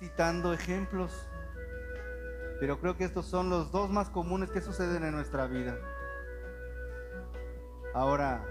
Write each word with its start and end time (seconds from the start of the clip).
citando 0.00 0.54
ejemplos, 0.54 1.28
pero 2.58 2.80
creo 2.80 2.96
que 2.96 3.04
estos 3.04 3.26
son 3.26 3.50
los 3.50 3.70
dos 3.70 3.90
más 3.90 4.08
comunes 4.08 4.50
que 4.50 4.62
suceden 4.62 5.04
en 5.04 5.14
nuestra 5.14 5.46
vida. 5.46 5.78
Ahora, 7.94 8.42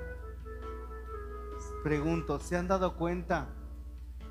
pregunto, 1.84 2.40
¿se 2.40 2.56
han 2.56 2.68
dado 2.68 2.96
cuenta 2.96 3.48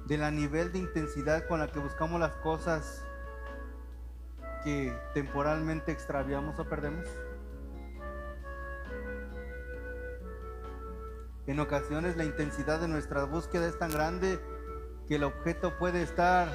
de 0.07 0.17
la 0.17 0.31
nivel 0.31 0.73
de 0.73 0.79
intensidad 0.79 1.46
con 1.49 1.59
la 1.59 1.67
que 1.67 1.81
buscamos 1.81 2.21
las 2.21 2.37
cosas 2.37 3.04
que 4.62 4.96
temporalmente 5.12 5.90
extraviamos 5.90 6.56
o 6.60 6.69
perdemos? 6.69 7.04
En 11.48 11.58
ocasiones 11.58 12.16
la 12.16 12.24
intensidad 12.24 12.78
de 12.78 12.87
nuestra 12.87 13.24
búsqueda 13.24 13.66
es 13.66 13.76
tan 13.76 13.90
grande 13.90 14.38
que 15.08 15.16
el 15.16 15.24
objeto 15.24 15.76
puede 15.78 16.02
estar 16.02 16.48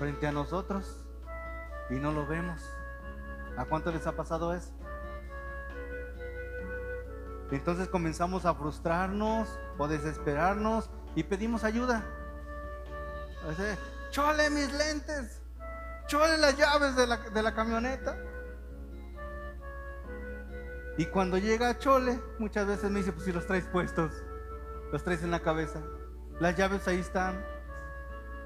frente 0.00 0.26
a 0.26 0.32
nosotros 0.32 0.96
y 1.90 1.96
no 1.96 2.10
lo 2.10 2.26
vemos. 2.26 2.62
¿A 3.58 3.66
cuánto 3.66 3.92
les 3.92 4.06
ha 4.06 4.12
pasado 4.12 4.54
eso? 4.54 4.72
Entonces 7.50 7.86
comenzamos 7.86 8.46
a 8.46 8.54
frustrarnos 8.54 9.46
o 9.76 9.88
desesperarnos 9.88 10.88
y 11.14 11.24
pedimos 11.24 11.64
ayuda. 11.64 12.02
Chole 14.10 14.48
mis 14.48 14.72
lentes, 14.72 15.42
chole 16.06 16.38
las 16.38 16.56
llaves 16.56 16.96
de 16.96 17.06
la, 17.06 17.18
de 17.18 17.42
la 17.42 17.54
camioneta. 17.54 18.16
Y 20.96 21.04
cuando 21.06 21.36
llega 21.36 21.78
Chole, 21.78 22.20
muchas 22.38 22.66
veces 22.66 22.90
me 22.90 23.00
dice, 23.00 23.12
pues 23.12 23.26
si 23.26 23.32
los 23.32 23.46
traes 23.46 23.66
puestos, 23.66 24.12
los 24.92 25.04
traes 25.04 25.22
en 25.22 25.30
la 25.30 25.40
cabeza, 25.40 25.82
las 26.40 26.56
llaves 26.56 26.88
ahí 26.88 27.00
están. 27.00 27.59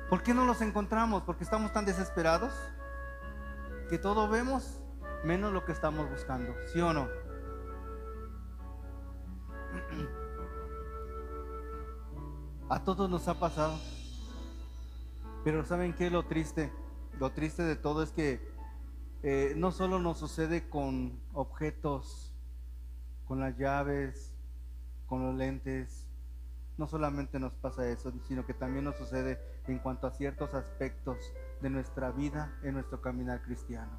¿Por 0.08 0.22
qué 0.22 0.34
no 0.34 0.44
los 0.44 0.60
encontramos? 0.60 1.22
Porque 1.22 1.44
estamos 1.44 1.72
tan 1.72 1.84
desesperados 1.84 2.52
que 3.88 3.98
todo 3.98 4.28
vemos 4.28 4.80
menos 5.24 5.52
lo 5.52 5.64
que 5.64 5.72
estamos 5.72 6.08
buscando, 6.10 6.54
¿sí 6.72 6.80
o 6.80 6.92
no? 6.92 7.08
A 12.70 12.82
todos 12.82 13.10
nos 13.10 13.28
ha 13.28 13.38
pasado. 13.38 13.78
Pero 15.44 15.64
¿saben 15.64 15.94
qué 15.94 16.06
es 16.06 16.12
lo 16.12 16.24
triste? 16.24 16.72
Lo 17.18 17.32
triste 17.32 17.62
de 17.62 17.76
todo 17.76 18.02
es 18.02 18.12
que 18.12 18.40
eh, 19.22 19.52
no 19.56 19.72
solo 19.72 19.98
nos 19.98 20.18
sucede 20.18 20.68
con 20.68 21.18
objetos 21.32 22.34
con 23.26 23.40
las 23.40 23.56
llaves, 23.56 24.34
con 25.06 25.22
los 25.22 25.34
lentes. 25.34 26.03
No 26.76 26.86
solamente 26.88 27.38
nos 27.38 27.54
pasa 27.54 27.88
eso, 27.88 28.12
sino 28.26 28.44
que 28.44 28.54
también 28.54 28.84
nos 28.84 28.96
sucede 28.96 29.38
en 29.66 29.78
cuanto 29.78 30.06
a 30.06 30.12
ciertos 30.12 30.54
aspectos 30.54 31.18
de 31.60 31.70
nuestra 31.70 32.10
vida 32.10 32.58
en 32.62 32.74
nuestro 32.74 33.00
caminar 33.00 33.42
cristiano. 33.42 33.92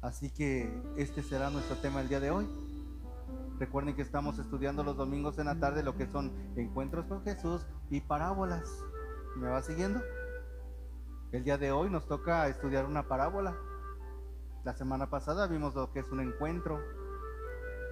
Así 0.00 0.30
que 0.30 0.70
este 0.96 1.22
será 1.22 1.50
nuestro 1.50 1.76
tema 1.76 2.00
el 2.00 2.08
día 2.08 2.20
de 2.20 2.30
hoy. 2.30 2.46
Recuerden 3.58 3.96
que 3.96 4.02
estamos 4.02 4.38
estudiando 4.38 4.84
los 4.84 4.96
domingos 4.96 5.38
en 5.38 5.46
la 5.46 5.58
tarde 5.58 5.82
lo 5.82 5.96
que 5.96 6.06
son 6.06 6.32
encuentros 6.56 7.06
con 7.06 7.24
Jesús 7.24 7.66
y 7.90 8.00
parábolas. 8.00 8.84
¿Me 9.36 9.48
va 9.48 9.62
siguiendo? 9.62 10.00
El 11.32 11.42
día 11.42 11.58
de 11.58 11.72
hoy 11.72 11.90
nos 11.90 12.06
toca 12.06 12.46
estudiar 12.48 12.84
una 12.84 13.08
parábola. 13.08 13.56
La 14.64 14.74
semana 14.74 15.10
pasada 15.10 15.46
vimos 15.48 15.74
lo 15.74 15.92
que 15.92 16.00
es 16.00 16.10
un 16.10 16.20
encuentro 16.20 16.80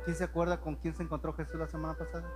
¿Quién 0.04 0.16
se 0.16 0.24
acuerda 0.24 0.60
con 0.60 0.76
quién 0.76 0.94
se 0.94 1.02
encontró 1.02 1.32
Jesús 1.32 1.58
la 1.58 1.66
semana 1.66 1.94
pasada? 1.94 2.30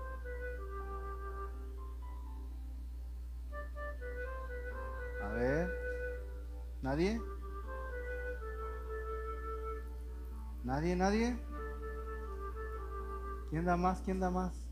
A 5.29 5.33
ver, 5.33 5.71
¿nadie? 6.81 7.21
¿Nadie, 10.65 10.97
nadie? 10.97 11.39
¿Quién 13.51 13.67
da 13.67 13.77
más? 13.77 14.01
¿Quién 14.01 14.21
da 14.21 14.31
más? 14.31 14.67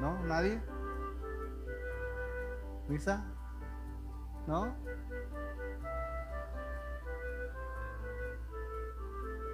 ¿No? 0.00 0.18
¿Nadie? 0.24 0.62
¿Misa? 2.88 3.26
¿No? 4.46 4.74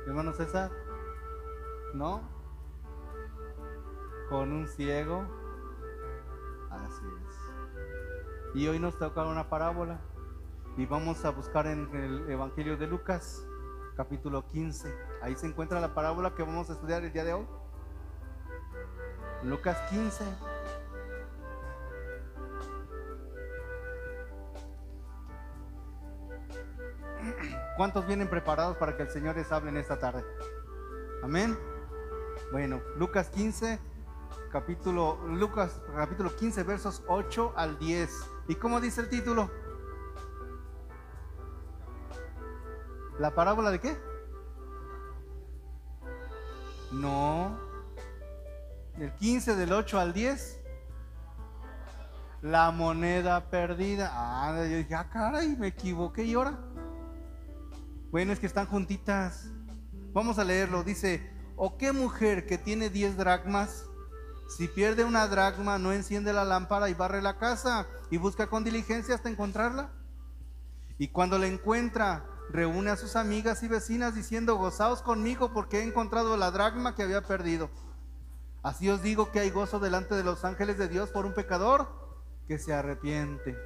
Hermano 0.07 0.33
César, 0.33 0.71
¿no? 1.95 2.42
Con 4.33 4.51
un 4.51 4.67
ciego. 4.67 5.27
Así 6.71 7.05
es. 7.05 7.37
Y 8.55 8.67
hoy 8.67 8.79
nos 8.79 8.99
toca 8.99 9.25
una 9.25 9.51
parábola. 9.51 10.01
Y 10.79 10.87
vamos 10.87 11.23
a 11.27 11.31
buscar 11.33 11.67
en 11.67 11.95
el 11.95 12.31
Evangelio 12.31 12.79
de 12.79 12.87
Lucas, 12.87 13.47
capítulo 13.95 14.47
15. 14.47 14.91
Ahí 15.21 15.37
se 15.37 15.47
encuentra 15.47 15.81
la 15.81 15.93
parábola 15.93 16.35
que 16.35 16.43
vamos 16.43 16.71
a 16.71 16.73
estudiar 16.73 17.05
el 17.05 17.13
día 17.13 17.25
de 17.25 17.35
hoy. 17.35 17.47
Lucas 19.43 19.77
15. 19.91 20.25
¿Cuántos 27.77 28.07
vienen 28.07 28.31
preparados 28.31 28.79
para 28.79 28.97
que 28.97 29.03
el 29.03 29.11
Señor 29.11 29.37
les 29.37 29.53
hable 29.53 29.69
en 29.69 29.77
esta 29.77 29.99
tarde? 29.99 30.25
Amén. 31.23 31.55
Bueno, 32.51 32.81
Lucas 32.97 33.29
15, 33.29 33.92
capítulo 34.53 35.19
Lucas 35.29 35.81
capítulo 35.97 36.37
15 36.37 36.63
versos 36.65 37.03
8 37.09 37.55
al 37.57 37.79
10. 37.79 38.11
¿Y 38.49 38.55
cómo 38.57 38.81
dice 38.81 39.01
el 39.01 39.09
título? 39.09 39.51
¿La 43.19 43.35
parábola 43.35 43.71
de 43.71 43.81
qué? 43.81 43.97
No. 46.93 47.59
El 48.99 49.13
15 49.15 49.57
del 49.57 49.73
8 49.73 49.99
al 49.99 50.13
10. 50.13 50.61
La 52.43 52.71
moneda 52.73 53.49
perdida. 53.49 54.11
Ah, 54.13 54.55
yo 54.57 54.77
dije, 54.77 54.95
ah, 54.95 55.09
caray, 55.09 55.57
me 55.57 55.69
equivoqué. 55.69 56.25
¿Y 56.25 56.35
ahora? 56.35 56.59
Bueno, 58.11 58.33
es 58.33 58.39
que 58.39 58.47
están 58.47 58.67
juntitas. 58.67 59.51
Vamos 60.13 60.39
a 60.39 60.45
leerlo. 60.45 60.83
Dice, 60.83 61.33
¿o 61.57 61.79
qué 61.79 61.93
mujer 61.93 62.45
que 62.47 62.59
tiene 62.59 62.91
10 62.91 63.17
dracmas, 63.17 63.87
si 64.57 64.69
pierde 64.69 65.05
una 65.05 65.27
dracma, 65.29 65.79
no 65.79 65.93
enciende 65.93 66.33
la 66.33 66.45
lámpara 66.45 66.89
y 66.89 66.95
barre 66.95 67.23
la 67.23 67.39
casa 67.39 67.87
y 68.11 68.19
busca 68.19 68.49
con 68.49 68.65
diligencia 68.65 69.15
hasta 69.15 69.31
encontrarla? 69.31 69.91
Y 70.99 71.09
cuando 71.09 71.39
la 71.39 71.47
encuentra, 71.47 72.27
reúne 72.51 72.91
a 72.91 72.97
sus 72.97 73.17
amigas 73.17 73.63
y 73.63 73.69
vecinas 73.69 74.15
diciendo, 74.15 74.57
gozaos 74.57 75.03
conmigo 75.03 75.53
porque 75.53 75.81
he 75.81 75.83
encontrado 75.83 76.37
la 76.37 76.51
dracma 76.51 76.95
que 76.95 77.03
había 77.03 77.23
perdido. 77.23 77.71
Así 78.63 78.89
os 78.91 79.03
digo 79.03 79.33
que 79.33 79.41
hay 79.41 79.51
gozo 79.51 79.81
delante 79.81 80.15
de 80.15 80.23
los 80.23 80.45
ángeles 80.45 80.79
de 80.79 80.89
Dios 80.89 81.11
por 81.11 81.27
un 81.27 81.35
pecador 81.35 81.89
que 82.47 82.59
se 82.59 82.75
arrepiente. 82.75 83.57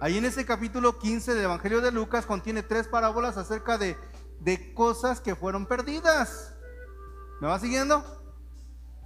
Ahí 0.00 0.18
en 0.18 0.24
ese 0.24 0.44
capítulo 0.44 0.98
15 0.98 1.34
del 1.34 1.44
Evangelio 1.44 1.80
de 1.80 1.92
Lucas 1.92 2.26
contiene 2.26 2.62
tres 2.62 2.88
parábolas 2.88 3.36
acerca 3.36 3.78
de, 3.78 3.96
de 4.40 4.74
cosas 4.74 5.20
que 5.20 5.34
fueron 5.34 5.66
perdidas. 5.66 6.54
¿Me 7.40 7.48
va 7.48 7.58
siguiendo? 7.58 8.21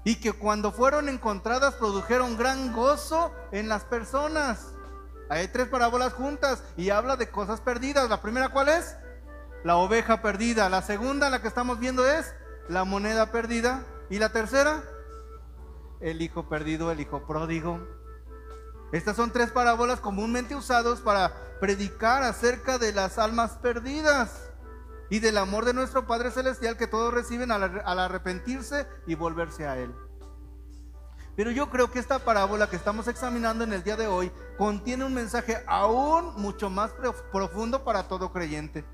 Y 0.07 0.21
que 0.21 0.33
cuando 0.33 0.71
fueron 0.71 1.09
encontradas 1.09 1.75
produjeron 1.75 2.37
gran 2.37 2.73
gozo 2.73 3.35
en 3.51 3.69
las 3.69 3.83
personas. 3.83 4.69
Hay 5.29 5.49
tres 5.49 5.67
parábolas 5.67 6.13
juntas 6.13 6.63
y 6.77 6.91
habla 6.91 7.17
de 7.17 7.29
cosas 7.29 7.61
perdidas. 7.61 8.09
La 8.09 8.23
primera, 8.23 8.51
¿cuál 8.51 8.69
es? 8.69 8.95
La 9.65 9.75
oveja 9.75 10.23
perdida. 10.23 10.69
La 10.69 10.81
segunda, 10.83 11.29
la 11.29 11.43
que 11.43 11.49
estamos 11.49 11.81
viendo, 11.81 12.09
es 12.09 12.33
la 12.69 12.85
moneda 12.85 13.33
perdida. 13.33 13.85
Y 14.09 14.21
la 14.21 14.29
tercera, 14.29 14.85
el 15.99 16.23
hijo 16.23 16.49
perdido, 16.49 16.93
el 16.93 17.01
hijo 17.01 17.27
pródigo. 17.27 17.81
Estas 18.93 19.17
son 19.17 19.33
tres 19.33 19.51
parábolas 19.51 19.99
comúnmente 19.99 20.55
usadas 20.55 21.01
para 21.01 21.33
predicar 21.59 22.23
acerca 22.23 22.79
de 22.79 22.93
las 22.93 23.19
almas 23.19 23.59
perdidas 23.61 24.46
y 25.11 25.21
del 25.21 25.39
amor 25.39 25.65
de 25.65 25.75
nuestro 25.75 26.07
Padre 26.07 26.31
Celestial 26.31 26.77
que 26.77 26.87
todos 26.87 27.13
reciben 27.13 27.53
al, 27.53 27.81
arrepentirse 27.85 28.87
y 29.07 29.15
volverse 29.15 29.67
a 29.67 29.79
Él. 29.79 29.95
Pero 31.37 31.51
yo 31.51 31.69
creo 31.69 31.91
que 31.91 31.99
esta 31.99 32.19
parábola 32.19 32.69
que 32.69 32.77
estamos 32.77 33.09
examinando 33.09 33.63
en 33.63 33.73
el 33.73 33.83
día 33.83 33.97
de 33.97 34.07
hoy 34.07 34.33
contiene 34.57 35.05
un 35.05 35.13
mensaje 35.13 35.63
aún 35.67 36.35
mucho 36.37 36.71
más 36.71 36.93
profundo 37.31 37.85
para 37.85 38.09
todo 38.09 38.33
creyente. 38.33 38.85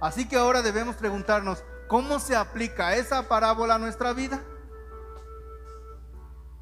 Así 0.00 0.28
que 0.28 0.36
ahora 0.36 0.62
debemos 0.62 0.96
preguntarnos, 0.96 1.64
¿cómo 1.88 2.20
se 2.20 2.36
aplica 2.36 2.94
esa 2.94 3.28
parábola 3.28 3.74
a 3.74 3.78
nuestra 3.78 4.12
vida? 4.12 4.40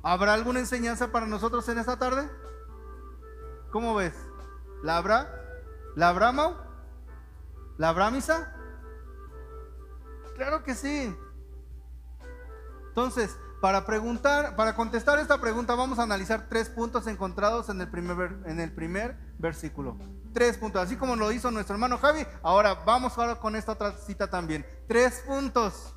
¿Habrá 0.03 0.33
alguna 0.33 0.61
enseñanza 0.61 1.09
para 1.09 1.27
nosotros 1.27 1.69
en 1.69 1.79
esta 1.79 1.99
tarde? 1.99 2.29
¿Cómo 3.71 3.95
ves? 3.95 4.15
¿La 4.83 4.97
habrá? 4.97 5.31
¿La 5.95 6.09
habrá, 6.09 6.33
Mau? 6.33 6.68
¿La 7.79 7.91
habrá, 7.91 8.11
Misa? 8.11 8.53
Claro 10.37 10.65
que 10.65 10.75
sí. 10.75 11.17
Entonces, 12.89 13.37
para 13.61 13.87
preguntar, 13.87 14.57
para 14.57 14.75
contestar 14.75 15.21
esta 15.21 15.41
pregunta, 15.41 15.77
vamos 15.77 16.01
a 16.01 16.03
analizar 16.03 16.49
tres 16.49 16.69
puntos 16.69 17.07
encontrados 17.07 17.69
en 17.69 17.81
el 17.81 17.89
primer, 17.89 18.37
en 18.47 18.59
el 18.59 18.73
primer 18.73 19.17
versículo. 19.39 19.97
Tres 20.33 20.59
puntos, 20.59 20.83
así 20.83 20.97
como 20.97 21.15
lo 21.15 21.31
hizo 21.31 21.53
nuestro 21.53 21.75
hermano 21.75 21.99
Javi. 21.99 22.27
Ahora 22.43 22.75
vamos 22.75 23.17
ahora 23.17 23.37
con 23.37 23.55
esta 23.55 23.73
otra 23.73 23.93
cita 23.93 24.29
también. 24.29 24.67
Tres 24.89 25.23
puntos 25.25 25.95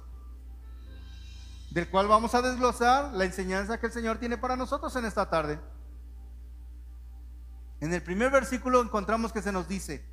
del 1.72 1.90
cual 1.90 2.08
vamos 2.08 2.36
a 2.36 2.44
desglosar 2.44 3.14
la 3.14 3.26
enseñanza 3.26 3.80
que 3.80 3.88
el 3.88 3.92
Señor 3.92 4.18
tiene 4.18 4.38
para 4.38 4.56
nosotros 4.56 4.96
en 4.96 5.06
esta 5.06 5.30
tarde. 5.30 5.60
En 7.80 7.92
el 7.92 8.04
primer 8.04 8.30
versículo 8.30 8.82
encontramos 8.82 9.32
que 9.32 9.42
se 9.42 9.52
nos 9.52 9.68
dice, 9.68 10.11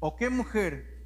¿o 0.00 0.16
qué 0.16 0.30
mujer 0.30 1.00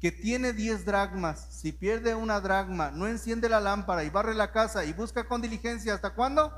que 0.00 0.10
tiene 0.10 0.52
10 0.52 0.84
dragmas, 0.86 1.46
si 1.50 1.72
pierde 1.72 2.14
una 2.14 2.40
dragma, 2.40 2.90
no 2.90 3.06
enciende 3.06 3.48
la 3.48 3.60
lámpara 3.60 4.02
y 4.02 4.10
barre 4.10 4.34
la 4.34 4.50
casa 4.50 4.84
y 4.84 4.92
busca 4.92 5.24
con 5.24 5.42
diligencia, 5.42 5.94
¿hasta 5.94 6.14
cuándo? 6.14 6.52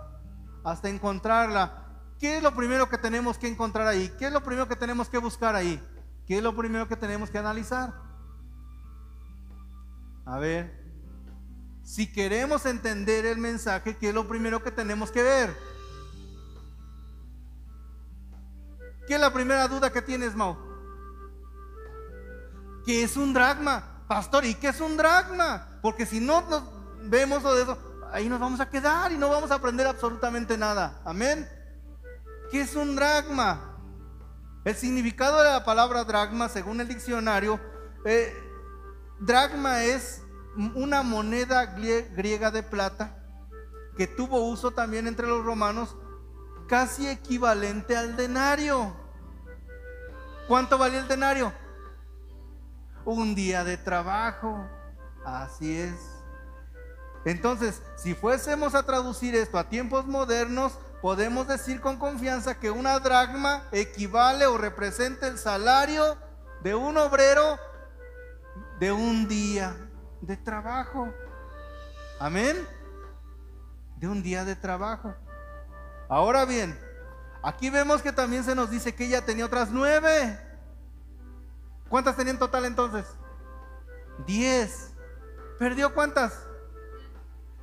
Hasta 0.65 0.89
encontrarla. 0.89 1.89
¿Qué 2.21 2.37
es 2.37 2.43
lo 2.43 2.55
primero 2.55 2.89
que 2.89 2.99
tenemos 2.99 3.37
que 3.37 3.49
encontrar 3.49 3.89
ahí? 3.89 4.13
¿Qué 4.17 4.27
es 4.27 4.33
lo 4.33 4.45
primero 4.45 4.69
que 4.69 4.77
tenemos 4.77 5.09
que 5.09 5.19
buscar 5.19 5.57
ahí? 5.57 5.83
¿Qué 6.25 6.39
es 6.39 6.43
lo 6.43 6.55
primero 6.55 6.87
que 6.87 6.97
tenemos 6.97 7.31
que 7.31 7.39
analizar? 7.39 7.93
A 10.25 10.39
ver, 10.39 10.81
si 11.83 12.13
queremos 12.13 12.65
entender 12.65 13.27
el 13.27 13.39
mensaje, 13.39 13.97
¿qué 13.97 14.11
es 14.11 14.15
lo 14.15 14.29
primero 14.29 14.63
que 14.63 14.71
tenemos 14.71 15.11
que 15.11 15.23
ver? 15.23 15.57
¿Qué 19.09 19.17
es 19.17 19.21
la 19.21 19.33
primera 19.33 19.67
duda 19.67 19.91
que 19.93 20.01
tienes, 20.01 20.37
Mau? 20.37 20.72
¿Qué 22.85 23.05
es 23.05 23.17
un 23.17 23.33
dragma? 23.33 24.05
Pastor, 24.09 24.45
¿y 24.45 24.55
qué 24.55 24.69
es 24.69 24.81
un 24.81 24.97
dragma? 24.97 25.79
Porque 25.81 26.07
si 26.07 26.21
no 26.21 26.43
nos 26.43 26.63
vemos 27.05 27.43
de 27.43 27.63
eso, 27.63 27.79
ahí 28.13 28.29
nos 28.29 28.41
vamos 28.41 28.61
a 28.61 28.69
quedar 28.69 29.13
y 29.13 29.19
no 29.19 29.29
vamos 29.29 29.51
a 29.51 29.57
aprender 29.57 29.87
absolutamente 29.87 30.59
nada. 30.59 31.01
Amén. 31.05 31.49
¿Qué 32.51 32.63
es 32.63 32.75
un 32.77 32.95
dragma? 32.97 33.79
El 34.65 34.77
significado 34.77 35.39
de 35.39 35.51
la 35.51 35.65
palabra 35.65 36.05
dragma, 36.05 36.49
según 36.49 36.81
el 36.81 36.89
diccionario, 36.89 37.59
eh, 38.05 38.37
dragma 39.19 39.83
es 39.85 40.23
una 40.75 41.03
moneda 41.03 41.65
griega 41.67 42.51
de 42.51 42.63
plata 42.63 43.19
que 43.97 44.07
tuvo 44.07 44.49
uso 44.49 44.71
también 44.71 45.07
entre 45.07 45.27
los 45.27 45.45
romanos, 45.45 45.97
casi 46.69 47.09
equivalente 47.09 47.97
al 47.97 48.17
denario. 48.17 48.97
¿Cuánto 50.49 50.79
valía 50.79 51.01
el 51.01 51.09
denario? 51.09 51.53
Un 53.05 53.35
día 53.35 53.65
de 53.65 53.77
trabajo. 53.77 54.67
Así 55.25 55.79
es. 55.79 55.95
Entonces, 57.25 57.83
si 57.97 58.15
fuésemos 58.15 58.75
a 58.75 58.85
traducir 58.85 59.35
esto 59.35 59.59
a 59.59 59.69
tiempos 59.69 60.07
modernos, 60.07 60.79
podemos 61.01 61.47
decir 61.47 61.81
con 61.81 61.99
confianza 61.99 62.59
que 62.59 62.71
una 62.71 62.99
dragma 62.99 63.65
equivale 63.73 64.47
o 64.47 64.59
representa 64.59 65.27
el 65.27 65.39
salario 65.39 66.17
de 66.63 66.75
un 66.75 66.97
obrero 66.97 67.59
de 68.79 68.93
un 68.93 69.29
día 69.29 69.77
de 70.21 70.37
trabajo. 70.37 71.13
Amén. 72.19 72.57
De 73.97 74.09
un 74.09 74.23
día 74.23 74.45
de 74.45 74.57
trabajo. 74.57 75.15
Ahora 76.09 76.45
bien, 76.45 76.79
aquí 77.43 77.71
vemos 77.71 78.03
que 78.03 78.13
también 78.13 78.45
se 78.45 78.55
nos 78.55 78.71
dice 78.71 78.95
que 78.95 79.07
ella 79.07 79.25
tenía 79.25 79.47
otras 79.47 79.71
nueve. 79.71 80.39
¿Cuántas 81.93 82.17
tenía 82.17 82.33
en 82.33 82.39
total 82.39 82.65
entonces? 82.65 83.05
Diez. 84.27 84.95
¿Perdió 85.59 85.93
cuántas? 85.93 86.33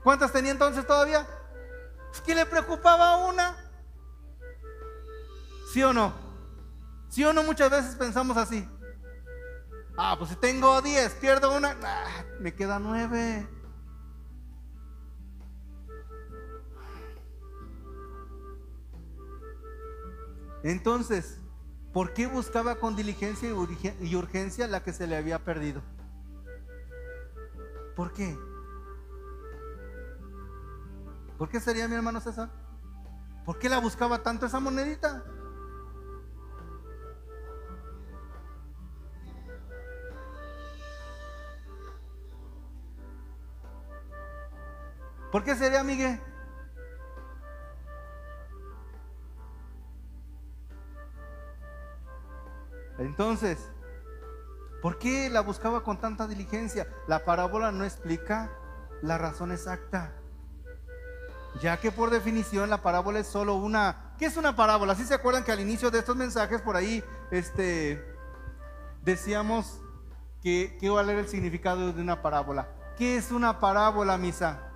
¿Cuántas 0.04 0.32
tenía 0.32 0.52
entonces 0.52 0.86
todavía? 0.86 1.28
Es 2.14 2.22
que 2.22 2.36
le 2.36 2.46
preocupaba 2.46 3.26
una. 3.26 3.58
¿Sí 5.74 5.82
o 5.82 5.94
no? 5.94 6.14
¿Sí 7.10 7.26
o 7.26 7.34
no? 7.34 7.42
Muchas 7.42 7.72
veces 7.72 7.96
pensamos 7.96 8.38
así. 8.38 8.70
Ah, 9.98 10.16
pues 10.16 10.30
si 10.30 10.36
tengo 10.36 10.80
10, 10.80 11.12
pierdo 11.16 11.58
una, 11.58 11.76
ah, 11.84 12.24
me 12.40 12.54
queda 12.54 12.78
9. 12.78 13.50
Entonces, 20.62 21.39
¿por 21.94 22.14
qué 22.14 22.28
buscaba 22.28 22.76
con 22.76 22.96
diligencia 22.96 23.50
y 24.02 24.16
urgencia 24.16 24.68
la 24.68 24.84
que 24.84 24.94
se 24.94 25.08
le 25.08 25.18
había 25.18 25.40
perdido? 25.40 25.82
¿Por 27.96 28.14
qué? 28.14 28.38
¿Por 31.38 31.50
qué 31.50 31.60
sería 31.60 31.88
mi 31.88 31.96
hermano 31.96 32.20
César? 32.22 32.50
¿Por 33.46 33.58
qué 33.60 33.70
la 33.70 33.80
buscaba 33.80 34.22
tanto 34.24 34.46
esa 34.46 34.60
monedita? 34.60 35.24
¿Por 45.32 45.44
qué 45.44 45.56
sería 45.56 45.84
Miguel? 45.84 46.20
Entonces, 53.00 53.58
¿por 54.82 55.00
qué 55.00 55.30
la 55.30 55.42
buscaba 55.42 55.84
con 55.84 56.00
tanta 56.00 56.28
diligencia? 56.28 56.88
La 57.08 57.26
parábola 57.26 57.72
no 57.72 57.84
explica 57.84 58.52
la 59.02 59.18
razón 59.18 59.52
exacta. 59.52 60.14
Ya 61.62 61.78
que 61.78 61.92
por 61.92 62.12
definición 62.12 62.70
la 62.70 62.82
parábola 62.82 63.20
es 63.20 63.28
solo 63.28 63.56
una... 63.56 64.14
¿Qué 64.20 64.26
es 64.26 64.38
una 64.38 64.56
parábola? 64.56 64.96
¿Sí 64.96 65.06
se 65.06 65.16
acuerdan 65.16 65.44
que 65.44 65.52
al 65.52 65.60
inicio 65.60 65.90
de 65.90 66.00
estos 66.00 66.16
mensajes 66.16 66.62
por 66.62 66.76
ahí 66.76 67.04
este, 67.32 68.06
decíamos 69.02 69.82
que, 70.44 70.78
que 70.80 70.90
a 70.90 71.04
leer 71.04 71.20
el 71.20 71.28
significado 71.28 71.92
de 71.92 72.02
una 72.02 72.22
parábola? 72.22 72.68
¿Qué 72.98 73.18
es 73.18 73.32
una 73.32 73.60
parábola, 73.60 74.18
misa? 74.18 74.70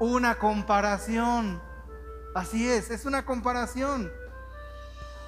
una 0.00 0.36
comparación. 0.36 1.62
Así 2.34 2.68
es, 2.68 2.90
es 2.90 3.04
una 3.04 3.24
comparación. 3.24 4.10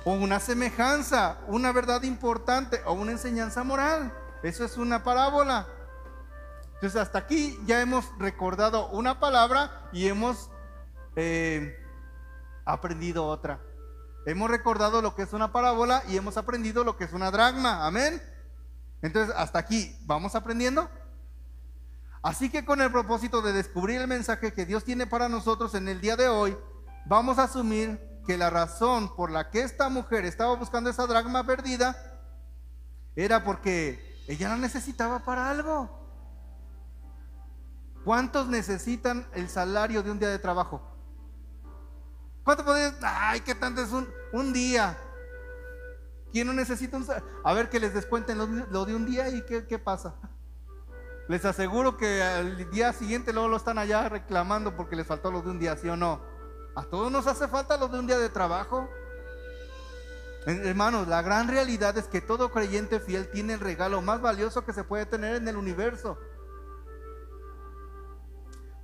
O 0.04 0.12
una 0.12 0.40
semejanza, 0.40 1.38
una 1.46 1.72
verdad 1.72 2.02
importante 2.02 2.80
o 2.84 2.92
una 2.92 3.12
enseñanza 3.12 3.62
moral. 3.62 4.12
Eso 4.42 4.64
es 4.64 4.76
una 4.76 5.04
parábola. 5.04 5.68
Entonces 6.74 7.00
hasta 7.00 7.18
aquí 7.18 7.58
ya 7.64 7.80
hemos 7.80 8.06
recordado 8.18 8.88
una 8.88 9.20
palabra 9.20 9.88
y 9.92 10.08
hemos 10.08 10.50
eh, 11.14 11.78
aprendido 12.64 13.26
otra. 13.26 13.60
Hemos 14.26 14.50
recordado 14.50 15.02
lo 15.02 15.14
que 15.14 15.22
es 15.22 15.32
una 15.32 15.52
parábola 15.52 16.02
y 16.08 16.16
hemos 16.16 16.36
aprendido 16.36 16.82
lo 16.82 16.96
que 16.96 17.04
es 17.04 17.12
una 17.12 17.30
dragma. 17.30 17.86
Amén. 17.86 18.20
Entonces 19.00 19.34
hasta 19.36 19.60
aquí 19.60 19.96
vamos 20.06 20.34
aprendiendo. 20.34 20.90
Así 22.22 22.50
que 22.50 22.64
con 22.64 22.80
el 22.80 22.90
propósito 22.90 23.42
de 23.42 23.52
descubrir 23.52 24.00
el 24.00 24.08
mensaje 24.08 24.52
que 24.52 24.64
Dios 24.64 24.84
tiene 24.84 25.06
para 25.06 25.28
nosotros 25.28 25.74
en 25.74 25.88
el 25.88 26.00
día 26.00 26.16
de 26.16 26.28
hoy, 26.28 26.56
vamos 27.06 27.38
a 27.38 27.44
asumir 27.44 28.00
que 28.26 28.38
la 28.38 28.50
razón 28.50 29.14
por 29.14 29.30
la 29.30 29.50
que 29.50 29.62
esta 29.62 29.88
mujer 29.88 30.24
estaba 30.24 30.54
buscando 30.56 30.90
esa 30.90 31.06
dragma 31.06 31.44
perdida 31.44 31.96
era 33.16 33.44
porque 33.44 34.24
ella 34.28 34.48
la 34.50 34.56
necesitaba 34.56 35.20
para 35.20 35.50
algo. 35.50 36.00
¿Cuántos 38.04 38.48
necesitan 38.48 39.26
el 39.34 39.48
salario 39.48 40.02
de 40.02 40.10
un 40.10 40.18
día 40.18 40.28
de 40.28 40.38
trabajo? 40.38 40.82
¿Cuántos 42.44 42.66
pueden? 42.66 42.94
Ay, 43.02 43.40
qué 43.40 43.54
tanto 43.54 43.82
es 43.82 43.92
un, 43.92 44.08
un 44.32 44.52
día. 44.52 44.98
¿Quién 46.32 46.46
no 46.46 46.52
necesita 46.52 46.96
un 46.96 47.06
A 47.44 47.52
ver 47.52 47.68
que 47.68 47.78
les 47.78 47.94
descuenten 47.94 48.38
lo, 48.38 48.84
de 48.84 48.94
un 48.94 49.06
día 49.06 49.28
y 49.28 49.44
qué, 49.44 49.66
qué 49.66 49.78
pasa. 49.78 50.14
Les 51.28 51.44
aseguro 51.44 51.96
que 51.96 52.22
al 52.22 52.70
día 52.70 52.92
siguiente 52.92 53.32
luego 53.32 53.48
lo 53.48 53.56
están 53.56 53.78
allá 53.78 54.08
reclamando 54.08 54.76
porque 54.76 54.96
les 54.96 55.06
faltó 55.06 55.30
lo 55.30 55.42
de 55.42 55.50
un 55.50 55.58
día, 55.60 55.76
¿sí 55.76 55.88
o 55.88 55.96
no? 55.96 56.31
A 56.74 56.84
todos 56.84 57.12
nos 57.12 57.26
hace 57.26 57.48
falta 57.48 57.76
lo 57.76 57.88
de 57.88 57.98
un 57.98 58.06
día 58.06 58.18
de 58.18 58.28
trabajo. 58.28 58.88
Hermanos, 60.46 61.06
la 61.06 61.22
gran 61.22 61.48
realidad 61.48 61.96
es 61.98 62.08
que 62.08 62.20
todo 62.20 62.50
creyente 62.50 62.98
fiel 62.98 63.30
tiene 63.30 63.54
el 63.54 63.60
regalo 63.60 64.02
más 64.02 64.20
valioso 64.20 64.64
que 64.64 64.72
se 64.72 64.82
puede 64.82 65.06
tener 65.06 65.36
en 65.36 65.46
el 65.46 65.56
universo. 65.56 66.18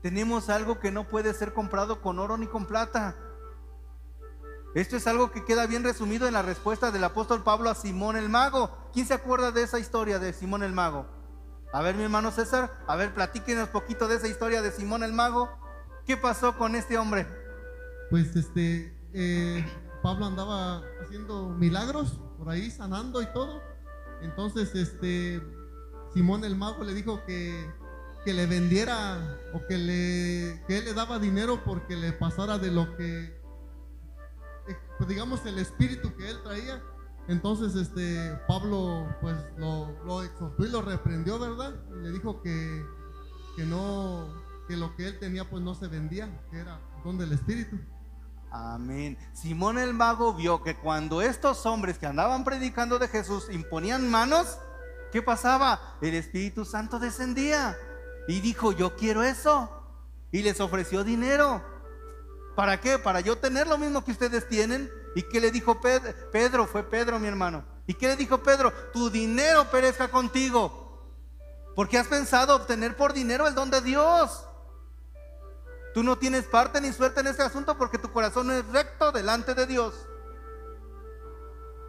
Tenemos 0.02 0.48
algo 0.48 0.78
que 0.78 0.92
no 0.92 1.08
puede 1.08 1.34
ser 1.34 1.52
comprado 1.52 2.00
con 2.00 2.18
oro 2.18 2.36
ni 2.36 2.46
con 2.46 2.66
plata. 2.66 3.16
Esto 4.74 4.96
es 4.96 5.06
algo 5.06 5.32
que 5.32 5.44
queda 5.44 5.66
bien 5.66 5.82
resumido 5.82 6.28
en 6.28 6.34
la 6.34 6.42
respuesta 6.42 6.90
del 6.92 7.02
apóstol 7.02 7.42
Pablo 7.42 7.70
a 7.70 7.74
Simón 7.74 8.16
el 8.16 8.28
mago. 8.28 8.70
¿Quién 8.92 9.06
se 9.06 9.14
acuerda 9.14 9.50
de 9.50 9.62
esa 9.62 9.80
historia 9.80 10.18
de 10.18 10.32
Simón 10.32 10.62
el 10.62 10.72
mago? 10.72 11.06
A 11.72 11.82
ver, 11.82 11.96
mi 11.96 12.04
hermano 12.04 12.30
César, 12.30 12.70
a 12.86 12.96
ver, 12.96 13.12
platíquenos 13.12 13.68
poquito 13.70 14.08
de 14.08 14.16
esa 14.16 14.28
historia 14.28 14.62
de 14.62 14.72
Simón 14.72 15.02
el 15.02 15.12
Mago. 15.12 15.50
¿Qué 16.06 16.16
pasó 16.16 16.56
con 16.56 16.74
este 16.74 16.96
hombre? 16.96 17.26
Pues 18.10 18.34
este, 18.36 18.96
eh, 19.12 19.64
Pablo 20.02 20.26
andaba 20.26 20.82
haciendo 21.02 21.50
milagros 21.50 22.20
por 22.38 22.48
ahí, 22.48 22.70
sanando 22.70 23.20
y 23.20 23.26
todo. 23.32 23.60
Entonces, 24.22 24.74
este, 24.74 25.42
Simón 26.12 26.44
el 26.44 26.56
mago 26.56 26.84
le 26.84 26.94
dijo 26.94 27.22
que, 27.26 27.70
que 28.24 28.32
le 28.32 28.46
vendiera 28.46 29.38
o 29.52 29.66
que, 29.66 29.78
le, 29.78 30.64
que 30.66 30.78
él 30.78 30.84
le 30.86 30.94
daba 30.94 31.18
dinero 31.18 31.62
porque 31.64 31.96
le 31.96 32.12
pasara 32.12 32.58
de 32.58 32.70
lo 32.70 32.96
que, 32.96 33.24
eh, 34.68 34.76
pues 34.96 35.08
digamos, 35.08 35.44
el 35.46 35.58
espíritu 35.58 36.14
que 36.16 36.30
él 36.30 36.42
traía. 36.42 36.82
Entonces, 37.28 37.74
este, 37.74 38.40
Pablo, 38.48 39.06
pues, 39.20 39.36
lo, 39.58 39.92
lo 40.06 40.22
exhortó 40.22 40.64
y 40.64 40.70
lo 40.70 40.80
reprendió, 40.80 41.38
¿verdad? 41.38 41.74
Y 41.94 42.02
le 42.04 42.10
dijo 42.10 42.40
que, 42.40 42.84
que 43.54 43.64
no, 43.64 44.26
que 44.66 44.78
lo 44.78 44.96
que 44.96 45.08
él 45.08 45.18
tenía, 45.18 45.48
pues, 45.48 45.62
no 45.62 45.74
se 45.74 45.88
vendía, 45.88 46.46
que 46.50 46.58
era 46.58 46.80
don 47.04 47.18
del 47.18 47.32
espíritu. 47.32 47.78
Amén. 48.50 49.18
Simón 49.34 49.78
el 49.78 49.92
mago 49.94 50.32
vio 50.34 50.62
que 50.62 50.76
cuando 50.76 51.20
estos 51.20 51.66
hombres 51.66 51.98
que 51.98 52.06
andaban 52.06 52.44
predicando 52.44 52.98
de 52.98 53.08
Jesús 53.08 53.48
imponían 53.50 54.10
manos, 54.10 54.58
¿qué 55.12 55.22
pasaba? 55.22 55.96
El 56.00 56.14
Espíritu 56.14 56.64
Santo 56.64 56.98
descendía 56.98 57.76
y 58.26 58.40
dijo, 58.40 58.72
yo 58.72 58.96
quiero 58.96 59.22
eso. 59.22 59.70
Y 60.30 60.42
les 60.42 60.60
ofreció 60.60 61.04
dinero. 61.04 61.62
¿Para 62.54 62.80
qué? 62.80 62.98
Para 62.98 63.20
yo 63.20 63.38
tener 63.38 63.66
lo 63.66 63.78
mismo 63.78 64.04
que 64.04 64.12
ustedes 64.12 64.48
tienen. 64.48 64.90
¿Y 65.14 65.22
qué 65.22 65.40
le 65.40 65.50
dijo 65.50 65.80
Pedro? 65.80 66.12
Pedro? 66.32 66.66
Fue 66.66 66.82
Pedro, 66.82 67.18
mi 67.18 67.28
hermano. 67.28 67.64
¿Y 67.86 67.94
qué 67.94 68.08
le 68.08 68.16
dijo 68.16 68.42
Pedro? 68.42 68.72
Tu 68.92 69.10
dinero 69.10 69.70
perezca 69.70 70.08
contigo. 70.08 71.06
Porque 71.74 71.96
has 71.96 72.08
pensado 72.08 72.56
obtener 72.56 72.96
por 72.96 73.12
dinero 73.12 73.46
el 73.46 73.54
don 73.54 73.70
de 73.70 73.80
Dios. 73.80 74.44
Tú 75.94 76.02
no 76.02 76.18
tienes 76.18 76.44
parte 76.44 76.80
ni 76.80 76.92
suerte 76.92 77.20
en 77.20 77.28
este 77.28 77.42
asunto 77.42 77.76
porque 77.76 77.98
tu 77.98 78.12
corazón 78.12 78.50
es 78.50 78.66
recto 78.68 79.12
delante 79.12 79.54
de 79.54 79.66
Dios. 79.66 80.06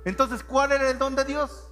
Entonces, 0.06 0.44
¿cuál 0.44 0.72
era 0.72 0.90
el 0.90 0.98
don 0.98 1.16
de 1.16 1.26
Dios? 1.26 1.68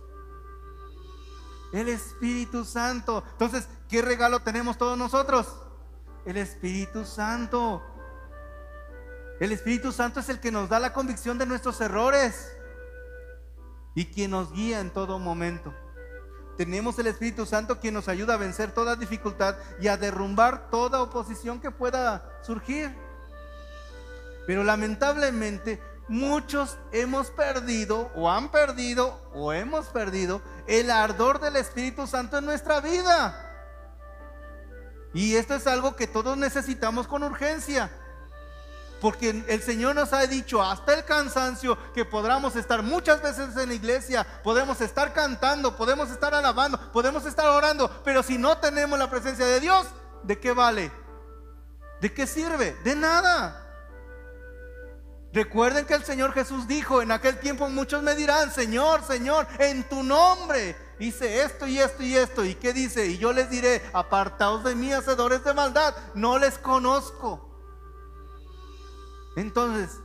El 1.72 1.90
Espíritu 1.90 2.66
Santo. 2.66 3.24
Entonces, 3.32 3.68
¿qué 3.90 4.02
regalo 4.02 4.42
tenemos 4.42 4.78
todos 4.78 4.98
nosotros? 4.98 5.48
El 6.26 6.38
Espíritu 6.38 7.06
Santo. 7.06 7.82
El 9.40 9.52
Espíritu 9.52 9.92
Santo 9.92 10.20
es 10.20 10.30
el 10.30 10.40
que 10.40 10.52
nos 10.52 10.70
da 10.70 10.80
la 10.80 10.94
convicción 10.94 11.38
de 11.38 11.46
nuestros 11.46 11.80
errores 11.80 12.52
y 13.96 14.06
quien 14.06 14.32
nos 14.32 14.52
guía 14.52 14.80
en 14.80 14.92
todo 14.92 15.20
momento. 15.20 15.74
Tenemos 16.58 16.98
el 16.98 17.08
Espíritu 17.08 17.46
Santo 17.46 17.80
quien 17.80 17.94
nos 17.94 18.08
ayuda 18.08 18.34
a 18.34 18.38
vencer 18.38 18.72
toda 18.72 18.96
dificultad 18.96 19.56
y 19.80 19.88
a 19.88 19.98
derrumbar 19.98 20.72
toda 20.72 21.02
oposición 21.02 21.62
que 21.62 21.70
pueda 21.70 22.28
surgir. 22.42 22.94
Pero 24.48 24.64
lamentablemente 24.64 25.80
muchos 26.08 26.78
hemos 26.92 27.30
perdido 27.30 28.12
o 28.16 28.32
han 28.32 28.50
perdido 28.50 29.20
o 29.34 29.54
hemos 29.54 29.88
perdido 29.88 30.42
el 30.66 30.90
ardor 30.90 31.40
del 31.40 31.58
Espíritu 31.58 32.08
Santo 32.08 32.40
en 32.40 32.46
nuestra 32.46 32.82
vida. 32.82 33.44
Y 35.14 35.36
esto 35.36 35.56
es 35.56 35.68
algo 35.68 35.96
que 35.96 36.08
todos 36.08 36.38
necesitamos 36.38 37.08
con 37.08 37.24
urgencia. 37.24 37.92
Porque 39.00 39.44
el 39.48 39.62
Señor 39.62 39.96
nos 39.96 40.14
ha 40.14 40.26
dicho 40.26 40.62
hasta 40.62 40.94
el 40.94 41.06
cansancio 41.06 41.78
que 41.94 42.06
podamos 42.06 42.56
estar 42.56 42.82
muchas 42.82 43.22
veces 43.22 43.56
en 43.56 43.70
la 43.70 43.76
iglesia, 43.76 44.26
podemos 44.44 44.82
estar 44.82 45.14
cantando, 45.14 45.76
podemos 45.76 46.10
estar 46.10 46.34
alabando, 46.34 46.80
podemos 46.92 47.26
estar 47.26 47.48
orando, 47.48 47.90
pero 48.04 48.24
si 48.24 48.38
no 48.38 48.58
tenemos 48.58 48.98
la 48.98 49.10
presencia 49.10 49.46
de 49.46 49.60
Dios, 49.60 49.88
¿de 50.24 50.40
qué 50.40 50.52
vale? 50.52 50.92
¿De 52.02 52.14
qué 52.14 52.26
sirve? 52.28 52.76
De 52.84 52.96
nada. 52.96 53.64
Recuerden 55.34 55.86
que 55.86 55.94
el 55.94 56.04
Señor 56.04 56.34
Jesús 56.34 56.68
dijo, 56.68 57.02
en 57.02 57.12
aquel 57.12 57.40
tiempo 57.40 57.70
muchos 57.70 58.02
me 58.02 58.16
dirán, 58.16 58.52
Señor, 58.52 59.04
Señor, 59.04 59.48
en 59.60 59.88
tu 59.88 60.02
nombre 60.02 60.76
hice 61.00 61.44
esto 61.44 61.68
y 61.68 61.80
esto 61.80 62.04
y 62.04 62.16
esto. 62.16 62.46
¿Y 62.46 62.56
qué 62.56 62.74
dice? 62.74 63.06
Y 63.06 63.18
yo 63.18 63.34
les 63.34 63.50
diré, 63.50 63.84
apartaos 63.94 64.64
de 64.64 64.74
mí, 64.74 64.94
hacedores 64.94 65.44
de 65.44 65.54
maldad, 65.54 65.96
no 66.16 66.40
les 66.40 66.58
conozco. 66.58 67.47
Entonces, 69.38 70.00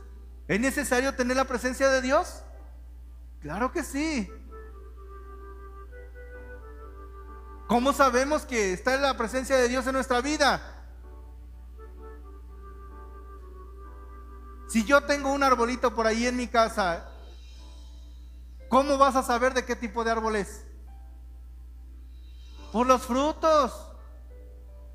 ¿es 0.47 0.59
necesario 0.59 1.15
tener 1.15 1.35
la 1.35 1.45
presencia 1.45 1.89
de 1.89 2.03
Dios? 2.03 2.43
Claro 3.41 3.71
que 3.71 3.83
sí. 3.83 4.31
¿Cómo 7.67 7.93
sabemos 7.93 8.45
que 8.45 8.73
está 8.73 8.95
la 8.97 9.17
presencia 9.17 9.55
de 9.55 9.67
Dios 9.69 9.87
en 9.87 9.93
nuestra 9.93 10.21
vida? 10.21 10.61
Si 14.67 14.85
yo 14.85 15.01
tengo 15.01 15.33
un 15.33 15.41
arbolito 15.41 15.95
por 15.95 16.05
ahí 16.05 16.27
en 16.27 16.37
mi 16.37 16.47
casa, 16.47 17.09
¿cómo 18.69 18.99
vas 18.99 19.15
a 19.15 19.23
saber 19.23 19.55
de 19.55 19.65
qué 19.65 19.75
tipo 19.75 20.03
de 20.03 20.11
árbol 20.11 20.35
es? 20.35 20.63
Por 22.71 22.85
los 22.85 23.01
frutos. 23.01 23.92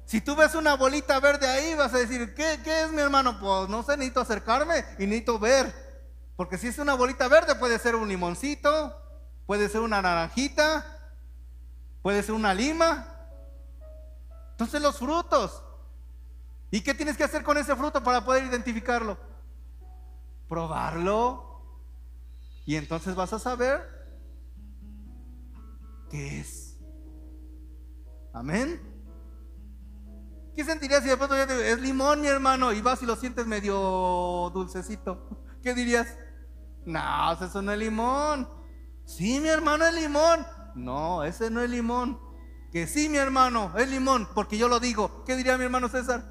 Si 0.09 0.23
tú 0.23 0.35
ves 0.35 0.55
una 0.55 0.73
bolita 0.73 1.21
verde 1.21 1.47
ahí, 1.47 1.75
vas 1.75 1.93
a 1.93 1.99
decir, 1.99 2.35
¿qué, 2.35 2.55
es 2.65 2.91
mi 2.93 3.03
hermano? 3.03 3.39
Pues 3.39 3.69
no 3.69 3.83
sé, 3.83 3.95
necesito 3.95 4.23
acercarme 4.23 4.83
y 4.99 5.05
necesito 5.05 5.39
ver. 5.39 5.71
Porque 6.35 6.57
si 6.57 6.69
es 6.69 6.79
una 6.79 6.95
bolita 6.95 7.29
verde, 7.29 7.55
puede 7.57 7.79
ser 7.79 7.95
un 7.95 8.09
limoncito, 8.09 8.99
puede 9.45 9.69
ser 9.69 9.83
una 9.83 10.01
naranjita, 10.01 11.13
puede 12.01 12.23
ser 12.23 12.35
una 12.35 12.55
lima. 12.55 13.07
Entonces 14.53 14.81
los 14.81 14.97
frutos. 14.97 15.63
¿Y 16.71 16.81
qué 16.81 16.95
tienes 16.95 17.19
que 17.19 17.25
hacer 17.25 17.43
con 17.43 17.59
ese 17.59 17.77
fruto 17.77 18.03
para 18.03 18.25
poder 18.25 18.45
identificarlo? 18.45 19.19
Probarlo. 20.49 21.61
Y 22.65 22.77
entonces 22.77 23.15
vas 23.15 23.35
a 23.35 23.39
saber 23.39 23.87
qué 26.09 26.41
es. 26.41 26.79
Amén. 28.33 28.88
¿Qué 30.59 30.65
sentirías 30.65 31.05
si 31.05 31.09
de 31.09 31.17
pronto 31.17 31.37
ya 31.37 31.47
te, 31.47 31.71
es 31.71 31.81
limón, 31.81 32.21
mi 32.21 32.27
hermano, 32.27 32.73
y 32.73 32.81
vas 32.81 33.01
y 33.01 33.07
lo 33.07 33.15
sientes 33.15 33.47
medio 33.47 34.51
dulcecito? 34.53 35.29
¿Qué 35.63 35.73
dirías? 35.73 36.19
No, 36.85 37.33
eso 37.33 37.63
no 37.63 37.71
es 37.71 37.79
limón. 37.79 38.49
Sí, 39.05 39.39
mi 39.39 39.51
hermano, 39.51 39.87
es 39.87 39.95
limón. 39.95 40.45
No, 40.75 41.23
ese 41.23 41.49
no 41.49 41.63
es 41.63 41.71
limón. 41.71 42.19
Que 42.73 42.89
sí, 42.89 43.09
mi 43.09 43.19
hermano, 43.19 43.73
es 43.79 43.89
limón, 43.89 44.29
porque 44.35 44.59
yo 44.59 44.67
lo 44.67 44.81
digo. 44.81 45.23
¿Qué 45.25 45.37
diría 45.37 45.57
mi 45.57 45.63
hermano 45.63 45.89
César? 45.89 46.25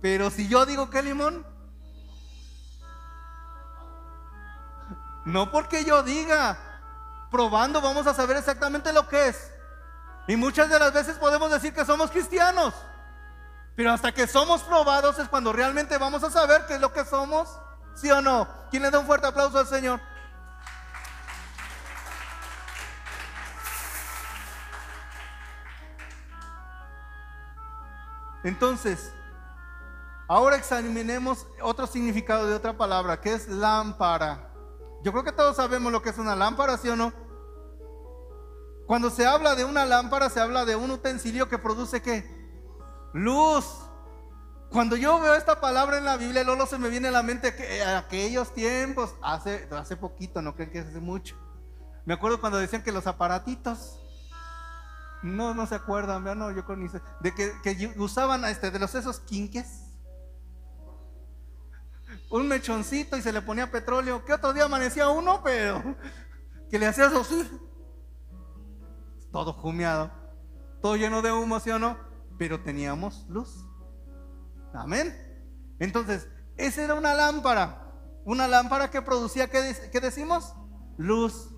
Pero 0.00 0.30
si 0.30 0.48
yo 0.48 0.64
digo 0.64 0.88
que 0.88 1.00
es 1.00 1.04
limón, 1.04 1.44
no 5.26 5.50
porque 5.50 5.84
yo 5.84 6.02
diga, 6.02 6.71
probando 7.32 7.80
vamos 7.80 8.06
a 8.06 8.14
saber 8.14 8.36
exactamente 8.36 8.92
lo 8.92 9.08
que 9.08 9.28
es. 9.28 9.50
Y 10.28 10.36
muchas 10.36 10.68
de 10.68 10.78
las 10.78 10.92
veces 10.92 11.16
podemos 11.16 11.50
decir 11.50 11.74
que 11.74 11.84
somos 11.84 12.10
cristianos. 12.10 12.74
Pero 13.74 13.90
hasta 13.90 14.12
que 14.12 14.26
somos 14.28 14.62
probados 14.62 15.18
es 15.18 15.28
cuando 15.28 15.52
realmente 15.52 15.96
vamos 15.96 16.22
a 16.22 16.30
saber 16.30 16.66
qué 16.66 16.74
es 16.74 16.80
lo 16.80 16.92
que 16.92 17.04
somos. 17.04 17.48
¿Sí 17.94 18.10
o 18.10 18.20
no? 18.20 18.46
¿Quién 18.70 18.82
le 18.82 18.90
da 18.90 18.98
un 18.98 19.06
fuerte 19.06 19.26
aplauso 19.26 19.58
al 19.58 19.66
Señor? 19.66 19.98
Entonces, 28.44 29.12
ahora 30.28 30.56
examinemos 30.56 31.46
otro 31.62 31.86
significado 31.86 32.46
de 32.46 32.54
otra 32.54 32.76
palabra, 32.76 33.20
que 33.20 33.32
es 33.32 33.48
lámpara. 33.48 34.51
Yo 35.02 35.10
creo 35.12 35.24
que 35.24 35.32
todos 35.32 35.56
sabemos 35.56 35.90
lo 35.92 36.00
que 36.02 36.10
es 36.10 36.18
una 36.18 36.36
lámpara, 36.36 36.76
¿sí 36.78 36.88
o 36.88 36.96
no? 36.96 37.12
Cuando 38.86 39.10
se 39.10 39.26
habla 39.26 39.54
de 39.54 39.64
una 39.64 39.84
lámpara, 39.84 40.30
se 40.30 40.40
habla 40.40 40.64
de 40.64 40.76
un 40.76 40.90
utensilio 40.90 41.48
que 41.48 41.58
produce 41.58 42.02
qué? 42.02 42.24
Luz. 43.12 43.66
Cuando 44.70 44.96
yo 44.96 45.20
veo 45.20 45.34
esta 45.34 45.60
palabra 45.60 45.98
en 45.98 46.04
la 46.04 46.16
Biblia, 46.16 46.44
Lolo 46.44 46.66
se 46.66 46.78
me 46.78 46.88
viene 46.88 47.08
a 47.08 47.12
la 47.12 47.22
mente 47.22 47.54
que 47.54 47.82
aquellos 47.82 48.54
tiempos, 48.54 49.14
hace, 49.22 49.68
hace 49.72 49.96
poquito, 49.96 50.40
no 50.40 50.54
creen 50.54 50.70
que 50.70 50.78
hace 50.80 51.00
mucho. 51.00 51.36
Me 52.06 52.14
acuerdo 52.14 52.40
cuando 52.40 52.58
decían 52.58 52.82
que 52.82 52.92
los 52.92 53.06
aparatitos, 53.06 53.98
no, 55.22 55.54
no 55.54 55.66
se 55.66 55.74
acuerdan, 55.74 56.24
no, 56.38 56.50
yo 56.50 56.64
con 56.64 56.90
de 57.20 57.34
que, 57.34 57.52
que 57.62 57.94
usaban 57.96 58.44
este, 58.46 58.70
de 58.70 58.78
los 58.78 58.94
esos 58.94 59.20
quinques 59.20 59.91
un 62.32 62.48
mechoncito 62.48 63.16
y 63.16 63.22
se 63.22 63.32
le 63.32 63.42
ponía 63.42 63.70
petróleo. 63.70 64.24
Que 64.24 64.32
otro 64.32 64.52
día 64.52 64.64
amanecía 64.64 65.08
uno, 65.08 65.42
pero 65.44 65.82
que 66.70 66.78
le 66.78 66.86
hacía 66.86 67.06
así. 67.06 67.48
Todo 69.30 69.54
humeado, 69.62 70.10
todo 70.80 70.96
lleno 70.96 71.22
de 71.22 71.30
humo, 71.30 71.60
¿sí 71.60 71.70
o 71.70 71.78
no? 71.78 71.96
Pero 72.38 72.60
teníamos 72.62 73.26
luz. 73.28 73.66
Amén. 74.72 75.14
Entonces, 75.78 76.26
esa 76.56 76.82
era 76.82 76.94
una 76.94 77.14
lámpara. 77.14 77.78
Una 78.24 78.48
lámpara 78.48 78.90
que 78.90 79.02
producía, 79.02 79.48
¿qué, 79.48 79.76
qué 79.92 80.00
decimos? 80.00 80.54
Luz. 80.96 81.50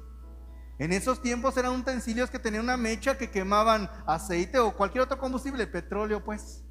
En 0.78 0.93
esos 0.93 1.23
tiempos 1.23 1.57
eran 1.57 1.73
utensilios 1.73 2.31
que 2.31 2.40
tenían 2.40 2.64
una 2.64 2.76
mecha 2.76 3.16
que 3.16 3.31
quemaban 3.31 3.88
aceite 4.07 4.59
o 4.59 4.76
cualquier 4.76 5.04
otro 5.04 5.19
combustible, 5.19 5.69
petróleo 5.69 6.25
pues. 6.25 6.64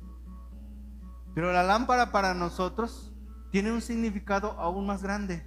Pero 1.33 1.53
la 1.53 1.63
lámpara 1.63 2.11
para 2.11 2.33
nosotros 2.33 3.12
tiene 3.53 3.71
un 3.71 3.83
significado 3.83 4.59
aún 4.59 4.87
más 4.87 5.03
grande. 5.03 5.45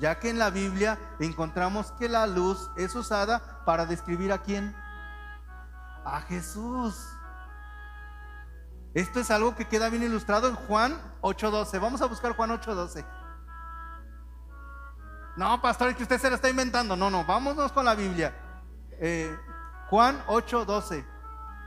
ya 0.00 0.18
que 0.18 0.30
en 0.30 0.38
la 0.38 0.50
Biblia 0.50 0.98
encontramos 1.20 1.92
que 1.92 2.08
la 2.08 2.26
luz 2.26 2.70
es 2.76 2.92
usada 2.96 3.62
para 3.64 3.86
describir 3.86 4.32
a 4.32 4.38
quién? 4.38 4.74
A 6.04 6.20
Jesús. 6.22 6.96
Esto 8.94 9.20
es 9.20 9.30
algo 9.30 9.54
que 9.54 9.68
queda 9.68 9.90
bien 9.90 10.02
ilustrado 10.02 10.48
en 10.48 10.56
Juan 10.56 11.00
8.12. 11.20 11.80
Vamos 11.80 12.02
a 12.02 12.06
buscar 12.06 12.32
Juan 12.32 12.50
8.12. 12.50 13.04
No, 15.36 15.62
pastor, 15.62 15.90
es 15.90 15.96
que 15.96 16.02
usted 16.02 16.20
se 16.20 16.30
lo 16.30 16.34
está 16.34 16.50
inventando. 16.50 16.96
No, 16.96 17.10
no, 17.10 17.24
vámonos 17.24 17.70
con 17.70 17.84
la 17.84 17.94
Biblia. 17.94 18.34
Eh, 18.98 19.38
Juan 19.88 20.20
8.12. 20.26 21.06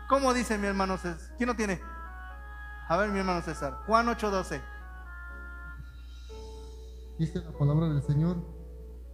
¿Cómo 0.09 0.33
dice 0.33 0.57
mi 0.57 0.67
hermano 0.67 0.97
César? 0.97 1.35
¿Quién 1.37 1.47
no 1.47 1.55
tiene? 1.55 1.81
A 2.89 2.97
ver, 2.97 3.09
mi 3.09 3.19
hermano 3.19 3.41
César. 3.41 3.79
Juan 3.85 4.07
8.12. 4.07 4.70
Dice 7.21 7.39
la 7.39 7.51
palabra 7.51 7.87
del 7.87 8.01
Señor. 8.01 8.37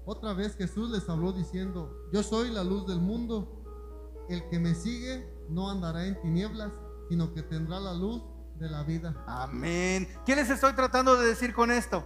Otra 0.06 0.32
vez 0.32 0.56
Jesús 0.56 0.90
les 0.92 1.10
habló 1.10 1.34
diciendo, 1.34 2.08
yo 2.14 2.24
soy 2.24 2.50
la 2.52 2.64
luz 2.64 2.88
del 2.88 3.02
mundo. 3.02 4.26
El 4.30 4.48
que 4.48 4.60
me 4.60 4.76
sigue 4.76 5.30
no 5.50 5.70
andará 5.70 6.06
en 6.06 6.22
tinieblas, 6.22 6.72
sino 7.10 7.34
que 7.34 7.44
tendrá 7.44 7.82
la 7.82 7.94
luz 7.94 8.24
de 8.56 8.70
la 8.70 8.84
vida. 8.84 9.14
Amén. 9.28 10.08
¿Qué 10.26 10.38
les 10.38 10.50
estoy 10.50 10.72
tratando 10.72 11.18
de 11.18 11.28
decir 11.28 11.54
con 11.54 11.70
esto? 11.70 12.06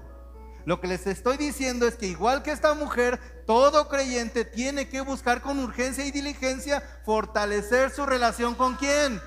Lo 0.65 0.81
que 0.81 0.88
les 0.88 1.05
estoy 1.05 1.38
diciendo 1.38 1.86
es 1.86 1.98
que 1.98 2.08
igual 2.08 2.41
que 2.41 2.51
esta 2.51 2.74
mujer, 2.74 3.20
todo 3.46 3.88
creyente 3.88 4.43
tiene 4.43 4.89
que 4.89 5.01
buscar 5.01 5.43
con 5.43 5.60
urgencia 5.60 6.03
y 6.03 6.10
diligencia 6.10 6.81
fortalecer 7.05 7.91
su 7.91 8.08
relación 8.08 8.55
con 8.55 8.74
quién? 8.74 9.22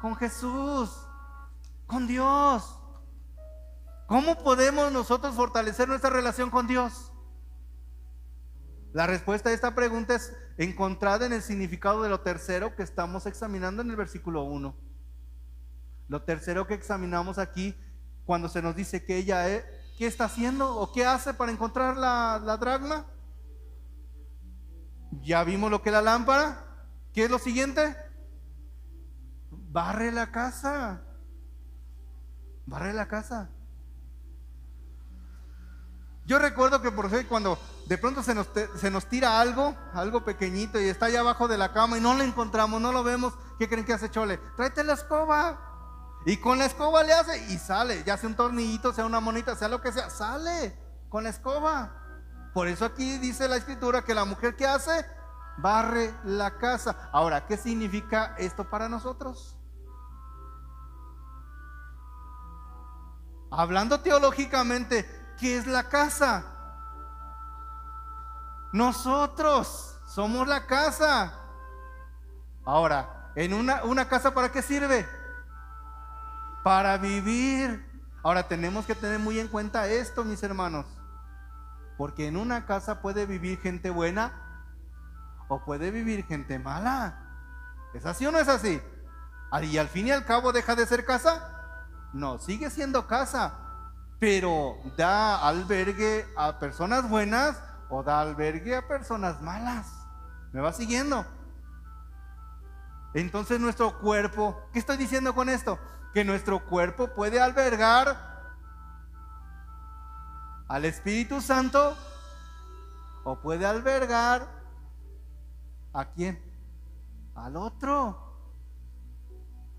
Con 0.00 0.16
Jesús, 0.16 0.90
con 1.86 2.08
Dios. 2.08 2.80
¿Cómo 4.14 4.38
podemos 4.38 4.92
nosotros 4.92 5.34
fortalecer 5.34 5.88
nuestra 5.88 6.08
relación 6.08 6.48
con 6.48 6.68
Dios? 6.68 7.10
La 8.92 9.08
respuesta 9.08 9.48
a 9.48 9.52
esta 9.52 9.74
pregunta 9.74 10.14
es 10.14 10.32
encontrada 10.56 11.26
en 11.26 11.32
el 11.32 11.42
significado 11.42 12.00
de 12.00 12.08
lo 12.08 12.20
tercero 12.20 12.76
que 12.76 12.84
estamos 12.84 13.26
examinando 13.26 13.82
en 13.82 13.90
el 13.90 13.96
versículo 13.96 14.44
1. 14.44 14.72
Lo 16.06 16.22
tercero 16.22 16.68
que 16.68 16.74
examinamos 16.74 17.38
aquí, 17.38 17.74
cuando 18.24 18.48
se 18.48 18.62
nos 18.62 18.76
dice 18.76 19.04
que 19.04 19.16
ella, 19.16 19.48
es, 19.48 19.64
¿qué 19.98 20.06
está 20.06 20.26
haciendo 20.26 20.76
o 20.76 20.92
qué 20.92 21.04
hace 21.04 21.34
para 21.34 21.50
encontrar 21.50 21.96
la, 21.96 22.40
la 22.40 22.56
dragma? 22.56 23.06
Ya 25.22 25.42
vimos 25.42 25.72
lo 25.72 25.82
que 25.82 25.88
es 25.88 25.92
la 25.92 26.02
lámpara. 26.02 26.86
¿Qué 27.12 27.24
es 27.24 27.30
lo 27.32 27.40
siguiente? 27.40 27.96
Barre 29.50 30.12
la 30.12 30.30
casa. 30.30 31.02
Barre 32.64 32.92
la 32.92 33.08
casa. 33.08 33.50
Yo 36.26 36.38
recuerdo 36.38 36.80
que 36.80 36.90
por 36.90 37.06
ejemplo 37.06 37.28
cuando 37.28 37.58
de 37.86 37.98
pronto 37.98 38.22
se 38.22 38.34
nos, 38.34 38.48
se 38.76 38.90
nos 38.90 39.06
tira 39.06 39.40
algo, 39.40 39.76
algo 39.92 40.24
pequeñito 40.24 40.80
y 40.80 40.88
está 40.88 41.06
allá 41.06 41.20
abajo 41.20 41.48
de 41.48 41.58
la 41.58 41.72
cama 41.72 41.98
y 41.98 42.00
no 42.00 42.14
lo 42.14 42.22
encontramos, 42.22 42.80
no 42.80 42.92
lo 42.92 43.04
vemos, 43.04 43.34
¿qué 43.58 43.68
creen 43.68 43.84
que 43.84 43.92
hace 43.92 44.10
Chole? 44.10 44.38
Tráete 44.56 44.84
la 44.84 44.94
escoba. 44.94 45.70
Y 46.26 46.38
con 46.38 46.58
la 46.58 46.64
escoba 46.64 47.02
le 47.02 47.12
hace 47.12 47.52
y 47.52 47.58
sale, 47.58 48.02
ya 48.04 48.16
sea 48.16 48.30
un 48.30 48.36
tornillito, 48.36 48.94
sea 48.94 49.04
una 49.04 49.20
monita, 49.20 49.54
sea 49.54 49.68
lo 49.68 49.82
que 49.82 49.92
sea, 49.92 50.08
sale 50.08 50.74
con 51.10 51.24
la 51.24 51.30
escoba. 51.30 52.00
Por 52.54 52.68
eso 52.68 52.86
aquí 52.86 53.18
dice 53.18 53.46
la 53.46 53.56
escritura 53.56 54.02
que 54.02 54.14
la 54.14 54.24
mujer 54.24 54.56
que 54.56 54.66
hace 54.66 55.04
barre 55.58 56.14
la 56.24 56.56
casa. 56.56 57.10
Ahora, 57.12 57.46
¿qué 57.46 57.58
significa 57.58 58.34
esto 58.38 58.70
para 58.70 58.88
nosotros? 58.88 59.58
Hablando 63.50 64.00
teológicamente, 64.00 65.23
¿qué 65.38 65.56
es 65.56 65.66
la 65.66 65.88
casa? 65.88 66.44
Nosotros 68.72 69.98
somos 70.06 70.48
la 70.48 70.66
casa. 70.66 71.32
Ahora, 72.64 73.30
¿en 73.36 73.54
una, 73.54 73.84
una 73.84 74.08
casa 74.08 74.34
para 74.34 74.50
qué 74.50 74.62
sirve? 74.62 75.06
Para 76.62 76.96
vivir. 76.98 77.84
Ahora 78.22 78.48
tenemos 78.48 78.86
que 78.86 78.94
tener 78.94 79.18
muy 79.18 79.38
en 79.38 79.48
cuenta 79.48 79.86
esto, 79.86 80.24
mis 80.24 80.42
hermanos. 80.42 80.86
Porque 81.96 82.26
en 82.26 82.36
una 82.36 82.66
casa 82.66 83.00
puede 83.00 83.26
vivir 83.26 83.60
gente 83.60 83.90
buena 83.90 84.32
o 85.48 85.64
puede 85.64 85.90
vivir 85.90 86.24
gente 86.26 86.58
mala. 86.58 87.20
¿Es 87.92 88.06
así 88.06 88.26
o 88.26 88.32
no 88.32 88.38
es 88.38 88.48
así? 88.48 88.82
Y 89.62 89.78
al 89.78 89.88
fin 89.88 90.08
y 90.08 90.10
al 90.10 90.24
cabo 90.24 90.52
deja 90.52 90.74
de 90.74 90.86
ser 90.86 91.04
casa. 91.04 91.50
No, 92.12 92.38
sigue 92.38 92.70
siendo 92.70 93.06
casa, 93.06 93.54
pero 94.24 94.78
da 94.96 95.46
albergue 95.46 96.26
a 96.34 96.58
personas 96.58 97.06
buenas 97.10 97.62
o 97.90 98.02
da 98.02 98.22
albergue 98.22 98.74
a 98.74 98.88
personas 98.88 99.42
malas. 99.42 99.86
¿Me 100.50 100.62
va 100.62 100.72
siguiendo? 100.72 101.26
Entonces 103.12 103.60
nuestro 103.60 103.98
cuerpo, 103.98 104.58
¿qué 104.72 104.78
estoy 104.78 104.96
diciendo 104.96 105.34
con 105.34 105.50
esto? 105.50 105.78
Que 106.14 106.24
nuestro 106.24 106.64
cuerpo 106.64 107.08
puede 107.08 107.38
albergar 107.38 108.16
al 110.68 110.86
Espíritu 110.86 111.42
Santo 111.42 111.94
o 113.24 113.38
puede 113.42 113.66
albergar 113.66 114.48
a 115.92 116.06
quién? 116.06 116.42
Al 117.34 117.56
otro. 117.56 118.18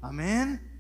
Amén. 0.03 0.75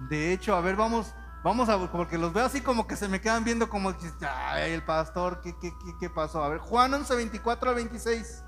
De 0.00 0.32
hecho, 0.32 0.54
a 0.54 0.60
ver, 0.60 0.76
vamos, 0.76 1.14
vamos 1.42 1.68
a 1.68 1.90
porque 1.90 2.18
los 2.18 2.32
veo 2.32 2.44
así 2.44 2.60
como 2.60 2.86
que 2.86 2.96
se 2.96 3.08
me 3.08 3.20
quedan 3.20 3.44
viendo 3.44 3.68
como 3.68 3.94
ay, 4.20 4.72
el 4.72 4.84
pastor, 4.84 5.40
¿qué, 5.40 5.54
qué, 5.60 5.70
qué, 5.70 5.92
qué 6.00 6.10
pasó? 6.10 6.42
A 6.42 6.48
ver, 6.48 6.58
Juan 6.58 6.94
11, 6.94 7.14
24 7.16 7.70
al 7.70 7.76
26. 7.76 8.44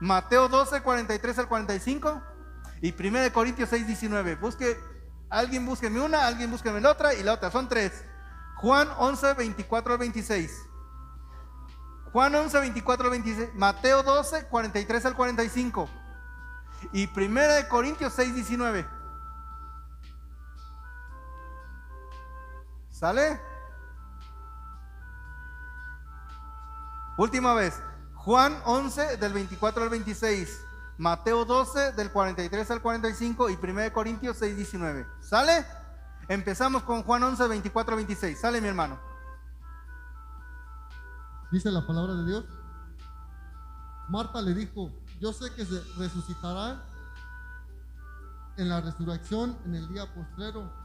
Mateo 0.00 0.48
12, 0.48 0.82
43 0.82 1.38
al 1.38 1.48
45. 1.48 2.22
Y 2.80 2.92
1 2.92 3.32
Corintios 3.32 3.68
6, 3.68 3.86
19. 3.86 4.34
Busque, 4.36 4.78
alguien 5.30 5.64
búsqueme 5.64 6.00
una, 6.00 6.26
alguien 6.26 6.50
búsqueme 6.50 6.80
la 6.80 6.90
otra 6.90 7.14
y 7.14 7.22
la 7.22 7.34
otra. 7.34 7.50
Son 7.50 7.68
tres. 7.68 8.04
Juan 8.56 8.88
11, 8.98 9.34
24 9.34 9.92
al 9.92 9.98
26. 9.98 10.50
Juan 12.12 12.34
11, 12.34 12.60
24 12.60 13.04
al 13.04 13.10
26. 13.10 13.54
Mateo 13.54 14.02
12, 14.02 14.46
43 14.46 15.06
al 15.06 15.14
45. 15.14 15.88
Y 16.92 17.06
1 17.06 17.40
Corintios 17.68 18.12
6, 18.14 18.34
19. 18.34 19.01
¿Sale? 23.02 23.40
Última 27.18 27.52
vez. 27.52 27.82
Juan 28.14 28.56
11 28.64 29.16
del 29.16 29.32
24 29.32 29.82
al 29.82 29.88
26. 29.88 30.64
Mateo 30.98 31.44
12 31.44 31.94
del 31.94 32.12
43 32.12 32.70
al 32.70 32.80
45 32.80 33.50
y 33.50 33.58
1 33.60 33.92
Corintios 33.92 34.36
6, 34.36 34.54
19. 34.54 35.04
¿Sale? 35.20 35.66
Empezamos 36.28 36.84
con 36.84 37.02
Juan 37.02 37.24
11, 37.24 37.48
24 37.48 37.92
al 37.92 37.96
26. 37.96 38.40
¿Sale 38.40 38.60
mi 38.60 38.68
hermano? 38.68 39.00
Dice 41.50 41.72
la 41.72 41.84
palabra 41.84 42.14
de 42.14 42.24
Dios. 42.24 42.44
Marta 44.10 44.40
le 44.40 44.54
dijo, 44.54 44.92
yo 45.18 45.32
sé 45.32 45.52
que 45.56 45.66
se 45.66 45.82
resucitará 45.98 46.84
en 48.58 48.68
la 48.68 48.80
resurrección 48.80 49.58
en 49.64 49.74
el 49.74 49.88
día 49.88 50.06
postrero 50.14 50.81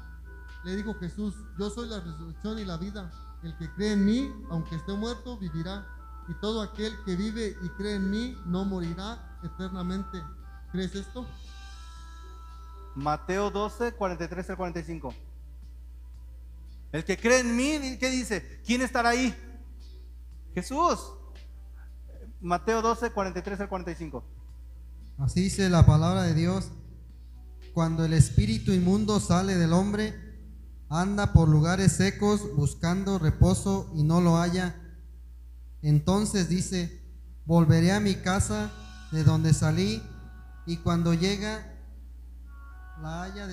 le 0.68 0.76
dijo 0.76 0.94
Jesús, 0.96 1.34
yo 1.58 1.70
soy 1.70 1.88
la 1.88 2.02
resurrección 2.02 2.60
y 2.60 2.66
la 2.66 2.76
vida. 2.76 3.10
El 3.42 3.58
que 3.58 3.72
cree 3.76 3.94
en 3.94 4.06
mí, 4.06 4.30
aunque 4.50 4.76
esté 4.76 4.92
muerto, 4.92 5.38
vivirá. 5.38 5.88
Y 6.28 6.34
todo 6.42 6.62
aquel 6.62 6.94
que 7.06 7.16
vive 7.16 7.56
y 7.64 7.70
cree 7.70 7.96
en 7.96 8.10
mí, 8.10 8.38
no 8.46 8.66
morirá 8.66 9.40
eternamente. 9.46 10.22
¿Crees 10.74 10.94
esto? 10.94 11.26
Mateo 12.96 13.50
12, 13.50 13.94
43 13.94 14.50
al 14.50 14.58
45. 14.58 15.14
El 16.92 17.06
que 17.06 17.18
cree 17.18 17.40
en 17.40 17.56
mí, 17.56 17.98
¿qué 17.98 18.10
dice? 18.10 18.62
¿Quién 18.66 18.82
estará 18.82 19.10
ahí? 19.10 19.34
Jesús. 20.54 21.00
Mateo 22.42 22.82
12, 22.82 23.12
43 23.12 23.62
al 23.62 23.70
45. 23.70 24.22
Así 25.20 25.44
dice 25.44 25.70
la 25.70 25.86
palabra 25.86 26.24
de 26.24 26.34
Dios. 26.34 26.72
Cuando 27.74 28.04
el 28.04 28.12
espíritu 28.12 28.74
inmundo 28.74 29.22
sale 29.22 29.56
del 29.56 29.72
hombre, 29.72 30.27
anda 30.90 31.34
por 31.34 31.50
lugares 31.50 31.94
secos 31.94 32.56
buscando 32.56 33.20
reposo 33.20 33.92
y 33.96 34.04
no 34.04 34.22
lo 34.22 34.38
halla. 34.38 34.76
Entonces 35.82 36.50
dice, 36.50 37.02
volveré 37.46 37.92
a 37.92 38.00
mi 38.00 38.16
casa 38.16 38.72
de 39.12 39.24
donde 39.24 39.54
salí 39.54 40.02
y 40.66 40.78
cuando 40.78 41.14
llega 41.14 41.74
la 43.02 43.24
haya 43.24 43.48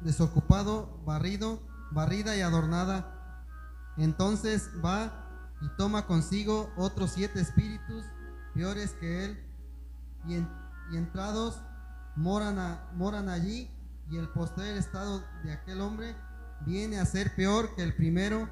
desocupado, 0.00 1.00
barrido, 1.04 1.60
barrida 1.90 2.36
y 2.36 2.40
adornada. 2.40 3.44
Entonces 3.96 4.70
va 4.84 5.56
y 5.62 5.68
toma 5.76 6.06
consigo 6.06 6.70
otros 6.76 7.12
siete 7.12 7.40
espíritus 7.40 8.04
peores 8.52 8.92
que 9.00 9.24
él 9.24 9.44
y, 10.26 10.34
y 10.34 10.96
entrados 10.96 11.60
moran, 12.16 12.58
a, 12.58 12.90
moran 12.94 13.28
allí 13.28 13.70
y 14.08 14.18
el 14.18 14.28
postrer 14.28 14.76
estado 14.76 15.22
de 15.42 15.52
aquel 15.52 15.80
hombre 15.80 16.16
viene 16.60 17.00
a 17.00 17.06
ser 17.06 17.34
peor 17.34 17.74
que 17.74 17.82
el 17.82 17.94
primero, 17.94 18.48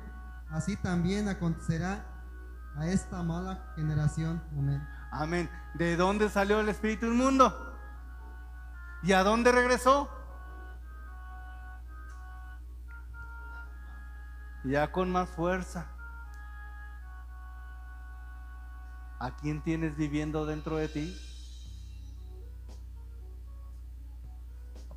así 0.51 0.77
también 0.77 1.29
acontecerá 1.29 2.05
a 2.77 2.87
esta 2.87 3.23
mala 3.23 3.73
generación. 3.77 4.43
Amén. 4.53 4.89
Amén. 5.11 5.51
¿De 5.75 5.97
dónde 5.97 6.29
salió 6.29 6.61
el 6.61 6.69
espíritu 6.69 7.07
inmundo? 7.07 7.79
¿Y 9.03 9.13
a 9.13 9.23
dónde 9.23 9.53
regresó? 9.53 10.09
Ya 14.65 14.91
con 14.93 15.11
más 15.11 15.29
fuerza. 15.29 15.87
¿A 19.19 19.37
quién 19.37 19.63
tienes 19.63 19.97
viviendo 19.97 20.47
dentro 20.47 20.77
de 20.77 20.89
ti? 20.89 21.32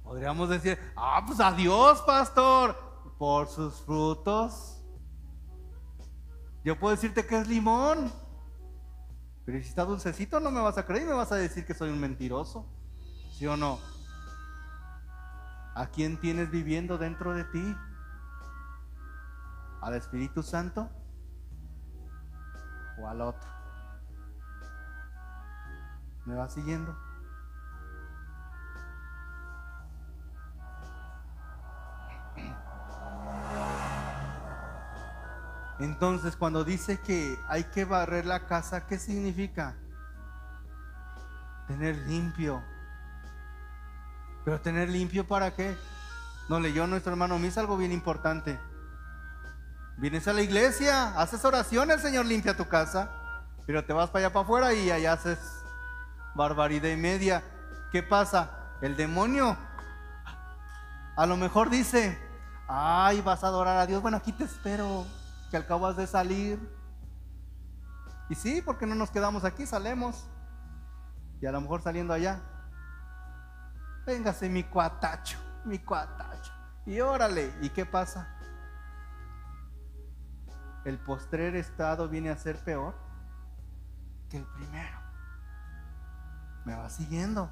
Podríamos 0.05 0.49
decir, 0.49 0.79
ah, 0.95 1.23
pues 1.25 1.39
a 1.39 1.51
Dios, 1.51 2.01
pastor, 2.03 2.77
por 3.17 3.47
sus 3.47 3.81
frutos. 3.81 4.83
Yo 6.63 6.79
puedo 6.79 6.95
decirte 6.95 7.25
que 7.25 7.39
es 7.39 7.47
limón, 7.47 8.11
pero 9.45 9.59
si 9.59 9.67
está 9.67 9.83
dulcecito 9.83 10.39
no 10.39 10.51
me 10.51 10.61
vas 10.61 10.77
a 10.77 10.85
creer 10.85 11.03
y 11.03 11.07
me 11.07 11.13
vas 11.13 11.31
a 11.31 11.35
decir 11.35 11.65
que 11.65 11.73
soy 11.73 11.89
un 11.89 11.99
mentiroso, 11.99 12.67
¿sí 13.31 13.47
o 13.47 13.57
no? 13.57 13.79
¿A 15.75 15.87
quién 15.87 16.19
tienes 16.19 16.51
viviendo 16.51 16.97
dentro 16.97 17.33
de 17.33 17.43
ti? 17.45 17.75
¿Al 19.81 19.95
Espíritu 19.95 20.41
Santo 20.41 20.89
o 22.99 23.07
al 23.07 23.21
otro? 23.21 23.49
¿Me 26.25 26.35
va 26.35 26.47
siguiendo? 26.47 27.04
Entonces, 35.79 36.35
cuando 36.35 36.63
dice 36.63 36.99
que 36.99 37.38
hay 37.47 37.65
que 37.65 37.85
barrer 37.85 38.25
la 38.25 38.45
casa, 38.45 38.88
¿qué 38.88 38.97
significa? 38.97 39.75
Tener 41.67 41.97
limpio. 42.07 42.63
Pero 44.45 44.61
tener 44.61 44.89
limpio 44.89 45.27
para 45.27 45.55
qué? 45.55 45.75
No 46.47 46.59
leyó 46.59 46.88
nuestro 46.88 47.11
hermano 47.11 47.39
Misa 47.39 47.61
algo 47.61 47.77
bien 47.77 47.91
importante. 47.91 48.59
Vienes 49.97 50.27
a 50.27 50.33
la 50.33 50.41
iglesia, 50.41 51.19
haces 51.19 51.43
oración, 51.43 51.89
el 51.89 51.99
Señor 51.99 52.25
limpia 52.25 52.55
tu 52.55 52.67
casa, 52.67 53.11
pero 53.65 53.83
te 53.85 53.93
vas 53.93 54.09
para 54.09 54.25
allá 54.25 54.33
para 54.33 54.43
afuera 54.43 54.73
y 54.73 54.91
allá 54.91 55.13
haces 55.13 55.39
barbaridad 56.35 56.89
y 56.89 56.97
media. 56.97 57.43
¿Qué 57.91 58.03
pasa? 58.03 58.51
El 58.81 58.95
demonio 58.95 59.57
a 61.15 61.25
lo 61.25 61.38
mejor 61.38 61.69
dice, 61.69 62.19
ay, 62.67 63.21
vas 63.21 63.43
a 63.43 63.47
adorar 63.47 63.77
a 63.77 63.85
Dios, 63.85 64.01
bueno, 64.01 64.17
aquí 64.17 64.31
te 64.33 64.43
espero 64.43 65.05
que 65.49 65.58
acabas 65.58 65.95
de 65.95 66.08
salir. 66.08 66.60
Y 68.29 68.36
sí, 68.36 68.62
porque 68.62 68.86
no 68.86 68.95
nos 68.95 69.12
quedamos 69.12 69.43
aquí, 69.43 69.65
salemos. 69.65 70.27
Y 71.41 71.45
a 71.45 71.51
lo 71.51 71.62
mejor 71.62 71.81
saliendo 71.81 72.13
allá, 72.13 72.41
véngase 74.05 74.49
mi 74.49 74.63
cuatacho, 74.63 75.38
mi 75.65 75.79
cuatacho. 75.79 76.51
Y 76.86 76.99
órale, 76.99 77.53
¿y 77.62 77.69
qué 77.69 77.86
pasa? 77.86 78.27
El 80.86 80.99
postrer 80.99 81.55
estado 81.55 82.08
viene 82.08 82.29
a 82.29 82.38
ser 82.38 82.58
peor 82.63 82.95
que 84.29 84.38
el 84.38 84.45
primero. 84.45 84.99
Me 86.63 86.75
va 86.75 86.89
siguiendo. 86.89 87.49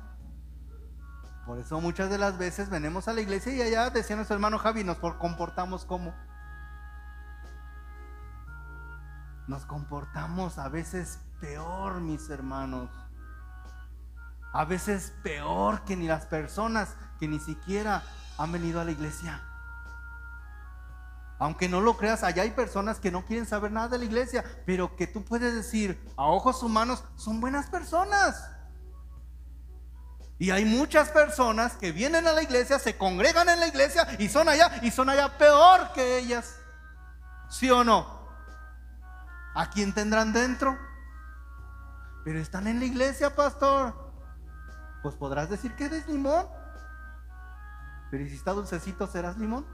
Por 1.45 1.59
eso 1.59 1.81
muchas 1.81 2.09
de 2.09 2.17
las 2.17 2.37
veces 2.37 2.69
venimos 2.69 3.07
a 3.07 3.13
la 3.13 3.21
iglesia 3.21 3.53
y 3.53 3.61
allá 3.61 3.89
decía 3.89 4.15
nuestro 4.15 4.35
hermano 4.35 4.57
Javi, 4.57 4.83
nos 4.83 4.97
comportamos 4.97 5.83
como 5.83 6.13
nos 9.47 9.65
comportamos 9.65 10.57
a 10.57 10.69
veces 10.69 11.19
peor, 11.39 11.99
mis 11.99 12.29
hermanos. 12.29 12.89
A 14.53 14.65
veces 14.65 15.13
peor 15.23 15.83
que 15.83 15.95
ni 15.95 16.07
las 16.07 16.25
personas 16.25 16.95
que 17.19 17.27
ni 17.27 17.39
siquiera 17.39 18.03
han 18.37 18.51
venido 18.51 18.79
a 18.79 18.85
la 18.85 18.91
iglesia. 18.91 19.41
Aunque 21.39 21.67
no 21.67 21.81
lo 21.81 21.97
creas, 21.97 22.23
allá 22.23 22.43
hay 22.43 22.51
personas 22.51 22.99
que 22.99 23.11
no 23.11 23.25
quieren 23.25 23.45
saber 23.45 23.71
nada 23.71 23.89
de 23.89 23.97
la 23.97 24.05
iglesia, 24.05 24.45
pero 24.65 24.95
que 24.95 25.07
tú 25.07 25.25
puedes 25.25 25.53
decir, 25.53 26.01
a 26.15 26.27
ojos 26.27 26.63
humanos, 26.63 27.03
son 27.17 27.41
buenas 27.41 27.67
personas. 27.67 28.49
Y 30.39 30.51
hay 30.51 30.63
muchas 30.63 31.09
personas 31.09 31.73
que 31.73 31.91
vienen 31.91 32.27
a 32.27 32.31
la 32.31 32.43
iglesia, 32.43 32.79
se 32.79 32.97
congregan 32.97 33.49
en 33.49 33.59
la 33.59 33.67
iglesia 33.67 34.07
y 34.19 34.29
son 34.29 34.47
allá, 34.47 34.79
y 34.83 34.91
son 34.91 35.09
allá 35.09 35.37
peor 35.37 35.91
que 35.93 36.17
ellas. 36.17 36.55
¿Sí 37.49 37.69
o 37.69 37.83
no? 37.83 38.22
¿A 39.55 39.69
quién 39.69 39.93
tendrán 39.93 40.33
dentro? 40.33 40.77
Pero 42.23 42.39
están 42.39 42.67
en 42.67 42.79
la 42.79 42.85
iglesia, 42.85 43.35
pastor. 43.35 43.93
Pues 45.01 45.15
podrás 45.15 45.49
decir 45.49 45.75
que 45.75 45.85
eres 45.85 46.07
limón. 46.07 46.47
Pero 48.09 48.25
si 48.25 48.35
está 48.35 48.51
dulcecito, 48.51 49.05
serás 49.07 49.37
limón. 49.37 49.65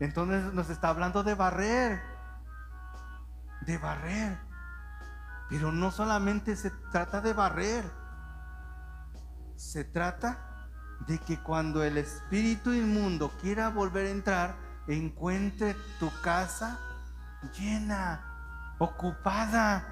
Entonces 0.00 0.52
nos 0.52 0.70
está 0.70 0.88
hablando 0.88 1.22
de 1.22 1.34
barrer. 1.34 2.02
De 3.62 3.78
barrer. 3.78 4.38
Pero 5.48 5.72
no 5.72 5.90
solamente 5.90 6.56
se 6.56 6.70
trata 6.92 7.20
de 7.20 7.32
barrer. 7.32 7.84
Se 9.56 9.84
trata 9.84 10.68
de 11.06 11.18
que 11.18 11.42
cuando 11.42 11.82
el 11.82 11.98
espíritu 11.98 12.72
inmundo 12.72 13.30
quiera 13.40 13.68
volver 13.68 14.06
a 14.06 14.10
entrar, 14.10 14.56
encuentre 14.86 15.76
tu 15.98 16.10
casa 16.22 16.78
llena, 17.52 18.24
ocupada. 18.78 19.84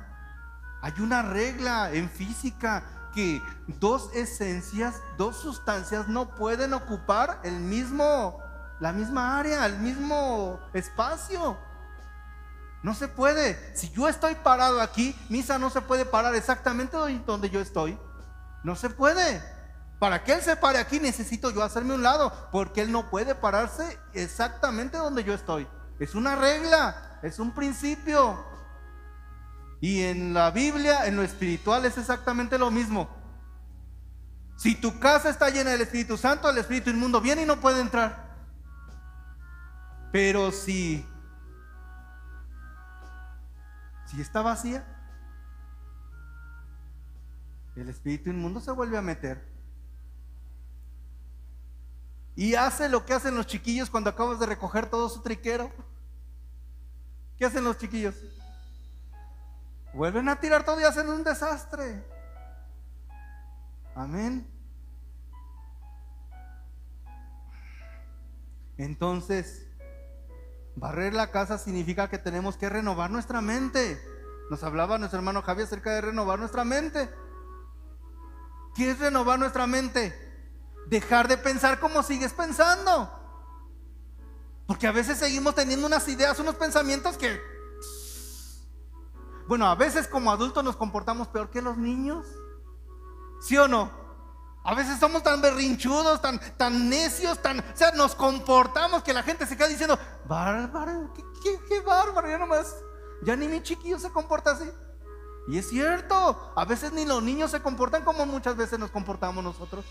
Hay 0.83 0.95
una 0.99 1.23
regla 1.23 1.93
en 1.93 2.11
física 2.11 2.85
que 3.15 3.43
dos 3.67 4.11
esencias, 4.15 5.01
dos 5.19 5.37
sustancias 5.37 6.09
no 6.09 6.35
pueden 6.35 6.73
ocupar 6.73 7.41
el 7.45 7.61
mismo, 7.61 8.39
la 8.81 8.93
misma 8.93 9.39
área, 9.39 9.67
el 9.67 9.79
mismo 9.79 10.59
espacio. 10.73 11.57
No 12.83 12.95
se 12.95 13.07
puede. 13.07 13.77
Si 13.77 13.91
yo 13.91 14.09
estoy 14.09 14.35
parado 14.35 14.81
aquí, 14.81 15.17
Misa 15.29 15.59
no 15.59 15.71
se 15.71 15.81
puede 15.81 16.05
parar 16.05 16.35
exactamente 16.35 16.97
donde 16.97 17.51
yo 17.51 17.61
estoy. 17.61 17.99
No 18.65 18.75
se 18.75 18.91
puede. 18.91 19.43
Para 20.01 20.25
que 20.25 20.33
Él 20.33 20.43
se 20.43 20.57
pare 20.57 20.79
aquí 20.79 20.99
necesito 20.99 21.51
yo 21.51 21.63
hacerme 21.63 21.95
un 21.95 22.03
lado, 22.03 22.33
porque 22.51 22.83
Él 22.83 22.91
no 22.91 23.09
puede 23.09 23.37
pararse 23.37 24.01
exactamente 24.15 24.99
donde 24.99 25.23
yo 25.23 25.33
estoy. 25.33 25.69
Es 26.01 26.17
una 26.17 26.35
regla 26.35 27.12
es 27.23 27.39
un 27.39 27.53
principio. 27.53 28.45
Y 29.81 30.03
en 30.03 30.35
la 30.35 30.51
Biblia, 30.51 31.07
en 31.07 31.17
lo 31.17 31.23
espiritual, 31.23 31.85
es 31.85 31.99
exactamente 31.99 32.59
lo 32.59 32.71
mismo. 32.71 33.09
Si 34.57 34.77
tu 34.77 35.01
casa 35.01 35.29
está 35.29 35.51
llena 35.51 35.71
del 35.71 35.81
Espíritu 35.81 36.17
Santo, 36.17 36.49
el 36.49 36.59
Espíritu 36.59 36.91
inmundo 36.91 37.21
viene 37.21 37.43
y 37.43 37.47
no 37.47 37.61
puede 37.61 37.81
entrar. 37.81 38.33
Pero 40.13 40.53
si, 40.53 41.05
si 44.07 44.21
está 44.21 44.43
vacía, 44.43 44.87
el 47.75 47.89
Espíritu 47.89 48.31
inmundo 48.31 48.61
se 48.61 48.71
vuelve 48.71 48.99
a 48.99 49.03
meter. 49.03 49.51
Y 52.37 52.55
hace 52.55 52.89
lo 52.89 53.05
que 53.05 53.15
hacen 53.15 53.35
los 53.35 53.47
chiquillos 53.47 53.91
cuando 53.91 54.11
acabas 54.11 54.39
de 54.39 54.47
recoger 54.47 54.87
todo 54.87 55.09
su 55.09 55.23
triquero. 55.23 55.73
¿Qué 57.43 57.47
hacen 57.47 57.65
los 57.65 57.77
chiquillos? 57.77 58.15
Vuelven 59.93 60.29
a 60.29 60.39
tirar 60.39 60.65
todo 60.65 60.81
y 60.81 60.85
hacen 60.85 61.09
un 61.09 61.25
desastre. 61.25 62.07
Amén. 63.97 64.49
Entonces, 68.77 69.67
barrer 70.77 71.15
la 71.15 71.33
casa 71.33 71.59
significa 71.59 72.09
que 72.09 72.19
tenemos 72.19 72.57
que 72.57 72.69
renovar 72.69 73.11
nuestra 73.11 73.41
mente. 73.41 74.01
Nos 74.49 74.63
hablaba 74.63 74.99
nuestro 74.99 75.19
hermano 75.19 75.43
Javier 75.43 75.67
acerca 75.67 75.95
de 75.95 76.01
renovar 76.01 76.39
nuestra 76.39 76.63
mente. 76.63 77.11
¿Qué 78.77 78.93
es 78.93 79.01
renovar 79.01 79.41
nuestra 79.41 79.67
mente? 79.67 80.15
Dejar 80.87 81.27
de 81.27 81.39
pensar 81.39 81.81
como 81.81 82.05
sigues 82.05 82.35
pensando. 82.35 83.22
Porque 84.67 84.87
a 84.87 84.93
veces 84.93 85.19
seguimos 85.19 85.55
teniendo 85.55 85.87
unas 85.87 86.07
ideas, 86.09 86.39
unos 86.39 86.55
pensamientos 86.57 87.17
que... 87.17 87.41
Bueno, 89.49 89.67
a 89.67 89.75
veces 89.75 90.07
como 90.07 90.31
adultos 90.31 90.63
nos 90.63 90.77
comportamos 90.77 91.29
peor 91.29 91.51
que 91.51 91.61
los 91.61 91.77
niños. 91.77 92.27
¿Sí 93.41 93.57
o 93.59 93.67
no? 93.67 94.03
A 94.65 94.75
veces 94.75 95.01
somos 95.01 95.25
tan 95.25 95.43
berrinchudos, 95.43 96.23
tan, 96.23 96.41
tan 96.57 96.89
necios, 96.89 97.43
tan... 97.43 97.59
O 97.59 97.65
sea, 97.75 97.91
nos 97.93 98.15
comportamos 98.15 99.03
que 99.03 99.13
la 99.13 99.25
gente 99.25 99.45
se 99.47 99.57
queda 99.57 99.67
diciendo, 99.67 99.99
bárbaro, 100.27 101.13
qué, 101.43 101.81
bárbaro, 101.81 102.29
ya 102.29 102.39
nomás, 102.39 102.77
ya 103.23 103.35
ni 103.35 103.49
mi 103.49 103.61
chiquillo 103.63 103.99
se 103.99 104.11
comporta 104.11 104.53
así. 104.53 104.71
Y 105.49 105.59
es 105.59 105.69
cierto, 105.69 106.53
a 106.55 106.65
veces 106.65 106.93
ni 106.93 107.05
los 107.05 107.21
niños 107.21 107.51
se 107.51 107.61
comportan 107.61 108.05
como 108.05 108.25
muchas 108.25 108.57
veces 108.57 108.79
nos 108.79 108.93
comportamos 108.93 109.43
nosotros. 109.43 109.85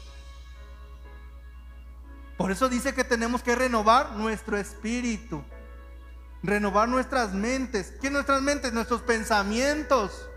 Por 2.42 2.50
eso 2.50 2.70
dice 2.70 2.96
que 2.96 3.04
tenemos 3.04 3.44
que 3.44 3.54
renovar 3.54 4.14
nuestro 4.14 4.58
espíritu, 4.58 5.44
renovar 6.42 6.90
nuestras 6.90 7.34
mentes. 7.34 7.94
¿Qué 8.02 8.10
nuestras 8.10 8.42
mentes? 8.42 8.74
Nuestros 8.74 9.04
pensamientos. 9.04 10.28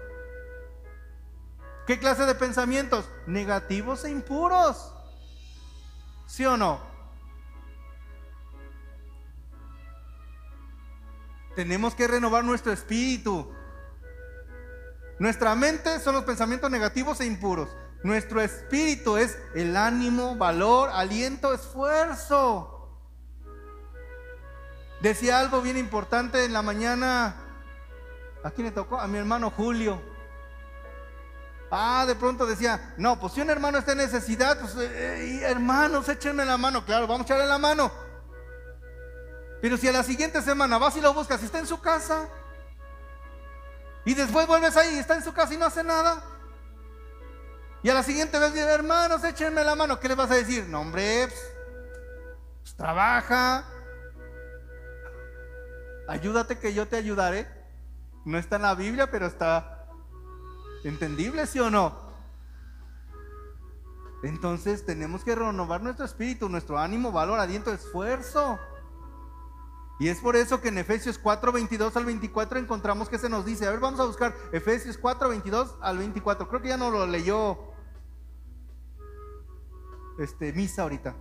¿Qué 1.87 1.99
clase 1.99 2.27
de 2.27 2.35
pensamientos? 2.35 3.09
Negativos 3.27 4.05
e 4.05 4.11
impuros. 4.11 4.93
¿Sí 6.27 6.45
o 6.45 6.59
no? 6.59 6.79
Tenemos 11.57 11.95
que 11.95 12.07
renovar 12.07 12.45
nuestro 12.45 12.71
espíritu. 12.71 13.51
Nuestra 15.19 15.55
mente 15.55 15.99
son 16.01 16.17
los 16.17 16.25
pensamientos 16.25 16.71
negativos 16.71 17.23
e 17.23 17.25
impuros. 17.25 17.71
Nuestro 18.05 18.43
espíritu 18.43 19.17
es 19.17 19.39
el 19.55 19.79
ánimo, 19.79 20.37
valor, 20.37 20.91
aliento, 20.93 21.55
esfuerzo. 21.55 22.71
Decía 25.01 25.41
algo 25.41 25.63
bien 25.63 25.79
importante 25.79 26.45
en 26.45 26.53
la 26.53 26.61
mañana. 26.61 27.35
¿A 28.43 28.51
quién 28.51 28.67
le 28.67 28.73
tocó? 28.73 29.01
A 29.01 29.07
mi 29.07 29.17
hermano 29.17 29.51
Julio. 29.51 30.03
Ah, 31.71 32.05
de 32.07 32.15
pronto 32.15 32.45
decía, 32.45 32.95
no, 32.99 33.19
pues 33.19 33.33
si 33.33 33.41
un 33.41 33.49
hermano 33.49 33.79
está 33.79 33.93
en 33.93 33.99
necesidad, 33.99 34.61
pues 34.61 34.77
eh, 34.77 35.41
hermanos, 35.43 36.07
échenme 36.07 36.45
la 36.45 36.59
mano. 36.59 36.85
Claro, 36.85 37.07
vamos 37.07 37.23
a 37.23 37.25
echarle 37.25 37.47
la 37.47 37.57
mano. 37.57 37.91
Pero 39.63 39.79
si 39.79 39.89
a 39.89 39.93
la 39.93 40.03
siguiente 40.03 40.43
semana 40.43 40.77
vas 40.77 40.95
y 40.99 41.01
lo 41.01 41.15
buscas 41.15 41.41
y 41.41 41.47
está 41.47 41.59
en 41.59 41.67
su 41.67 41.81
casa, 41.81 42.29
y 44.05 44.13
después 44.13 44.47
vuelves 44.47 44.77
ahí 44.77 44.97
y 44.97 44.99
está 44.99 45.15
en 45.15 45.25
su 45.25 45.33
casa 45.33 45.55
y 45.55 45.57
no 45.57 45.65
hace 45.65 45.83
nada, 45.83 46.23
y 47.85 47.91
a 47.91 47.93
la 47.93 48.03
siguiente 48.03 48.39
vez 48.39 48.57
hermanos, 48.57 49.23
échenme 49.25 49.63
la 49.63 49.75
mano, 49.75 50.01
¿qué 50.01 50.09
le 50.09 50.15
vas 50.15 50.31
a 50.31 50.37
decir? 50.37 50.67
No, 50.71 50.81
hombre, 50.81 51.29
pues, 51.29 51.39
pues 52.63 52.75
trabaja, 52.77 53.67
ayúdate 56.09 56.59
que 56.59 56.73
yo 56.73 56.89
te 56.89 56.97
ayudaré. 56.97 57.47
No 58.25 58.39
está 58.39 58.57
en 58.57 58.63
la 58.63 58.75
Biblia, 58.75 59.11
pero 59.11 59.27
está 59.27 59.87
entendible, 60.83 61.47
¿sí 61.47 61.61
o 61.61 61.69
no? 61.69 61.95
Entonces 64.23 64.87
tenemos 64.87 65.23
que 65.23 65.35
renovar 65.35 65.83
nuestro 65.83 66.07
espíritu, 66.07 66.49
nuestro 66.49 66.79
ánimo, 66.79 67.13
valor, 67.13 67.39
aliento, 67.39 67.71
esfuerzo. 67.71 68.59
Y 70.01 70.09
es 70.09 70.21
por 70.21 70.37
eso 70.37 70.63
que 70.63 70.69
en 70.69 70.79
Efesios 70.79 71.19
4, 71.19 71.53
22 71.53 71.95
al 71.99 72.07
24 72.07 72.59
encontramos 72.59 73.11
que 73.11 73.19
se 73.19 73.29
nos 73.29 73.45
dice, 73.45 73.67
a 73.67 73.71
ver, 73.73 73.81
vamos 73.81 74.01
a 74.01 74.05
buscar 74.05 74.35
Efesios 74.53 74.97
4, 74.97 75.29
22 75.29 75.77
al 75.83 75.99
24. 75.99 76.49
Creo 76.49 76.63
que 76.63 76.69
ya 76.69 76.79
no 76.79 76.91
lo 76.91 77.07
leyó 77.07 77.74
este, 80.19 80.53
Misa 80.53 80.83
ahorita. 80.83 81.17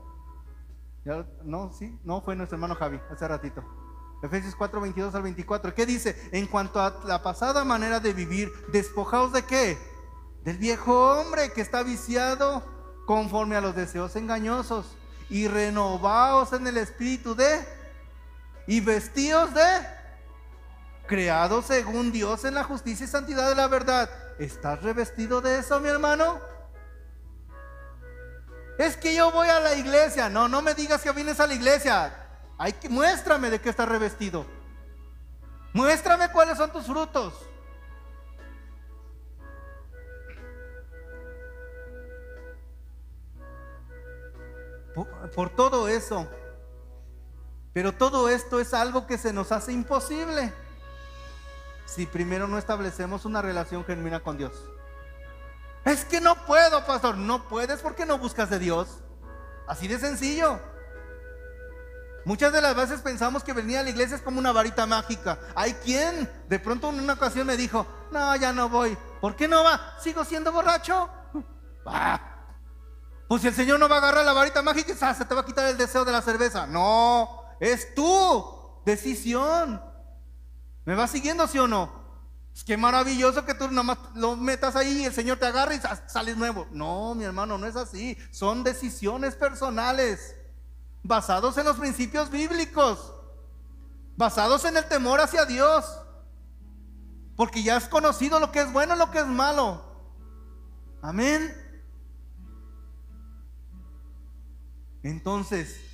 no, 1.43 1.71
sí, 1.73 1.99
no 2.03 2.21
fue 2.21 2.36
nuestro 2.36 2.56
hermano 2.56 2.75
Javi, 2.75 2.99
hace 3.12 3.27
ratito. 3.27 3.63
Efesios 4.23 4.56
4, 4.56 4.79
22 4.79 5.15
al 5.15 5.23
24. 5.23 5.75
¿Qué 5.75 5.86
dice? 5.86 6.29
En 6.32 6.47
cuanto 6.47 6.82
a 6.82 7.01
la 7.06 7.21
pasada 7.21 7.65
manera 7.65 7.99
de 7.99 8.13
vivir, 8.13 8.51
despojaos 8.71 9.34
de 9.34 9.43
qué? 9.43 9.77
Del 10.43 10.58
viejo 10.58 11.19
hombre 11.19 11.51
que 11.51 11.62
está 11.62 11.84
viciado 11.84 12.63
conforme 13.06 13.58
a 13.58 13.62
los 13.62 13.75
deseos 13.75 14.15
engañosos 14.15 14.95
y 15.29 15.47
renovaos 15.49 16.53
en 16.53 16.67
el 16.67 16.77
espíritu 16.77 17.36
de 17.36 17.65
y 18.65 18.79
vestidos 18.79 19.53
de 19.53 19.62
creados 21.06 21.65
según 21.65 22.12
Dios 22.13 22.45
en 22.45 22.53
la 22.53 22.63
justicia 22.63 23.06
y 23.06 23.10
santidad 23.10 23.49
de 23.49 23.56
la 23.56 23.67
verdad. 23.67 24.10
¿Estás 24.39 24.82
revestido 24.82 25.41
de 25.41 25.60
eso, 25.60 25.79
mi 25.82 25.89
hermano? 25.89 26.39
Es 28.77 28.97
que 28.97 29.15
yo 29.15 29.31
voy 29.31 29.47
a 29.47 29.59
la 29.59 29.75
iglesia. 29.75 30.29
No, 30.29 30.47
no 30.47 30.62
me 30.62 30.73
digas 30.73 31.01
que 31.01 31.12
vienes 31.12 31.39
a 31.39 31.47
la 31.47 31.53
iglesia. 31.53 32.13
Hay 32.57 32.73
que 32.73 32.89
muéstrame 32.89 33.49
de 33.49 33.59
qué 33.59 33.69
estás 33.69 33.88
revestido. 33.88 34.45
Muéstrame 35.73 36.31
cuáles 36.31 36.57
son 36.57 36.71
tus 36.71 36.86
frutos. 36.86 37.33
por 45.36 45.49
todo 45.49 45.88
eso, 45.88 46.27
pero 47.73 47.93
todo 47.93 48.29
esto 48.29 48.59
es 48.59 48.73
algo 48.73 49.07
que 49.07 49.17
se 49.17 49.33
nos 49.33 49.51
hace 49.51 49.71
imposible 49.71 50.53
si 51.86 52.05
primero 52.05 52.47
no 52.47 52.57
establecemos 52.57 53.25
una 53.25 53.41
relación 53.41 53.83
genuina 53.83 54.19
con 54.19 54.38
Dios. 54.38 54.53
Es 55.86 56.06
que 56.06 56.22
no 56.22 56.46
puedo, 56.46 56.86
pastor. 56.86 57.17
No 57.17 57.48
puedes 57.48 57.82
porque 57.82 58.06
no 58.06 58.17
buscas 58.17 58.50
de 58.50 58.60
Dios. 58.60 58.88
Así 59.67 59.88
de 59.88 60.00
sencillo. 60.00 60.60
Muchas 62.26 62.54
de 62.54 62.62
las 62.62 62.76
veces 62.76 63.02
pensamos 63.02 63.43
que 63.43 63.52
venir 63.52 63.78
a 63.78 63.84
la 63.84 63.89
iglesia 63.89 64.15
es 64.15 64.22
como 64.22 64.39
una 64.39 64.54
varita 64.54 64.86
mágica. 64.86 65.39
Hay 65.56 65.74
quien 65.74 66.30
de 66.48 66.60
pronto 66.60 66.89
en 66.89 67.02
una 67.02 67.13
ocasión 67.13 67.46
me 67.46 67.58
dijo, 67.58 67.86
no, 68.12 68.36
ya 68.38 68.54
no 68.54 68.69
voy. 68.69 68.98
¿Por 69.19 69.36
qué 69.36 69.48
no 69.48 69.63
va? 69.63 69.98
¿Sigo 70.00 70.24
siendo 70.24 70.52
borracho? 70.52 71.10
Pues 73.28 73.41
si 73.41 73.48
el 73.50 73.54
Señor 73.54 73.80
no 73.80 73.89
va 73.89 73.96
a 73.96 74.00
agarrar 74.00 74.26
la 74.26 74.34
varita 74.34 74.62
mágica, 74.62 75.13
se 75.13 75.26
te 75.26 75.36
va 75.36 75.41
a 75.41 75.46
quitar 75.46 75.65
el 75.67 75.78
deseo 75.78 76.06
de 76.06 76.12
la 76.13 76.22
cerveza. 76.22 76.65
No, 76.65 77.43
es 77.60 77.93
tu 77.93 78.82
decisión. 78.86 79.82
¿Me 80.86 80.96
va 80.96 81.08
siguiendo, 81.08 81.48
sí 81.48 81.60
o 81.60 81.67
no? 81.67 82.02
Es 82.55 82.63
que 82.63 82.77
maravilloso 82.77 83.45
que 83.45 83.55
tú 83.55 83.67
nomás 83.69 83.97
lo 84.13 84.35
metas 84.35 84.75
ahí 84.75 85.01
y 85.01 85.05
el 85.05 85.13
Señor 85.13 85.39
te 85.39 85.47
agarre 85.47 85.75
y 85.75 85.81
sales 86.07 86.37
nuevo. 86.37 86.67
No, 86.71 87.15
mi 87.15 87.23
hermano, 87.23 87.57
no 87.57 87.65
es 87.65 87.75
así. 87.75 88.15
Son 88.31 88.63
decisiones 88.63 89.35
personales, 89.35 90.35
basados 91.01 91.57
en 91.57 91.65
los 91.65 91.77
principios 91.77 92.29
bíblicos, 92.29 93.11
basados 94.15 94.65
en 94.65 94.77
el 94.77 94.87
temor 94.87 95.19
hacia 95.19 95.45
Dios. 95.45 95.99
Porque 97.35 97.63
ya 97.63 97.77
has 97.77 97.87
conocido 97.87 98.39
lo 98.39 98.51
que 98.51 98.61
es 98.61 98.71
bueno 98.71 98.95
y 98.95 98.99
lo 98.99 99.09
que 99.09 99.19
es 99.19 99.25
malo. 99.25 99.83
Amén. 101.01 101.59
Entonces, 105.01 105.92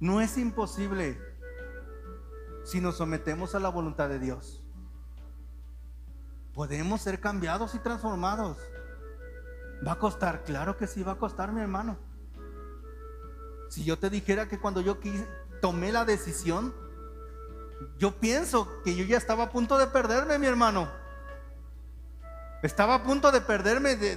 No 0.00 0.20
es 0.20 0.38
imposible 0.38 1.20
si 2.64 2.80
nos 2.80 2.96
sometemos 2.96 3.54
a 3.54 3.60
la 3.60 3.68
voluntad 3.68 4.08
de 4.08 4.18
Dios. 4.18 4.62
Podemos 6.54 7.00
ser 7.00 7.20
cambiados 7.20 7.74
y 7.74 7.78
transformados. 7.78 8.58
¿Va 9.86 9.92
a 9.92 9.98
costar? 9.98 10.44
Claro 10.44 10.76
que 10.76 10.86
sí 10.86 11.02
va 11.02 11.12
a 11.12 11.18
costar, 11.18 11.52
mi 11.52 11.60
hermano. 11.60 11.98
Si 13.70 13.84
yo 13.84 13.98
te 13.98 14.10
dijera 14.10 14.48
que 14.48 14.58
cuando 14.58 14.80
yo 14.80 14.98
tomé 15.60 15.92
la 15.92 16.04
decisión, 16.04 16.74
yo 17.96 18.18
pienso 18.18 18.82
que 18.82 18.94
yo 18.94 19.04
ya 19.04 19.16
estaba 19.16 19.44
a 19.44 19.50
punto 19.50 19.78
de 19.78 19.86
perderme, 19.86 20.38
mi 20.38 20.46
hermano. 20.46 20.90
Estaba 22.62 22.96
a 22.96 23.02
punto 23.02 23.30
de 23.30 23.40
perderme, 23.40 23.96
de, 23.96 24.16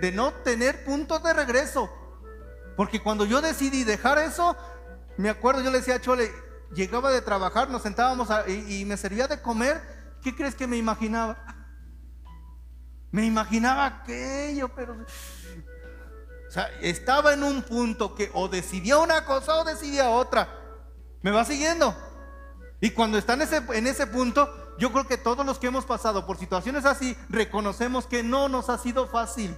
de 0.00 0.12
no 0.12 0.32
tener 0.44 0.84
puntos 0.84 1.22
de 1.22 1.32
regreso. 1.32 1.90
Porque 2.76 3.02
cuando 3.02 3.24
yo 3.24 3.40
decidí 3.40 3.84
dejar 3.84 4.18
eso, 4.18 4.56
me 5.16 5.28
acuerdo, 5.28 5.60
yo 5.60 5.70
le 5.70 5.78
decía 5.78 5.96
a 5.96 6.00
Chole, 6.00 6.30
llegaba 6.74 7.10
de 7.10 7.20
trabajar, 7.20 7.68
nos 7.70 7.82
sentábamos 7.82 8.28
y, 8.48 8.84
me 8.84 8.96
servía 8.96 9.28
de 9.28 9.40
comer. 9.40 9.80
¿Qué 10.22 10.34
crees 10.34 10.54
que 10.54 10.66
me 10.66 10.76
imaginaba? 10.76 11.36
Me 13.10 13.24
imaginaba 13.26 13.86
aquello, 13.86 14.68
pero... 14.74 14.94
O 14.94 16.50
sea, 16.52 16.68
estaba 16.80 17.32
en 17.32 17.42
un 17.42 17.62
punto 17.62 18.14
que 18.14 18.30
o 18.34 18.48
decidía 18.48 18.98
una 18.98 19.24
cosa 19.24 19.56
o 19.56 19.64
decidía 19.64 20.10
otra. 20.10 20.48
¿Me 21.22 21.30
va 21.30 21.44
siguiendo? 21.44 21.96
Y 22.80 22.90
cuando 22.90 23.16
está 23.16 23.34
en 23.34 23.42
ese, 23.42 23.62
en 23.72 23.86
ese 23.86 24.06
punto, 24.06 24.74
yo 24.78 24.92
creo 24.92 25.06
que 25.06 25.16
todos 25.16 25.46
los 25.46 25.58
que 25.58 25.68
hemos 25.68 25.84
pasado 25.84 26.26
por 26.26 26.38
situaciones 26.38 26.84
así, 26.84 27.16
reconocemos 27.28 28.06
que 28.06 28.22
no 28.22 28.48
nos 28.48 28.68
ha 28.68 28.78
sido 28.78 29.06
fácil. 29.06 29.56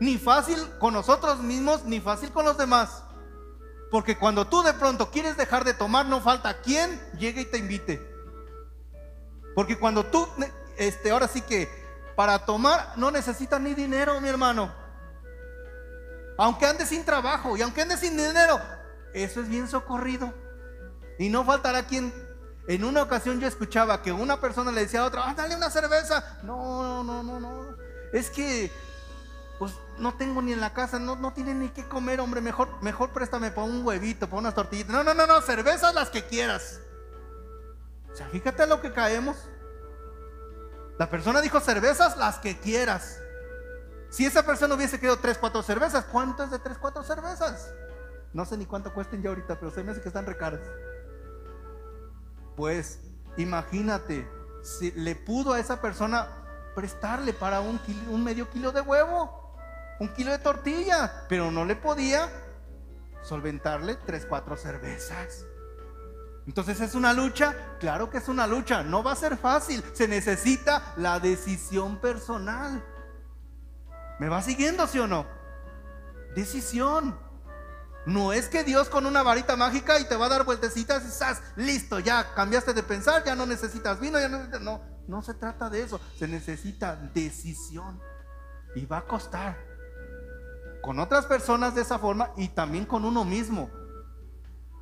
Ni 0.00 0.18
fácil 0.18 0.58
con 0.78 0.94
nosotros 0.94 1.40
mismos, 1.40 1.84
ni 1.84 2.00
fácil 2.00 2.32
con 2.32 2.44
los 2.44 2.58
demás. 2.58 3.04
Porque 3.90 4.18
cuando 4.18 4.46
tú 4.46 4.62
de 4.62 4.74
pronto 4.74 5.10
quieres 5.10 5.36
dejar 5.36 5.64
de 5.64 5.74
tomar, 5.74 6.06
no 6.06 6.20
falta 6.20 6.60
quien 6.60 7.00
llegue 7.18 7.42
y 7.42 7.46
te 7.46 7.58
invite. 7.58 8.06
Porque 9.54 9.78
cuando 9.78 10.04
tú, 10.04 10.28
este, 10.76 11.10
ahora 11.10 11.26
sí 11.26 11.40
que 11.40 11.68
para 12.14 12.44
tomar 12.44 12.92
no 12.96 13.10
necesitas 13.10 13.60
ni 13.60 13.74
dinero, 13.74 14.20
mi 14.20 14.28
hermano. 14.28 14.72
Aunque 16.36 16.66
andes 16.66 16.88
sin 16.88 17.04
trabajo 17.04 17.56
y 17.56 17.62
aunque 17.62 17.82
andes 17.82 18.00
sin 18.00 18.16
dinero, 18.16 18.60
eso 19.14 19.40
es 19.40 19.48
bien 19.48 19.66
socorrido. 19.68 20.32
Y 21.18 21.30
no 21.30 21.44
faltará 21.44 21.86
quien, 21.86 22.12
en 22.68 22.84
una 22.84 23.02
ocasión 23.02 23.40
yo 23.40 23.48
escuchaba 23.48 24.02
que 24.02 24.12
una 24.12 24.40
persona 24.40 24.70
le 24.70 24.82
decía 24.82 25.00
a 25.00 25.06
otra, 25.06 25.22
ah, 25.26 25.34
dale 25.34 25.56
una 25.56 25.70
cerveza. 25.70 26.38
No, 26.42 27.02
no, 27.02 27.22
no, 27.22 27.40
no. 27.40 27.76
Es 28.12 28.30
que 28.30 28.70
pues 29.58 29.74
no 29.98 30.14
tengo 30.14 30.40
ni 30.40 30.52
en 30.52 30.60
la 30.60 30.72
casa, 30.72 31.00
no, 31.00 31.16
no 31.16 31.32
tienen 31.32 31.58
ni 31.58 31.68
qué 31.70 31.86
comer, 31.88 32.20
hombre, 32.20 32.40
mejor, 32.40 32.68
mejor 32.80 33.10
préstame 33.10 33.50
para 33.50 33.66
un 33.66 33.84
huevito, 33.84 34.28
para 34.28 34.38
unas 34.38 34.54
tortillitas. 34.54 34.92
No, 34.92 35.02
no, 35.02 35.14
no, 35.14 35.26
no, 35.26 35.40
cervezas 35.40 35.94
las 35.94 36.10
que 36.10 36.24
quieras. 36.24 36.80
O 38.12 38.14
sea, 38.14 38.28
fíjate 38.28 38.66
lo 38.68 38.80
que 38.80 38.92
caemos. 38.92 39.36
La 40.96 41.10
persona 41.10 41.40
dijo 41.40 41.58
cervezas, 41.60 42.16
las 42.16 42.38
que 42.38 42.58
quieras. 42.58 43.20
Si 44.10 44.24
esa 44.24 44.46
persona 44.46 44.74
hubiese 44.74 44.98
querido 44.98 45.18
tres, 45.18 45.38
cuatro 45.38 45.62
cervezas, 45.62 46.04
¿cuánto 46.04 46.44
es 46.44 46.50
de 46.50 46.60
tres, 46.60 46.78
cuatro 46.78 47.02
cervezas? 47.02 47.72
No 48.32 48.44
sé 48.44 48.56
ni 48.56 48.64
cuánto 48.64 48.94
cuesten 48.94 49.22
ya 49.22 49.30
ahorita, 49.30 49.58
pero 49.58 49.72
se 49.72 49.82
me 49.82 49.90
hace 49.90 50.00
que 50.00 50.08
están 50.08 50.26
recaras. 50.26 50.60
Pues 52.56 53.00
imagínate, 53.36 54.28
si 54.62 54.92
le 54.92 55.16
pudo 55.16 55.52
a 55.52 55.60
esa 55.60 55.80
persona 55.80 56.28
prestarle 56.74 57.32
para 57.32 57.60
un 57.60 58.24
medio 58.24 58.48
kilo 58.50 58.72
de 58.72 58.80
huevo, 58.80 59.37
un 60.00 60.08
kilo 60.14 60.30
de 60.32 60.38
tortilla, 60.38 61.26
pero 61.28 61.50
no 61.50 61.64
le 61.64 61.76
podía 61.76 62.28
solventarle 63.22 63.96
tres, 64.06 64.26
cuatro 64.26 64.56
cervezas. 64.56 65.44
Entonces 66.46 66.80
es 66.80 66.94
una 66.94 67.12
lucha, 67.12 67.76
claro 67.78 68.08
que 68.08 68.18
es 68.18 68.28
una 68.28 68.46
lucha, 68.46 68.82
no 68.82 69.02
va 69.02 69.12
a 69.12 69.16
ser 69.16 69.36
fácil, 69.36 69.84
se 69.92 70.08
necesita 70.08 70.94
la 70.96 71.20
decisión 71.20 72.00
personal. 72.00 72.82
¿Me 74.18 74.28
va 74.28 74.40
siguiendo, 74.40 74.86
sí 74.86 74.98
o 74.98 75.06
no? 75.06 75.26
Decisión. 76.34 77.18
No 78.06 78.32
es 78.32 78.48
que 78.48 78.64
Dios 78.64 78.88
con 78.88 79.04
una 79.04 79.22
varita 79.22 79.56
mágica 79.56 80.00
y 80.00 80.08
te 80.08 80.16
va 80.16 80.26
a 80.26 80.30
dar 80.30 80.44
vueltecitas 80.44 81.04
y 81.04 81.08
estás 81.08 81.42
listo, 81.56 81.98
ya 81.98 82.32
cambiaste 82.34 82.72
de 82.72 82.82
pensar, 82.82 83.22
ya 83.24 83.34
no 83.34 83.44
necesitas 83.44 84.00
vino, 84.00 84.18
ya 84.18 84.30
no, 84.30 84.44
no, 84.60 84.80
no 85.06 85.22
se 85.22 85.34
trata 85.34 85.68
de 85.68 85.82
eso, 85.82 86.00
se 86.18 86.26
necesita 86.26 86.96
decisión 86.96 88.00
y 88.74 88.86
va 88.86 88.98
a 88.98 89.04
costar. 89.04 89.67
Con 90.82 90.98
otras 91.00 91.26
personas 91.26 91.74
de 91.74 91.82
esa 91.82 91.98
forma 91.98 92.30
y 92.36 92.48
también 92.48 92.84
con 92.86 93.04
uno 93.04 93.24
mismo. 93.24 93.70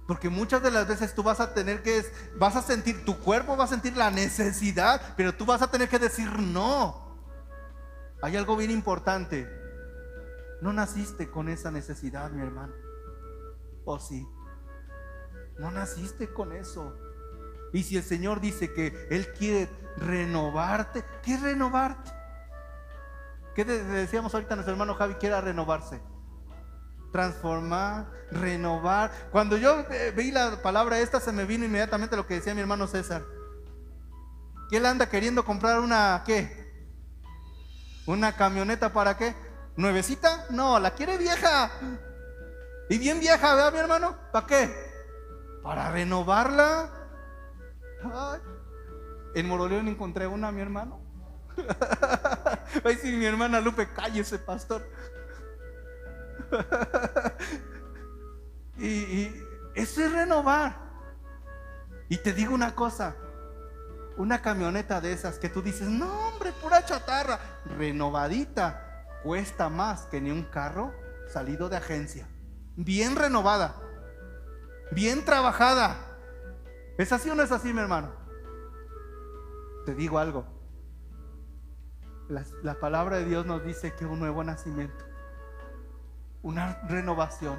Porque 0.07 0.29
muchas 0.29 0.63
de 0.63 0.71
las 0.71 0.87
veces 0.87 1.15
tú 1.15 1.23
vas 1.23 1.41
a 1.41 1.53
tener 1.53 1.83
que, 1.83 2.05
vas 2.39 2.55
a 2.55 2.63
sentir, 2.63 3.05
tu 3.05 3.19
cuerpo 3.19 3.57
va 3.57 3.65
a 3.65 3.69
sentir 3.69 3.97
la 3.97 4.11
necesidad, 4.11 5.01
pero 5.17 5.35
tú 5.35 5.45
vas 5.45 5.63
a 5.63 5.71
tener 5.71 5.89
que 5.89 5.99
decir 5.99 6.31
no. 6.39 7.07
Hay 8.23 8.37
algo 8.37 8.57
bien 8.57 8.71
importante. 8.71 9.51
No 10.61 10.73
naciste 10.73 11.29
con 11.31 11.49
esa 11.49 11.71
necesidad, 11.71 12.31
mi 12.31 12.43
hermano. 12.43 12.73
¿O 13.85 13.99
sí? 13.99 14.27
No 15.59 15.71
naciste 15.71 16.33
con 16.33 16.53
eso. 16.53 16.95
Y 17.73 17.83
si 17.83 17.97
el 17.97 18.05
Señor 18.05 18.41
dice 18.41 18.73
que 18.73 19.09
Él 19.11 19.33
quiere 19.33 19.69
renovarte, 19.97 21.05
¿qué 21.23 21.35
es 21.35 21.43
renovarte? 21.43 22.11
¿Qué 23.57 23.65
decíamos 23.65 24.35
ahorita 24.35 24.55
nuestro 24.55 24.73
hermano 24.73 24.95
Javi? 24.95 25.15
Quiera 25.15 25.41
renovarse. 25.41 25.99
Transformar, 27.11 28.07
renovar. 28.31 29.11
Cuando 29.33 29.57
yo 29.57 29.81
eh, 29.91 30.13
vi 30.15 30.31
la 30.31 30.61
palabra 30.61 30.99
esta, 30.99 31.21
se 31.21 31.33
me 31.33 31.47
vino 31.47 31.65
inmediatamente 31.65 32.17
lo 32.17 32.27
que 32.27 32.35
decía 32.35 32.55
mi 32.55 32.61
hermano 32.61 32.87
César. 32.87 33.23
Que 34.69 34.77
él 34.77 34.85
anda 34.85 35.09
queriendo 35.09 35.43
comprar 35.43 35.81
una, 35.81 36.23
¿qué? 36.27 36.67
Una 38.05 38.37
camioneta 38.37 38.93
para 38.93 39.17
qué? 39.17 39.35
¿Nuevecita? 39.75 40.45
No, 40.51 40.79
la 40.79 40.91
quiere 40.91 41.17
vieja. 41.17 41.71
Y 42.91 42.99
bien 42.99 43.21
vieja, 43.21 43.55
¿verdad, 43.55 43.73
mi 43.73 43.79
hermano? 43.79 44.19
¿Para 44.33 44.47
qué? 44.47 44.71
Para 45.63 45.91
renovarla. 45.91 46.91
En 49.35 49.49
Moroleón 49.49 49.89
encontré 49.89 50.27
una, 50.27 50.53
mi 50.53 50.61
hermano. 50.61 51.06
Ay, 52.85 52.97
si 52.97 53.13
mi 53.13 53.25
hermana 53.25 53.61
Lupe, 53.61 53.89
cállese, 53.93 54.39
pastor. 54.39 54.83
y 58.79 59.33
eso 59.75 60.03
es 60.03 60.13
renovar. 60.13 60.85
Y 62.09 62.19
te 62.19 62.33
digo 62.33 62.55
una 62.55 62.75
cosa, 62.75 63.17
una 64.17 64.43
camioneta 64.43 65.01
de 65.01 65.13
esas 65.13 65.39
que 65.39 65.49
tú 65.49 65.63
dices, 65.63 65.89
no 65.89 66.29
hombre, 66.29 66.53
pura 66.63 66.85
chatarra, 66.85 67.41
renovadita, 67.65 69.07
cuesta 69.23 69.69
más 69.69 70.03
que 70.03 70.21
ni 70.21 70.31
un 70.31 70.45
carro 70.45 70.95
salido 71.27 71.69
de 71.69 71.77
agencia 71.77 72.29
bien 72.77 73.17
renovada, 73.17 73.75
bien 74.93 75.25
trabajada. 75.25 75.97
¿Es 76.99 77.13
así 77.13 77.29
o 77.31 77.35
no 77.35 77.43
es 77.43 77.51
así, 77.51 77.73
mi 77.73 77.81
hermano? 77.81 78.13
Te 79.85 79.95
digo 79.95 80.19
algo. 80.19 80.47
La, 82.29 82.75
palabra 82.75 83.19
de 83.19 83.25
Dios 83.25 83.47
nos 83.47 83.65
dice 83.65 83.95
que 83.95 84.05
un 84.05 84.19
nuevo 84.19 84.43
nacimiento, 84.43 85.05
una 86.43 86.81
renovación. 86.89 87.57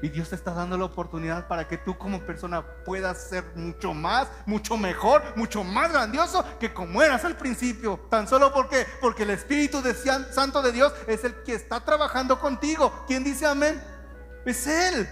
Y 0.00 0.08
Dios 0.08 0.30
te 0.30 0.36
está 0.36 0.54
dando 0.54 0.78
la 0.78 0.84
oportunidad 0.84 1.46
para 1.46 1.68
que 1.68 1.76
tú 1.76 1.98
como 1.98 2.20
persona 2.20 2.64
puedas 2.84 3.28
ser 3.28 3.44
mucho 3.56 3.92
más, 3.92 4.28
mucho 4.46 4.76
mejor, 4.78 5.22
mucho 5.36 5.62
más 5.64 5.92
grandioso 5.92 6.44
que 6.58 6.72
como 6.72 7.02
eras 7.02 7.24
al 7.24 7.36
principio. 7.36 8.00
Tan 8.08 8.28
solo 8.28 8.52
porque, 8.52 8.86
porque 9.00 9.24
el 9.24 9.30
Espíritu 9.30 9.82
de 9.82 9.94
Santo 9.94 10.62
de 10.62 10.72
Dios 10.72 10.94
es 11.06 11.24
el 11.24 11.34
que 11.42 11.54
está 11.54 11.84
trabajando 11.84 12.38
contigo. 12.38 13.04
¿Quién 13.06 13.24
dice 13.24 13.44
amén? 13.44 13.82
Es 14.46 14.66
Él. 14.66 15.08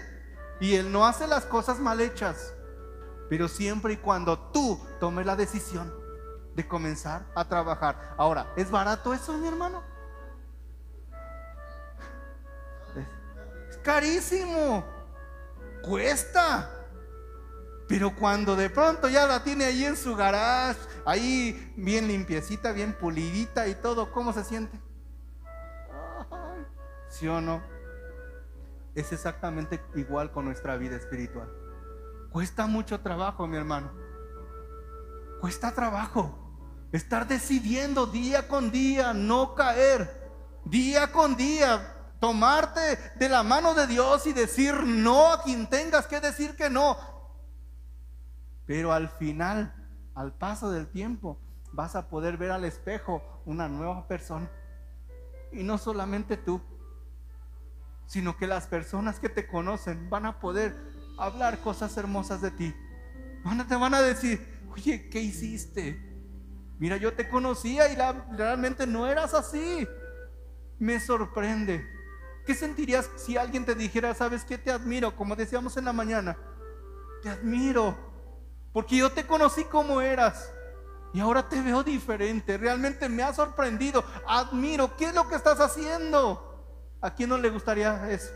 Y 0.59 0.75
Él 0.75 0.91
no 0.91 1.05
hace 1.05 1.27
las 1.27 1.45
cosas 1.45 1.79
mal 1.79 1.99
hechas. 1.99 2.53
Pero 3.29 3.49
siempre 3.49 3.93
y 3.93 3.97
cuando 3.97 4.39
tú 4.39 4.79
tomes 4.99 5.25
la 5.25 5.35
decisión 5.35 5.96
de 6.57 6.67
comenzar 6.67 7.23
a 7.35 7.47
trabajar. 7.47 8.15
Ahora, 8.17 8.51
¿es 8.57 8.69
barato 8.69 9.13
eso, 9.13 9.31
mi 9.37 9.47
hermano? 9.47 9.83
carísimo, 13.83 14.83
cuesta. 15.81 16.69
Pero 17.87 18.13
cuando 18.13 18.57
de 18.57 18.69
pronto 18.69 19.07
ya 19.07 19.25
la 19.25 19.45
tiene 19.45 19.63
ahí 19.63 19.85
en 19.85 19.95
su 19.95 20.13
garage, 20.13 20.79
ahí 21.05 21.73
bien 21.77 22.05
limpiecita, 22.09 22.73
bien 22.73 22.91
pulidita 22.91 23.65
y 23.69 23.75
todo, 23.75 24.11
¿cómo 24.11 24.33
se 24.33 24.43
siente? 24.43 24.77
¿Sí 27.07 27.29
o 27.29 27.39
no? 27.39 27.61
Es 28.93 29.13
exactamente 29.13 29.79
igual 29.95 30.31
con 30.31 30.43
nuestra 30.43 30.75
vida 30.75 30.97
espiritual. 30.97 31.49
Cuesta 32.29 32.67
mucho 32.67 32.99
trabajo, 32.99 33.47
mi 33.47 33.55
hermano. 33.55 33.89
Cuesta 35.39 35.71
trabajo. 35.73 36.46
Estar 36.91 37.27
decidiendo 37.27 38.05
día 38.05 38.47
con 38.47 38.71
día, 38.71 39.13
no 39.13 39.55
caer. 39.55 40.25
Día 40.65 41.11
con 41.11 41.35
día, 41.35 41.95
tomarte 42.19 42.97
de 43.17 43.29
la 43.29 43.43
mano 43.43 43.73
de 43.73 43.87
Dios 43.87 44.25
y 44.27 44.33
decir 44.33 44.73
no 44.83 45.31
a 45.31 45.43
quien 45.43 45.67
tengas 45.67 46.07
que 46.07 46.19
decir 46.19 46.55
que 46.55 46.69
no. 46.69 46.97
Pero 48.65 48.91
al 48.91 49.09
final, 49.09 49.73
al 50.13 50.33
paso 50.33 50.71
del 50.71 50.87
tiempo, 50.87 51.39
vas 51.71 51.95
a 51.95 52.09
poder 52.09 52.37
ver 52.37 52.51
al 52.51 52.65
espejo 52.65 53.21
una 53.45 53.67
nueva 53.67 54.07
persona. 54.07 54.49
Y 55.51 55.63
no 55.63 55.77
solamente 55.77 56.35
tú, 56.35 56.61
sino 58.05 58.37
que 58.37 58.47
las 58.47 58.67
personas 58.67 59.19
que 59.19 59.29
te 59.29 59.47
conocen 59.47 60.09
van 60.09 60.25
a 60.25 60.39
poder 60.39 60.75
hablar 61.17 61.59
cosas 61.59 61.95
hermosas 61.97 62.41
de 62.41 62.51
ti. 62.51 62.75
Van 63.43 63.61
a, 63.61 63.67
te 63.67 63.75
van 63.75 63.93
a 63.93 64.01
decir, 64.01 64.59
oye, 64.71 65.09
¿qué 65.09 65.21
hiciste? 65.21 66.06
Mira, 66.79 66.97
yo 66.97 67.13
te 67.13 67.27
conocía 67.27 67.91
y 67.91 67.97
realmente 68.35 68.85
no 68.85 69.07
eras 69.07 69.33
así. 69.33 69.87
Me 70.79 70.99
sorprende. 70.99 71.85
¿Qué 72.45 72.53
sentirías 72.53 73.09
si 73.17 73.35
alguien 73.35 73.65
te 73.65 73.75
dijera, 73.75 74.13
sabes 74.13 74.45
qué, 74.45 74.57
te 74.57 74.71
admiro, 74.71 75.15
como 75.15 75.35
decíamos 75.35 75.75
en 75.75 75.85
la 75.85 75.93
mañana? 75.93 76.37
Te 77.21 77.29
admiro, 77.29 77.97
porque 78.71 78.97
yo 78.97 79.11
te 79.11 79.25
conocí 79.25 79.65
como 79.65 79.99
eras 80.01 80.53
y 81.13 81.19
ahora 81.19 81.49
te 81.49 81.61
veo 81.61 81.83
diferente. 81.83 82.57
Realmente 82.57 83.09
me 83.09 83.23
ha 83.23 83.33
sorprendido. 83.33 84.03
Admiro, 84.27 84.95
¿qué 84.95 85.05
es 85.05 85.15
lo 85.15 85.27
que 85.27 85.35
estás 85.35 85.59
haciendo? 85.59 86.95
¿A 87.01 87.13
quién 87.13 87.29
no 87.29 87.37
le 87.37 87.49
gustaría 87.49 88.09
eso? 88.11 88.31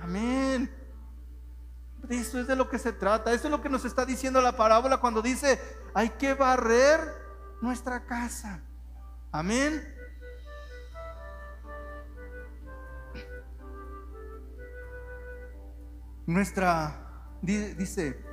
Amén. 0.00 0.81
De 2.02 2.18
eso 2.18 2.40
es 2.40 2.46
de 2.46 2.56
lo 2.56 2.68
que 2.68 2.78
se 2.78 2.92
trata. 2.92 3.32
Eso 3.32 3.46
es 3.46 3.50
lo 3.50 3.62
que 3.62 3.68
nos 3.68 3.84
está 3.84 4.04
diciendo 4.04 4.40
la 4.40 4.56
parábola 4.56 4.98
cuando 4.98 5.22
dice, 5.22 5.60
hay 5.94 6.10
que 6.10 6.34
barrer 6.34 7.00
nuestra 7.60 8.04
casa. 8.04 8.60
Amén. 9.30 9.92
Nuestra, 16.26 16.94
dice, 17.40 18.24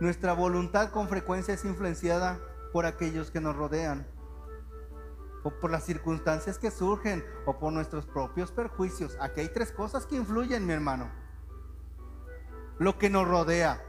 nuestra 0.00 0.32
voluntad 0.32 0.90
con 0.90 1.08
frecuencia 1.08 1.54
es 1.54 1.64
influenciada 1.64 2.38
por 2.72 2.86
aquellos 2.86 3.30
que 3.30 3.40
nos 3.40 3.56
rodean, 3.56 4.06
o 5.42 5.50
por 5.50 5.70
las 5.70 5.84
circunstancias 5.84 6.58
que 6.58 6.70
surgen, 6.70 7.24
o 7.46 7.58
por 7.58 7.72
nuestros 7.72 8.06
propios 8.06 8.52
perjuicios. 8.52 9.16
Aquí 9.20 9.40
hay 9.40 9.48
tres 9.48 9.72
cosas 9.72 10.06
que 10.06 10.16
influyen, 10.16 10.66
mi 10.66 10.72
hermano. 10.72 11.10
Lo 12.78 12.98
que 12.98 13.10
nos 13.10 13.26
rodea, 13.26 13.82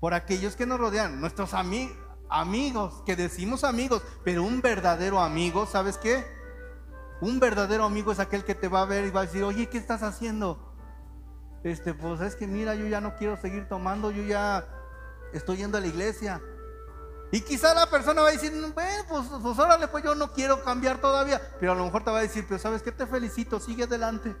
por 0.00 0.14
aquellos 0.14 0.56
que 0.56 0.66
nos 0.66 0.78
rodean, 0.78 1.20
nuestros 1.20 1.52
amigos, 1.54 3.02
que 3.04 3.16
decimos 3.16 3.64
amigos, 3.64 4.02
pero 4.24 4.42
un 4.42 4.60
verdadero 4.60 5.20
amigo, 5.20 5.66
¿sabes 5.66 5.98
qué? 5.98 6.24
Un 7.20 7.40
verdadero 7.40 7.84
amigo 7.84 8.12
es 8.12 8.20
aquel 8.20 8.44
que 8.44 8.54
te 8.54 8.68
va 8.68 8.82
a 8.82 8.86
ver 8.86 9.06
y 9.06 9.10
va 9.10 9.20
a 9.20 9.26
decir, 9.26 9.42
oye, 9.42 9.68
¿qué 9.68 9.78
estás 9.78 10.02
haciendo? 10.02 10.74
Este, 11.64 11.94
pues 11.94 12.20
es 12.20 12.36
que 12.36 12.46
mira, 12.46 12.74
yo 12.74 12.86
ya 12.86 13.00
no 13.00 13.16
quiero 13.16 13.36
seguir 13.36 13.68
tomando, 13.68 14.10
yo 14.10 14.22
ya 14.22 14.68
estoy 15.32 15.56
yendo 15.58 15.78
a 15.78 15.80
la 15.80 15.86
iglesia. 15.86 16.40
Y 17.32 17.40
quizá 17.40 17.74
la 17.74 17.90
persona 17.90 18.22
va 18.22 18.28
a 18.28 18.32
decir, 18.32 18.52
bueno, 18.52 19.04
pues, 19.08 19.26
pues 19.42 19.58
órale, 19.58 19.88
pues 19.88 20.04
yo 20.04 20.14
no 20.14 20.32
quiero 20.32 20.62
cambiar 20.62 21.00
todavía. 21.00 21.40
Pero 21.58 21.72
a 21.72 21.74
lo 21.74 21.84
mejor 21.84 22.04
te 22.04 22.10
va 22.10 22.18
a 22.18 22.22
decir, 22.22 22.44
pero 22.48 22.60
sabes 22.60 22.82
que 22.82 22.92
te 22.92 23.06
felicito, 23.06 23.58
sigue 23.58 23.84
adelante. 23.84 24.36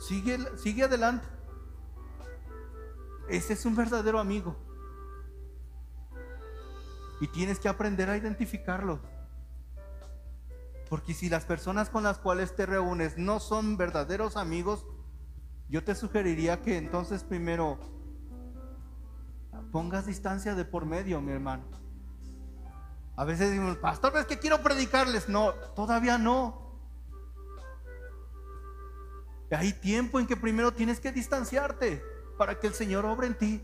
Sigue, 0.00 0.38
sigue 0.58 0.84
adelante. 0.84 1.26
Ese 3.28 3.52
es 3.52 3.64
un 3.64 3.76
verdadero 3.76 4.18
amigo. 4.18 4.56
Y 7.20 7.28
tienes 7.28 7.60
que 7.60 7.68
aprender 7.68 8.10
a 8.10 8.16
identificarlo. 8.16 9.00
Porque 10.88 11.14
si 11.14 11.28
las 11.28 11.44
personas 11.44 11.88
con 11.88 12.02
las 12.02 12.18
cuales 12.18 12.54
te 12.54 12.66
reúnes 12.66 13.16
no 13.16 13.40
son 13.40 13.76
verdaderos 13.76 14.36
amigos, 14.36 14.84
yo 15.68 15.82
te 15.82 15.94
sugeriría 15.94 16.62
que 16.62 16.76
entonces 16.76 17.24
primero 17.24 17.78
pongas 19.72 20.06
distancia 20.06 20.54
de 20.54 20.64
por 20.64 20.86
medio, 20.86 21.20
mi 21.20 21.32
hermano. 21.32 21.64
A 23.16 23.24
veces 23.24 23.50
decimos, 23.50 23.78
pastor, 23.78 24.16
es 24.16 24.26
que 24.26 24.38
quiero 24.38 24.62
predicarles. 24.62 25.28
No, 25.28 25.52
todavía 25.74 26.18
no. 26.18 26.66
Hay 29.50 29.72
tiempo 29.72 30.20
en 30.20 30.26
que 30.26 30.36
primero 30.36 30.72
tienes 30.72 31.00
que 31.00 31.12
distanciarte 31.12 32.02
para 32.36 32.58
que 32.58 32.66
el 32.66 32.74
Señor 32.74 33.06
obre 33.06 33.28
en 33.28 33.38
ti. 33.38 33.62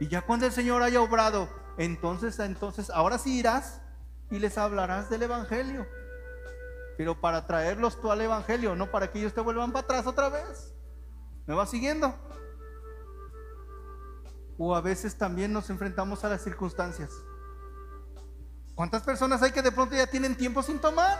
Y 0.00 0.08
ya 0.08 0.22
cuando 0.22 0.46
el 0.46 0.52
Señor 0.52 0.82
haya 0.82 1.00
obrado, 1.00 1.48
entonces, 1.78 2.38
entonces, 2.38 2.90
ahora 2.90 3.18
sí 3.18 3.38
irás 3.38 3.80
y 4.30 4.38
les 4.38 4.56
hablarás 4.56 5.10
del 5.10 5.22
Evangelio. 5.22 5.86
Pero 6.96 7.20
para 7.20 7.46
traerlos 7.46 8.00
tú 8.00 8.12
al 8.12 8.20
Evangelio, 8.20 8.76
no 8.76 8.90
para 8.90 9.10
que 9.10 9.18
ellos 9.18 9.34
te 9.34 9.40
vuelvan 9.40 9.72
para 9.72 9.84
atrás 9.84 10.06
otra 10.06 10.28
vez. 10.28 10.74
¿Me 11.46 11.54
vas 11.54 11.70
siguiendo? 11.70 12.14
O 14.58 14.74
a 14.74 14.80
veces 14.80 15.16
también 15.16 15.52
nos 15.52 15.70
enfrentamos 15.70 16.24
a 16.24 16.28
las 16.28 16.42
circunstancias. 16.42 17.10
¿Cuántas 18.74 19.02
personas 19.02 19.42
hay 19.42 19.52
que 19.52 19.62
de 19.62 19.72
pronto 19.72 19.94
ya 19.94 20.06
tienen 20.06 20.36
tiempo 20.36 20.62
sin 20.62 20.80
tomar? 20.80 21.18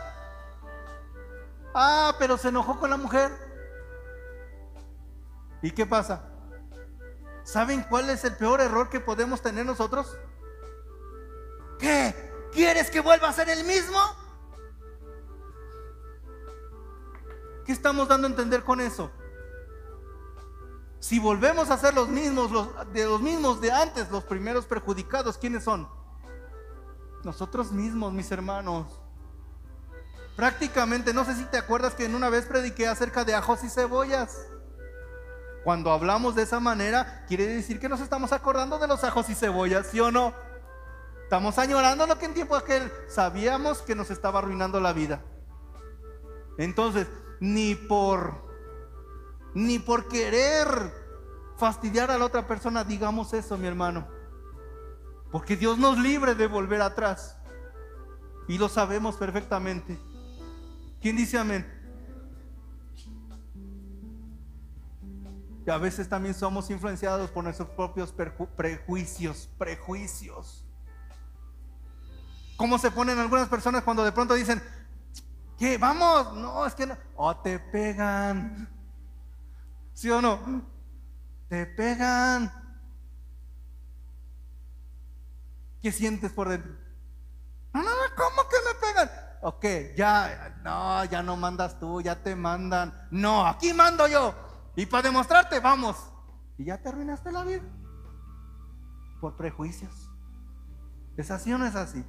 Ah, 1.74 2.14
pero 2.18 2.36
se 2.36 2.48
enojó 2.48 2.78
con 2.78 2.90
la 2.90 2.96
mujer. 2.96 3.30
¿Y 5.62 5.70
qué 5.70 5.86
pasa? 5.86 6.24
¿Saben 7.44 7.82
cuál 7.82 8.10
es 8.10 8.24
el 8.24 8.36
peor 8.36 8.60
error 8.60 8.90
que 8.90 9.00
podemos 9.00 9.40
tener 9.40 9.64
nosotros? 9.64 10.16
¿Qué? 11.78 12.14
¿Quieres 12.52 12.90
que 12.90 13.00
vuelva 13.00 13.28
a 13.28 13.32
ser 13.32 13.48
el 13.48 13.64
mismo? 13.64 13.98
¿Qué 17.64 17.72
estamos 17.72 18.08
dando 18.08 18.26
a 18.26 18.30
entender 18.30 18.64
con 18.64 18.80
eso? 18.80 19.10
Si 21.00 21.18
volvemos 21.18 21.70
a 21.70 21.78
ser 21.78 21.94
los 21.94 22.08
mismos, 22.08 22.50
los, 22.50 22.68
de 22.92 23.04
los 23.04 23.20
mismos 23.20 23.60
de 23.60 23.70
antes, 23.70 24.10
los 24.10 24.24
primeros 24.24 24.66
perjudicados, 24.66 25.38
¿quiénes 25.38 25.64
son? 25.64 25.88
Nosotros 27.24 27.72
mismos, 27.72 28.12
mis 28.12 28.30
hermanos. 28.30 28.86
Prácticamente, 30.36 31.12
no 31.12 31.24
sé 31.24 31.34
si 31.34 31.44
te 31.44 31.58
acuerdas 31.58 31.94
que 31.94 32.04
en 32.04 32.14
una 32.14 32.28
vez 32.30 32.46
prediqué 32.46 32.88
acerca 32.88 33.24
de 33.24 33.34
ajos 33.34 33.64
y 33.64 33.68
cebollas. 33.68 34.46
Cuando 35.64 35.90
hablamos 35.90 36.34
de 36.34 36.42
esa 36.42 36.60
manera, 36.60 37.24
quiere 37.26 37.46
decir 37.46 37.80
que 37.80 37.88
nos 37.88 38.00
estamos 38.00 38.32
acordando 38.32 38.78
de 38.78 38.86
los 38.86 39.02
ajos 39.04 39.28
y 39.28 39.34
cebollas, 39.34 39.88
¿sí 39.88 40.00
o 40.00 40.10
no? 40.10 40.32
Estamos 41.24 41.58
añorando 41.58 42.06
lo 42.06 42.18
que 42.18 42.26
en 42.26 42.34
tiempo 42.34 42.56
aquel 42.56 42.90
sabíamos 43.08 43.82
que 43.82 43.94
nos 43.94 44.10
estaba 44.10 44.38
arruinando 44.38 44.80
la 44.80 44.92
vida. 44.92 45.22
Entonces, 46.56 47.06
ni 47.40 47.74
por 47.74 48.47
ni 49.54 49.78
por 49.78 50.08
querer 50.08 50.68
fastidiar 51.56 52.10
a 52.10 52.18
la 52.18 52.24
otra 52.24 52.46
persona 52.46 52.84
digamos 52.84 53.32
eso, 53.34 53.56
mi 53.58 53.66
hermano. 53.66 54.06
Porque 55.30 55.56
Dios 55.56 55.78
nos 55.78 55.98
libre 55.98 56.34
de 56.34 56.46
volver 56.46 56.80
atrás. 56.80 57.36
Y 58.46 58.56
lo 58.56 58.68
sabemos 58.68 59.16
perfectamente. 59.16 59.98
¿Quién 61.00 61.16
dice 61.16 61.38
amén? 61.38 61.66
Y 65.66 65.70
a 65.70 65.76
veces 65.76 66.08
también 66.08 66.34
somos 66.34 66.70
influenciados 66.70 67.30
por 67.30 67.44
nuestros 67.44 67.68
propios 67.68 68.10
prejuicios, 68.56 69.50
prejuicios. 69.58 70.64
¿Cómo 72.56 72.78
se 72.78 72.90
ponen 72.90 73.18
algunas 73.18 73.48
personas 73.48 73.84
cuando 73.84 74.02
de 74.02 74.10
pronto 74.10 74.32
dicen, 74.32 74.62
¿qué? 75.58 75.76
Vamos, 75.76 76.34
no, 76.34 76.64
es 76.64 76.74
que 76.74 76.86
no. 76.86 76.96
O 77.16 77.36
te 77.36 77.58
pegan. 77.58 78.77
¿Sí 79.98 80.08
o 80.10 80.22
no? 80.22 80.62
Te 81.48 81.66
pegan. 81.66 82.52
¿Qué 85.82 85.90
sientes 85.90 86.30
por 86.30 86.48
dentro? 86.48 86.70
No, 87.74 87.82
no, 87.82 87.90
¿cómo 88.16 88.48
que 88.48 88.56
me 88.64 88.80
pegan? 88.80 89.10
Ok, 89.42 89.96
ya, 89.96 90.56
no, 90.62 91.04
ya 91.06 91.20
no 91.24 91.36
mandas 91.36 91.80
tú, 91.80 92.00
ya 92.00 92.22
te 92.22 92.36
mandan. 92.36 93.08
No, 93.10 93.44
aquí 93.44 93.72
mando 93.72 94.06
yo. 94.06 94.36
Y 94.76 94.86
para 94.86 95.02
demostrarte, 95.02 95.58
vamos. 95.58 95.96
Y 96.58 96.66
ya 96.66 96.80
te 96.80 96.90
arruinaste 96.90 97.32
la 97.32 97.42
vida. 97.42 97.64
Por 99.20 99.36
prejuicios. 99.36 100.12
¿Es 101.16 101.32
así 101.32 101.52
o 101.52 101.58
no 101.58 101.66
es 101.66 101.74
así? 101.74 102.04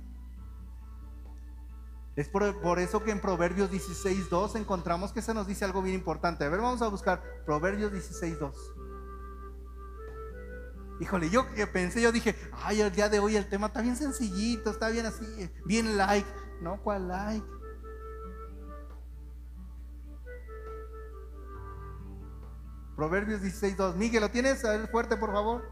Es 2.20 2.28
por, 2.28 2.80
eso 2.80 3.02
que 3.02 3.12
en 3.12 3.22
Proverbios 3.22 3.72
16.2 3.72 4.58
encontramos 4.58 5.14
que 5.14 5.22
se 5.22 5.34
nos 5.34 5.48
dice 5.48 5.64
algo 5.64 5.82
bien 5.82 5.96
importante. 5.96 6.44
A 6.44 6.50
ver, 6.50 6.60
vamos 6.60 6.82
a 6.82 6.90
buscar 6.90 7.24
Proverbios 7.46 7.94
16.2. 7.94 8.54
Híjole, 11.00 11.30
yo 11.30 11.50
que 11.54 11.66
pensé, 11.66 12.02
yo 12.02 12.12
dije, 12.12 12.36
ay, 12.52 12.82
el 12.82 12.92
día 12.92 13.08
de 13.08 13.20
hoy 13.20 13.38
el 13.38 13.48
tema 13.48 13.68
está 13.68 13.82
bien 13.82 13.96
sencillito, 13.96 14.70
está 14.70 14.90
bien 14.90 15.06
así, 15.06 15.50
bien 15.64 15.96
like. 15.96 16.28
No, 16.60 16.84
¿cuál 16.84 17.08
like? 17.08 17.48
Proverbios 22.98 23.42
16.2. 23.42 23.96
Miguel, 23.96 24.20
¿lo 24.20 24.30
tienes? 24.30 24.66
A 24.66 24.72
ver, 24.72 24.90
fuerte, 24.90 25.16
por 25.16 25.32
favor. 25.32 25.72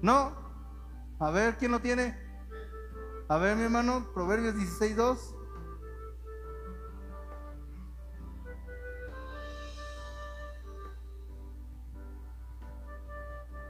¿No? 0.00 0.34
A 1.20 1.30
ver, 1.30 1.58
¿quién 1.58 1.72
lo 1.72 1.80
tiene? 1.80 2.25
A 3.28 3.38
ver, 3.38 3.56
mi 3.56 3.64
hermano, 3.64 4.06
Proverbios 4.14 4.54
16.2. 4.54 5.18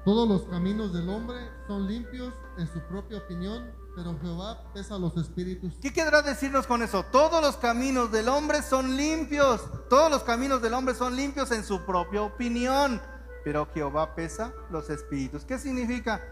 Todos 0.04 0.28
los 0.28 0.42
caminos 0.42 0.92
del 0.92 1.08
hombre 1.08 1.50
son 1.66 1.88
limpios 1.88 2.32
en 2.58 2.68
su 2.68 2.80
propia 2.82 3.18
opinión, 3.18 3.72
pero 3.96 4.16
Jehová 4.20 4.62
pesa 4.74 4.98
los 4.98 5.16
espíritus. 5.16 5.74
¿Qué 5.80 5.92
querrá 5.92 6.20
decirnos 6.22 6.66
con 6.66 6.82
eso? 6.82 7.02
Todos 7.10 7.42
los 7.42 7.56
caminos 7.56 8.12
del 8.12 8.28
hombre 8.28 8.62
son 8.62 8.96
limpios. 8.96 9.62
Todos 9.88 10.10
los 10.10 10.22
caminos 10.22 10.60
del 10.60 10.74
hombre 10.74 10.94
son 10.94 11.16
limpios 11.16 11.50
en 11.50 11.64
su 11.64 11.84
propia 11.84 12.22
opinión, 12.22 13.00
pero 13.42 13.66
Jehová 13.72 14.14
pesa 14.14 14.52
los 14.70 14.90
espíritus. 14.90 15.44
¿Qué 15.44 15.58
significa? 15.58 16.22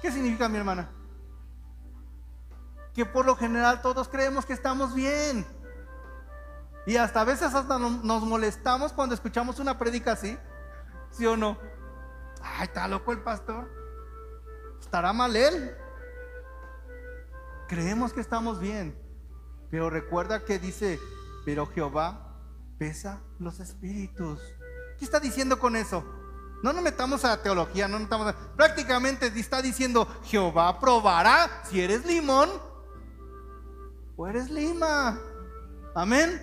¿Qué 0.00 0.10
significa, 0.12 0.48
mi 0.48 0.58
hermana? 0.58 0.88
Que 2.98 3.06
por 3.06 3.24
lo 3.24 3.36
general 3.36 3.80
todos 3.80 4.08
creemos 4.08 4.44
que 4.44 4.52
estamos 4.52 4.92
bien. 4.92 5.46
Y 6.84 6.96
hasta 6.96 7.20
a 7.20 7.24
veces 7.24 7.54
hasta 7.54 7.78
nos 7.78 8.22
molestamos 8.24 8.92
cuando 8.92 9.14
escuchamos 9.14 9.60
una 9.60 9.78
predica 9.78 10.14
así. 10.14 10.36
¿Sí 11.12 11.24
o 11.24 11.36
no? 11.36 11.56
Ay, 12.42 12.64
está 12.64 12.88
loco 12.88 13.12
el 13.12 13.22
pastor. 13.22 13.70
¿Estará 14.80 15.12
mal 15.12 15.36
él? 15.36 15.76
Creemos 17.68 18.12
que 18.12 18.20
estamos 18.20 18.58
bien. 18.58 19.00
Pero 19.70 19.90
recuerda 19.90 20.44
que 20.44 20.58
dice, 20.58 20.98
pero 21.44 21.66
Jehová 21.66 22.36
pesa 22.80 23.22
los 23.38 23.60
espíritus. 23.60 24.40
¿Qué 24.98 25.04
está 25.04 25.20
diciendo 25.20 25.60
con 25.60 25.76
eso? 25.76 26.04
No 26.64 26.72
nos 26.72 26.82
metamos 26.82 27.24
a 27.24 27.40
teología, 27.40 27.86
no 27.86 28.00
nos 28.00 28.08
metamos. 28.08 28.34
Prácticamente 28.56 29.28
está 29.36 29.62
diciendo, 29.62 30.08
Jehová 30.24 30.80
probará 30.80 31.62
si 31.62 31.80
eres 31.80 32.04
limón 32.04 32.50
o 34.18 34.26
eres 34.26 34.50
lima. 34.50 35.18
Amén. 35.94 36.42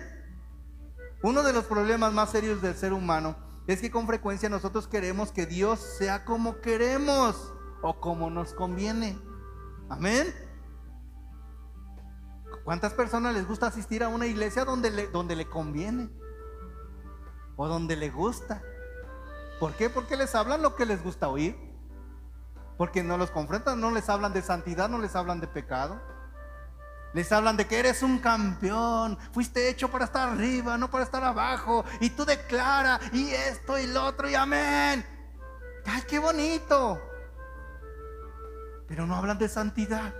Uno 1.22 1.42
de 1.42 1.52
los 1.52 1.64
problemas 1.66 2.12
más 2.12 2.30
serios 2.30 2.60
del 2.62 2.74
ser 2.74 2.92
humano 2.92 3.36
es 3.66 3.80
que 3.80 3.90
con 3.90 4.06
frecuencia 4.06 4.48
nosotros 4.48 4.88
queremos 4.88 5.30
que 5.30 5.46
Dios 5.46 5.78
sea 5.78 6.24
como 6.24 6.60
queremos 6.60 7.52
o 7.82 8.00
como 8.00 8.30
nos 8.30 8.54
conviene. 8.54 9.18
Amén. 9.90 10.26
¿Cuántas 12.64 12.94
personas 12.94 13.34
les 13.34 13.46
gusta 13.46 13.66
asistir 13.66 14.02
a 14.02 14.08
una 14.08 14.26
iglesia 14.26 14.64
donde 14.64 14.90
le, 14.90 15.06
donde 15.08 15.36
le 15.36 15.46
conviene? 15.46 16.10
O 17.56 17.68
donde 17.68 17.94
le 17.96 18.10
gusta. 18.10 18.62
¿Por 19.60 19.74
qué? 19.74 19.90
Porque 19.90 20.16
les 20.16 20.34
hablan 20.34 20.62
lo 20.62 20.74
que 20.74 20.86
les 20.86 21.04
gusta 21.04 21.28
oír. 21.28 21.56
Porque 22.78 23.02
no 23.02 23.18
los 23.18 23.30
confrontan, 23.30 23.80
no 23.80 23.90
les 23.90 24.08
hablan 24.08 24.32
de 24.32 24.42
santidad, 24.42 24.88
no 24.88 24.98
les 24.98 25.14
hablan 25.14 25.40
de 25.40 25.46
pecado. 25.46 26.00
Les 27.12 27.32
hablan 27.32 27.56
de 27.56 27.66
que 27.66 27.78
eres 27.78 28.02
un 28.02 28.18
campeón, 28.18 29.16
fuiste 29.32 29.70
hecho 29.70 29.90
para 29.90 30.04
estar 30.04 30.28
arriba, 30.28 30.76
no 30.76 30.90
para 30.90 31.04
estar 31.04 31.24
abajo. 31.24 31.84
Y 32.00 32.10
tú 32.10 32.24
declara, 32.24 33.00
y 33.12 33.30
esto 33.30 33.78
y 33.78 33.86
lo 33.86 34.04
otro, 34.04 34.28
y 34.28 34.34
amén. 34.34 35.04
¡Ay, 35.86 36.02
qué 36.06 36.18
bonito! 36.18 37.00
Pero 38.88 39.06
no 39.06 39.16
hablan 39.16 39.38
de 39.38 39.48
santidad. 39.48 40.14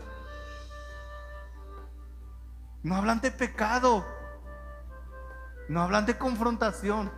No 2.82 2.96
hablan 2.96 3.20
de 3.20 3.30
pecado. 3.30 4.06
No 5.68 5.82
hablan 5.82 6.06
de 6.06 6.16
confrontación. 6.16 7.12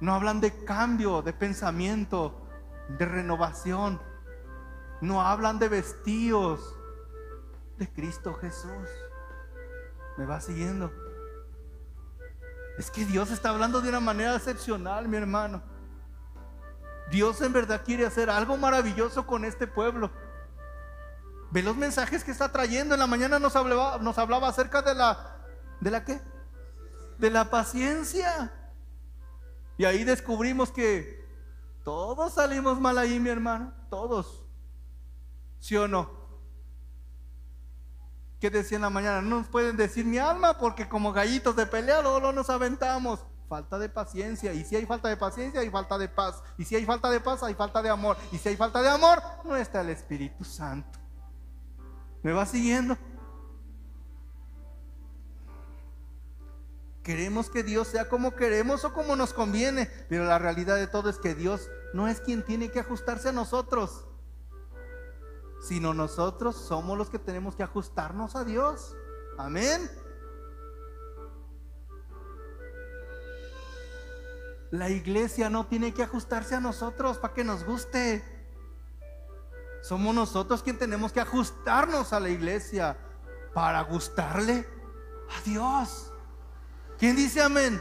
No 0.00 0.14
hablan 0.14 0.40
de 0.40 0.64
cambio 0.64 1.22
de 1.22 1.32
pensamiento, 1.32 2.46
de 2.88 3.06
renovación. 3.06 4.00
No 5.00 5.22
hablan 5.22 5.58
de 5.58 5.68
vestidos 5.68 6.76
Cristo 7.88 8.34
Jesús. 8.34 8.88
¿Me 10.16 10.26
va 10.26 10.40
siguiendo? 10.40 10.92
Es 12.78 12.90
que 12.90 13.04
Dios 13.04 13.30
está 13.30 13.50
hablando 13.50 13.80
de 13.80 13.88
una 13.88 14.00
manera 14.00 14.34
excepcional, 14.36 15.08
mi 15.08 15.16
hermano. 15.16 15.62
Dios 17.10 17.40
en 17.40 17.52
verdad 17.52 17.82
quiere 17.84 18.06
hacer 18.06 18.30
algo 18.30 18.56
maravilloso 18.56 19.26
con 19.26 19.44
este 19.44 19.66
pueblo. 19.66 20.10
Ve 21.50 21.62
los 21.62 21.76
mensajes 21.76 22.22
que 22.22 22.30
está 22.30 22.52
trayendo. 22.52 22.94
En 22.94 23.00
la 23.00 23.06
mañana 23.06 23.38
nos 23.38 23.56
hablaba, 23.56 23.98
nos 23.98 24.16
hablaba 24.18 24.48
acerca 24.48 24.82
de 24.82 24.94
la, 24.94 25.44
¿de 25.80 25.90
la 25.90 26.04
qué? 26.04 26.20
De 27.18 27.30
la 27.30 27.50
paciencia. 27.50 28.52
Y 29.76 29.84
ahí 29.84 30.04
descubrimos 30.04 30.70
que 30.70 31.26
todos 31.84 32.34
salimos 32.34 32.80
mal 32.80 32.98
ahí, 32.98 33.18
mi 33.18 33.30
hermano. 33.30 33.72
Todos. 33.90 34.44
¿Sí 35.58 35.76
o 35.76 35.88
no? 35.88 36.19
¿Qué 38.40 38.48
decía 38.48 38.76
en 38.76 38.82
la 38.82 38.90
mañana? 38.90 39.20
No 39.20 39.40
nos 39.40 39.48
pueden 39.48 39.76
decir 39.76 40.06
mi 40.06 40.16
alma 40.16 40.56
porque 40.56 40.88
como 40.88 41.12
gallitos 41.12 41.54
de 41.56 41.66
pelea 41.66 42.00
luego 42.00 42.32
nos 42.32 42.48
aventamos. 42.48 43.20
Falta 43.50 43.78
de 43.78 43.90
paciencia. 43.90 44.54
Y 44.54 44.64
si 44.64 44.76
hay 44.76 44.86
falta 44.86 45.08
de 45.08 45.16
paciencia, 45.18 45.60
hay 45.60 45.68
falta 45.68 45.98
de 45.98 46.08
paz. 46.08 46.42
Y 46.56 46.64
si 46.64 46.74
hay 46.74 46.86
falta 46.86 47.10
de 47.10 47.20
paz, 47.20 47.42
hay 47.42 47.54
falta 47.54 47.82
de 47.82 47.90
amor. 47.90 48.16
Y 48.32 48.38
si 48.38 48.48
hay 48.48 48.56
falta 48.56 48.80
de 48.80 48.88
amor, 48.88 49.20
no 49.44 49.56
está 49.56 49.82
el 49.82 49.90
Espíritu 49.90 50.44
Santo. 50.44 50.98
¿Me 52.22 52.32
va 52.32 52.46
siguiendo? 52.46 52.96
Queremos 57.02 57.50
que 57.50 57.62
Dios 57.62 57.88
sea 57.88 58.08
como 58.08 58.34
queremos 58.36 58.84
o 58.84 58.94
como 58.94 59.16
nos 59.16 59.34
conviene, 59.34 59.90
pero 60.08 60.24
la 60.24 60.38
realidad 60.38 60.76
de 60.76 60.86
todo 60.86 61.10
es 61.10 61.18
que 61.18 61.34
Dios 61.34 61.68
no 61.92 62.08
es 62.08 62.20
quien 62.20 62.42
tiene 62.44 62.70
que 62.70 62.80
ajustarse 62.80 63.30
a 63.30 63.32
nosotros 63.32 64.06
sino 65.60 65.94
nosotros 65.94 66.56
somos 66.56 66.96
los 66.96 67.10
que 67.10 67.18
tenemos 67.18 67.54
que 67.54 67.62
ajustarnos 67.62 68.36
a 68.36 68.44
Dios. 68.44 68.96
Amén. 69.38 69.90
La 74.70 74.88
iglesia 74.88 75.50
no 75.50 75.66
tiene 75.66 75.92
que 75.92 76.02
ajustarse 76.02 76.54
a 76.54 76.60
nosotros 76.60 77.18
para 77.18 77.34
que 77.34 77.44
nos 77.44 77.64
guste. 77.64 78.24
Somos 79.82 80.14
nosotros 80.14 80.62
quien 80.62 80.78
tenemos 80.78 81.12
que 81.12 81.20
ajustarnos 81.20 82.12
a 82.12 82.20
la 82.20 82.28
iglesia 82.28 82.96
para 83.52 83.82
gustarle 83.82 84.66
a 85.36 85.42
Dios. 85.42 86.12
¿Quién 86.98 87.16
dice 87.16 87.42
amén? 87.42 87.80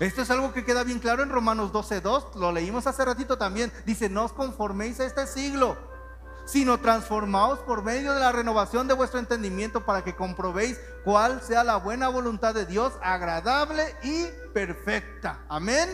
Esto 0.00 0.22
es 0.22 0.30
algo 0.30 0.52
que 0.52 0.64
queda 0.64 0.82
bien 0.82 0.98
claro 0.98 1.22
en 1.22 1.30
Romanos 1.30 1.72
12.2, 1.72 2.34
lo 2.34 2.50
leímos 2.50 2.86
hace 2.86 3.04
ratito 3.04 3.38
también. 3.38 3.72
Dice, 3.86 4.08
no 4.08 4.24
os 4.24 4.32
conforméis 4.32 4.98
a 5.00 5.06
este 5.06 5.26
siglo, 5.26 5.76
sino 6.44 6.78
transformaos 6.78 7.58
por 7.60 7.82
medio 7.82 8.12
de 8.12 8.20
la 8.20 8.32
renovación 8.32 8.86
de 8.86 8.94
vuestro 8.94 9.18
entendimiento 9.18 9.84
para 9.84 10.04
que 10.04 10.14
comprobéis 10.14 10.78
cuál 11.04 11.40
sea 11.42 11.64
la 11.64 11.76
buena 11.76 12.08
voluntad 12.08 12.54
de 12.54 12.66
Dios, 12.66 12.92
agradable 13.02 13.94
y 14.02 14.26
perfecta. 14.52 15.44
Amén. 15.48 15.88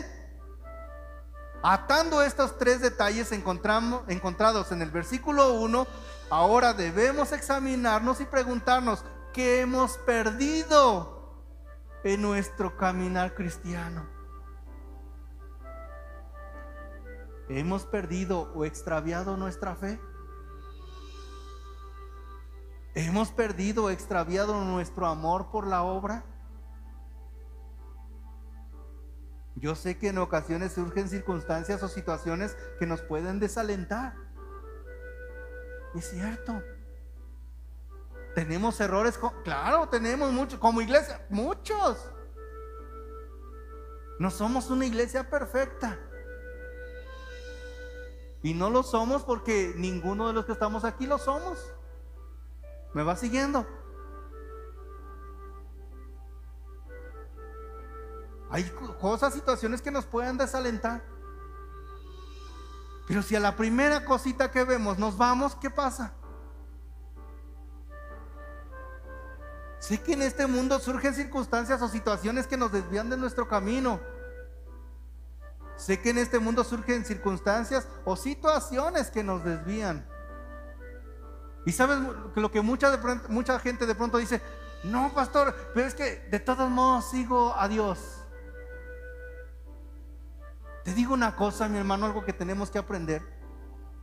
Atando 1.63 2.23
estos 2.23 2.57
tres 2.57 2.81
detalles 2.81 3.31
encontramos, 3.31 4.01
encontrados 4.07 4.71
en 4.71 4.81
el 4.81 4.89
versículo 4.89 5.53
1, 5.53 5.85
ahora 6.29 6.73
debemos 6.73 7.31
examinarnos 7.31 8.19
y 8.19 8.25
preguntarnos, 8.25 9.03
¿qué 9.31 9.61
hemos 9.61 9.97
perdido 9.99 11.45
en 12.03 12.21
nuestro 12.21 12.75
caminar 12.77 13.35
cristiano? 13.35 14.07
¿Hemos 17.47 17.85
perdido 17.85 18.51
o 18.55 18.65
extraviado 18.65 19.37
nuestra 19.37 19.75
fe? 19.75 19.99
¿Hemos 22.93 23.31
perdido 23.31 23.89
extraviado 23.89 24.63
nuestro 24.65 25.07
amor 25.07 25.49
por 25.49 25.65
la 25.65 25.83
obra? 25.83 26.25
Yo 29.55 29.75
sé 29.75 29.97
que 29.97 30.09
en 30.09 30.17
ocasiones 30.17 30.73
surgen 30.73 31.07
circunstancias 31.07 31.81
o 31.83 31.87
situaciones 31.87 32.57
que 32.79 32.85
nos 32.85 33.01
pueden 33.01 33.39
desalentar. 33.39 34.15
Es 35.95 36.09
cierto. 36.09 36.61
Tenemos 38.35 38.79
errores, 38.79 39.19
claro, 39.43 39.87
tenemos 39.89 40.31
muchos, 40.31 40.59
como 40.59 40.81
iglesia, 40.81 41.25
muchos. 41.29 42.09
No 44.19 44.31
somos 44.31 44.69
una 44.69 44.85
iglesia 44.85 45.29
perfecta. 45.29 45.97
Y 48.43 48.53
no 48.53 48.69
lo 48.69 48.83
somos 48.83 49.23
porque 49.23 49.73
ninguno 49.77 50.27
de 50.27 50.33
los 50.33 50.45
que 50.45 50.53
estamos 50.53 50.83
aquí 50.83 51.05
lo 51.07 51.17
somos. 51.17 51.71
¿Me 52.93 53.03
va 53.03 53.15
siguiendo? 53.15 53.65
Hay 58.49 58.69
cosas, 58.99 59.33
situaciones 59.33 59.81
que 59.81 59.91
nos 59.91 60.05
pueden 60.05 60.37
desalentar. 60.37 61.01
Pero 63.07 63.21
si 63.21 63.35
a 63.35 63.39
la 63.39 63.55
primera 63.55 64.03
cosita 64.03 64.51
que 64.51 64.63
vemos 64.65 64.99
nos 64.99 65.17
vamos, 65.17 65.55
¿qué 65.55 65.69
pasa? 65.69 66.13
Sé 69.79 70.01
que 70.01 70.13
en 70.13 70.21
este 70.21 70.45
mundo 70.47 70.79
surgen 70.79 71.15
circunstancias 71.15 71.81
o 71.81 71.87
situaciones 71.87 72.45
que 72.45 72.57
nos 72.57 72.71
desvían 72.71 73.09
de 73.09 73.17
nuestro 73.17 73.47
camino. 73.47 73.99
Sé 75.75 75.99
que 75.99 76.11
en 76.11 76.19
este 76.19 76.37
mundo 76.37 76.63
surgen 76.63 77.03
circunstancias 77.05 77.87
o 78.05 78.15
situaciones 78.15 79.09
que 79.09 79.23
nos 79.23 79.43
desvían. 79.43 80.05
Y 81.65 81.71
sabes 81.71 81.99
lo 82.35 82.51
que 82.51 82.61
mucha, 82.61 83.59
gente 83.59 83.85
de 83.85 83.95
pronto 83.95 84.17
dice, 84.17 84.41
no, 84.83 85.13
pastor, 85.13 85.55
pero 85.73 85.87
es 85.87 85.93
que 85.93 86.27
de 86.31 86.39
todos 86.39 86.69
modos 86.69 87.09
sigo 87.11 87.55
a 87.55 87.67
Dios. 87.67 88.17
Te 90.83 90.93
digo 90.95 91.13
una 91.13 91.35
cosa, 91.35 91.67
mi 91.67 91.77
hermano, 91.77 92.07
algo 92.07 92.25
que 92.25 92.33
tenemos 92.33 92.71
que 92.71 92.79
aprender, 92.79 93.21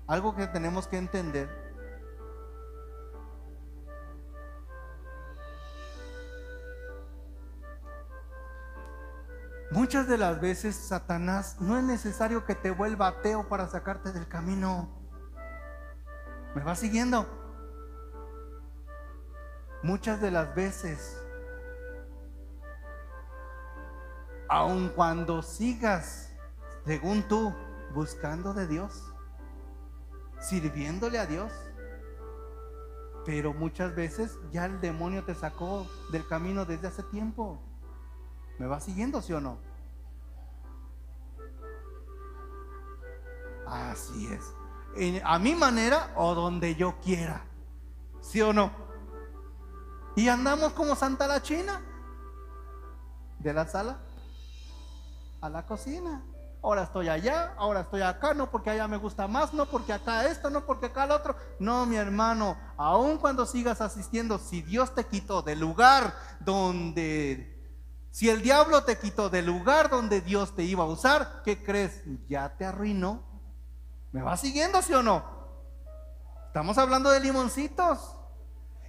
algo 0.07 0.37
que 0.37 0.47
tenemos 0.47 0.87
que 0.87 0.99
entender. 0.99 1.49
Muchas 9.73 10.07
de 10.07 10.17
las 10.17 10.41
veces, 10.41 10.77
Satanás, 10.77 11.57
no 11.61 11.77
es 11.77 11.85
necesario 11.85 12.45
que 12.45 12.55
te 12.55 12.71
vuelva 12.71 13.09
ateo 13.09 13.49
para 13.49 13.69
sacarte 13.69 14.13
del 14.13 14.27
camino. 14.27 14.89
¿Me 16.55 16.63
va 16.63 16.75
siguiendo? 16.75 17.38
Muchas 19.83 20.20
de 20.20 20.31
las 20.31 20.55
veces, 20.55 21.16
aun 24.49 24.89
cuando 24.89 25.43
sigas, 25.43 26.33
según 26.85 27.22
tú, 27.22 27.55
buscando 27.95 28.55
de 28.55 28.66
Dios, 28.66 29.05
sirviéndole 30.41 31.18
a 31.18 31.26
Dios, 31.26 31.53
pero 33.24 33.53
muchas 33.53 33.95
veces 33.95 34.39
ya 34.51 34.64
el 34.64 34.81
demonio 34.81 35.22
te 35.24 35.35
sacó 35.35 35.87
del 36.11 36.26
camino 36.26 36.64
desde 36.64 36.89
hace 36.89 37.03
tiempo. 37.05 37.61
¿Me 38.59 38.66
va 38.66 38.81
siguiendo, 38.81 39.22
sí 39.22 39.33
o 39.33 39.41
no? 39.41 39.59
Así 43.66 44.29
es. 44.33 45.20
a 45.22 45.39
mi 45.39 45.55
manera 45.55 46.12
o 46.16 46.35
donde 46.35 46.74
yo 46.74 46.97
quiera. 47.01 47.45
¿Sí 48.20 48.41
o 48.41 48.53
no? 48.53 48.88
Y 50.19 50.29
andamos 50.29 50.73
como 50.73 50.97
Santa 50.97 51.29
la 51.29 51.41
China. 51.41 51.81
De 53.39 53.53
la 53.53 53.69
sala 53.69 53.99
a 55.41 55.49
la 55.49 55.64
cocina. 55.64 56.25
Ahora 56.61 56.83
estoy 56.83 57.09
allá, 57.09 57.55
ahora 57.57 57.83
estoy 57.83 58.03
acá, 58.03 58.35
no 58.35 58.51
porque 58.51 58.71
allá 58.71 58.89
me 58.89 58.97
gusta 58.97 59.29
más, 59.29 59.55
no 59.55 59.66
porque 59.66 59.93
acá 59.93 60.27
esto, 60.27 60.51
no 60.51 60.66
porque 60.66 60.87
acá 60.87 61.05
el 61.05 61.12
otro. 61.12 61.37
No, 61.61 61.87
mi 61.87 61.95
hermano, 61.95 62.57
aun 62.77 63.19
cuando 63.19 63.47
sigas 63.47 63.81
asistiendo, 63.81 64.41
si 64.41 64.61
Dios 64.61 64.93
te 64.93 65.07
quitó 65.07 65.43
del 65.43 65.61
lugar 65.61 66.12
donde, 66.41 67.57
si 68.11 68.29
el 68.29 68.43
diablo 68.43 68.83
te 68.83 68.99
quitó 68.99 69.31
del 69.31 69.47
lugar 69.47 69.89
donde 69.89 70.21
Dios 70.21 70.57
te 70.57 70.64
iba 70.64 70.83
a 70.83 70.89
usar, 70.89 71.43
¿qué 71.45 71.62
crees? 71.62 72.03
Ya 72.29 72.57
te 72.57 72.64
arruinó. 72.64 73.23
¿Me 74.11 74.23
va 74.23 74.37
siguiendo, 74.37 74.83
sí 74.83 74.93
o 74.95 75.03
no? 75.05 75.23
Estamos 76.49 76.77
hablando 76.77 77.09
de 77.09 77.21
limoncitos. 77.21 78.18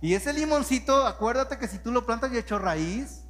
Y 0.02 0.14
ese 0.14 0.32
limoncito, 0.34 1.06
acuérdate 1.06 1.58
que 1.58 1.68
si 1.68 1.78
tú 1.80 1.92
lo 1.92 2.06
plantas 2.06 2.32
y 2.32 2.38
hecho 2.38 2.58
raíz, 2.58 3.24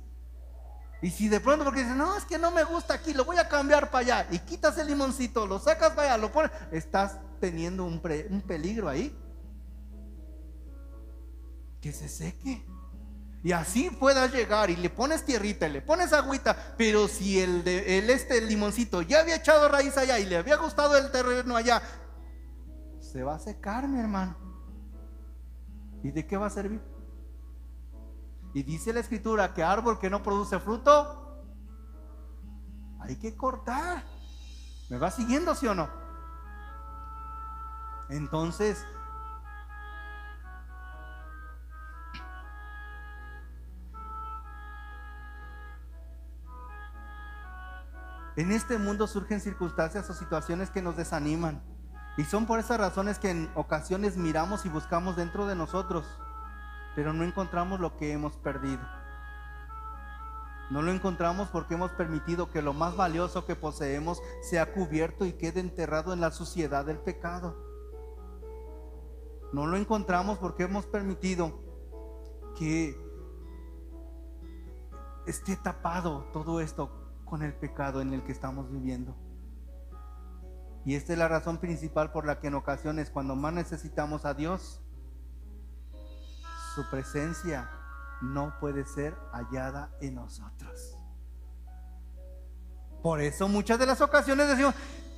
y 1.02 1.10
si 1.12 1.30
de 1.30 1.40
pronto 1.40 1.64
porque 1.64 1.82
dices, 1.82 1.96
no, 1.96 2.16
es 2.18 2.26
que 2.26 2.38
no 2.38 2.52
me 2.52 2.64
gusta 2.64 2.94
aquí, 2.94 3.14
lo 3.14 3.26
voy 3.26 3.38
a 3.38 3.48
cambiar 3.48 3.90
para 3.90 4.20
allá, 4.20 4.28
y 4.32 4.40
quitas 4.40 4.78
el 4.78 4.88
limoncito, 4.88 5.48
lo 5.48 5.60
sacas 5.60 5.92
para 5.92 6.14
allá, 6.14 6.18
lo 6.18 6.32
pones, 6.32 6.52
estás 6.72 7.18
teniendo 7.40 7.86
un, 7.86 8.02
pre- 8.02 8.28
un 8.30 8.42
peligro 8.42 8.90
ahí. 8.90 9.18
Que 11.82 11.94
se 11.94 12.10
seque. 12.10 12.66
Y 13.42 13.54
así 13.54 13.90
puedas 13.90 14.34
llegar 14.34 14.70
y 14.70 14.76
le 14.76 14.90
pones 14.90 15.24
tierrita 15.24 15.66
y 15.70 15.72
le 15.72 15.82
pones 15.82 16.12
agüita, 16.12 16.76
pero 16.78 17.08
si 17.08 17.40
el, 17.40 17.64
de, 17.64 17.98
el 17.98 18.10
este 18.10 18.38
el 18.38 18.50
limoncito 18.50 19.02
ya 19.02 19.22
había 19.22 19.38
echado 19.38 19.70
raíz 19.70 19.98
allá 19.98 20.20
y 20.20 20.26
le 20.26 20.36
había 20.36 20.58
gustado 20.58 20.98
el 20.98 21.10
terreno 21.10 21.56
allá, 21.56 21.82
se 23.00 23.24
va 23.24 23.36
a 23.36 23.40
secar, 23.40 23.88
mi 23.88 23.98
hermano. 23.98 24.49
¿Y 26.04 26.12
de 26.12 26.26
qué 26.26 26.38
va 26.38 26.48
a 26.48 26.50
servir? 26.50 26.82
Y 28.54 28.64
dice 28.64 28.94
la 28.94 29.00
escritura 29.00 29.54
que 29.54 29.64
árbol 29.64 30.00
que 30.00 30.10
no 30.10 30.24
produce 30.24 30.60
fruto, 30.60 31.44
hay 33.00 33.18
que 33.18 33.36
cortar. 33.36 34.04
¿Me 34.90 34.98
va 34.98 35.12
siguiendo, 35.12 35.54
sí 35.54 35.68
o 35.68 35.76
no? 35.76 35.88
Entonces, 38.10 38.84
en 48.36 48.52
este 48.52 48.80
mundo 48.80 49.06
surgen 49.06 49.42
circunstancias 49.42 50.10
o 50.10 50.14
situaciones 50.14 50.72
que 50.72 50.82
nos 50.82 50.98
desaniman. 50.98 51.62
Y 52.20 52.26
son 52.26 52.46
por 52.46 52.60
esas 52.60 52.78
razones 52.78 53.18
que 53.18 53.30
en 53.30 53.50
ocasiones 53.56 54.18
miramos 54.18 54.66
y 54.66 54.70
buscamos 54.70 55.16
dentro 55.16 55.48
de 55.48 55.56
nosotros, 55.56 56.06
pero 56.94 57.14
no 57.14 57.24
encontramos 57.24 57.80
lo 57.80 57.96
que 57.96 58.12
hemos 58.12 58.36
perdido. 58.36 58.82
No 60.70 60.82
lo 60.82 60.92
encontramos 60.92 61.48
porque 61.48 61.76
hemos 61.76 61.92
permitido 61.92 62.52
que 62.52 62.62
lo 62.62 62.74
más 62.74 62.98
valioso 62.98 63.46
que 63.46 63.56
poseemos 63.56 64.22
sea 64.42 64.74
cubierto 64.74 65.24
y 65.24 65.32
quede 65.32 65.62
enterrado 65.62 66.12
en 66.12 66.20
la 66.20 66.32
suciedad 66.32 66.84
del 66.84 66.98
pecado. 66.98 67.56
No 69.54 69.66
lo 69.66 69.78
encontramos 69.78 70.40
porque 70.40 70.64
hemos 70.64 70.86
permitido 70.88 71.64
que 72.58 73.02
esté 75.26 75.56
tapado 75.56 76.26
todo 76.34 76.60
esto 76.60 76.92
con 77.24 77.44
el 77.44 77.54
pecado 77.54 78.02
en 78.02 78.14
el 78.14 78.24
que 78.24 78.34
estamos 78.34 78.70
viviendo. 78.70 79.16
Y 80.90 80.96
esta 80.96 81.14
es 81.14 81.20
la 81.20 81.28
razón 81.28 81.60
principal 81.60 82.12
por 82.12 82.26
la 82.26 82.40
que 82.40 82.48
en 82.48 82.56
ocasiones 82.56 83.12
cuando 83.12 83.36
más 83.36 83.54
necesitamos 83.54 84.26
a 84.26 84.34
Dios, 84.34 84.82
su 86.74 86.90
presencia 86.90 87.70
no 88.22 88.56
puede 88.60 88.84
ser 88.88 89.16
hallada 89.32 89.92
en 90.02 90.16
nosotros. 90.16 90.98
Por 93.04 93.22
eso 93.22 93.48
muchas 93.48 93.78
de 93.78 93.86
las 93.86 94.02
ocasiones 94.02 94.48
decimos, 94.48 94.74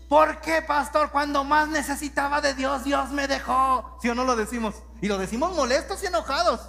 ¿por 0.10 0.42
qué, 0.42 0.62
pastor? 0.62 1.10
Cuando 1.10 1.46
más 1.46 1.70
necesitaba 1.70 2.42
de 2.42 2.54
Dios, 2.54 2.84
Dios 2.84 3.10
me 3.12 3.30
dejó. 3.30 3.98
Si 4.02 4.10
o 4.10 4.14
no 4.14 4.26
lo 4.26 4.36
decimos? 4.36 4.76
Y 5.02 5.08
lo 5.08 5.18
decimos 5.18 5.56
molestos 5.56 6.04
y 6.04 6.08
enojados. 6.08 6.68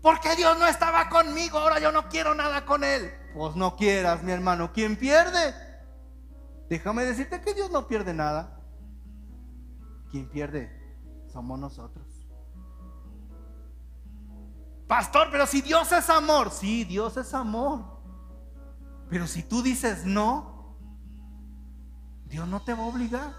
Porque 0.00 0.36
Dios 0.36 0.56
no 0.60 0.68
estaba 0.68 1.08
conmigo, 1.08 1.58
ahora 1.58 1.80
yo 1.80 1.90
no 1.90 2.08
quiero 2.08 2.36
nada 2.36 2.64
con 2.64 2.84
Él. 2.84 3.12
Pues 3.34 3.56
no 3.56 3.74
quieras, 3.74 4.22
mi 4.22 4.30
hermano. 4.30 4.72
¿Quién 4.72 4.94
pierde? 4.94 5.65
Déjame 6.68 7.04
decirte 7.04 7.40
que 7.40 7.54
Dios 7.54 7.70
no 7.70 7.86
pierde 7.86 8.12
nada. 8.12 8.60
Quien 10.10 10.28
pierde 10.28 10.70
somos 11.32 11.58
nosotros. 11.58 12.06
Pastor, 14.86 15.28
pero 15.30 15.46
si 15.46 15.62
Dios 15.62 15.90
es 15.92 16.08
amor, 16.10 16.50
sí, 16.50 16.84
Dios 16.84 17.16
es 17.16 17.34
amor. 17.34 17.80
Pero 19.08 19.26
si 19.26 19.42
tú 19.42 19.62
dices 19.62 20.04
no, 20.04 20.76
Dios 22.26 22.46
no 22.48 22.62
te 22.62 22.74
va 22.74 22.84
a 22.84 22.86
obligar. 22.86 23.32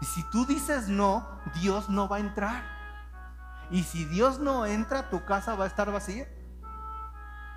Y 0.00 0.04
si 0.06 0.22
tú 0.30 0.46
dices 0.46 0.88
no, 0.88 1.26
Dios 1.60 1.88
no 1.88 2.08
va 2.08 2.16
a 2.16 2.20
entrar. 2.20 2.62
Y 3.70 3.82
si 3.82 4.04
Dios 4.04 4.38
no 4.38 4.66
entra, 4.66 5.10
tu 5.10 5.24
casa 5.24 5.54
va 5.54 5.64
a 5.64 5.68
estar 5.68 5.90
vacía. 5.92 6.26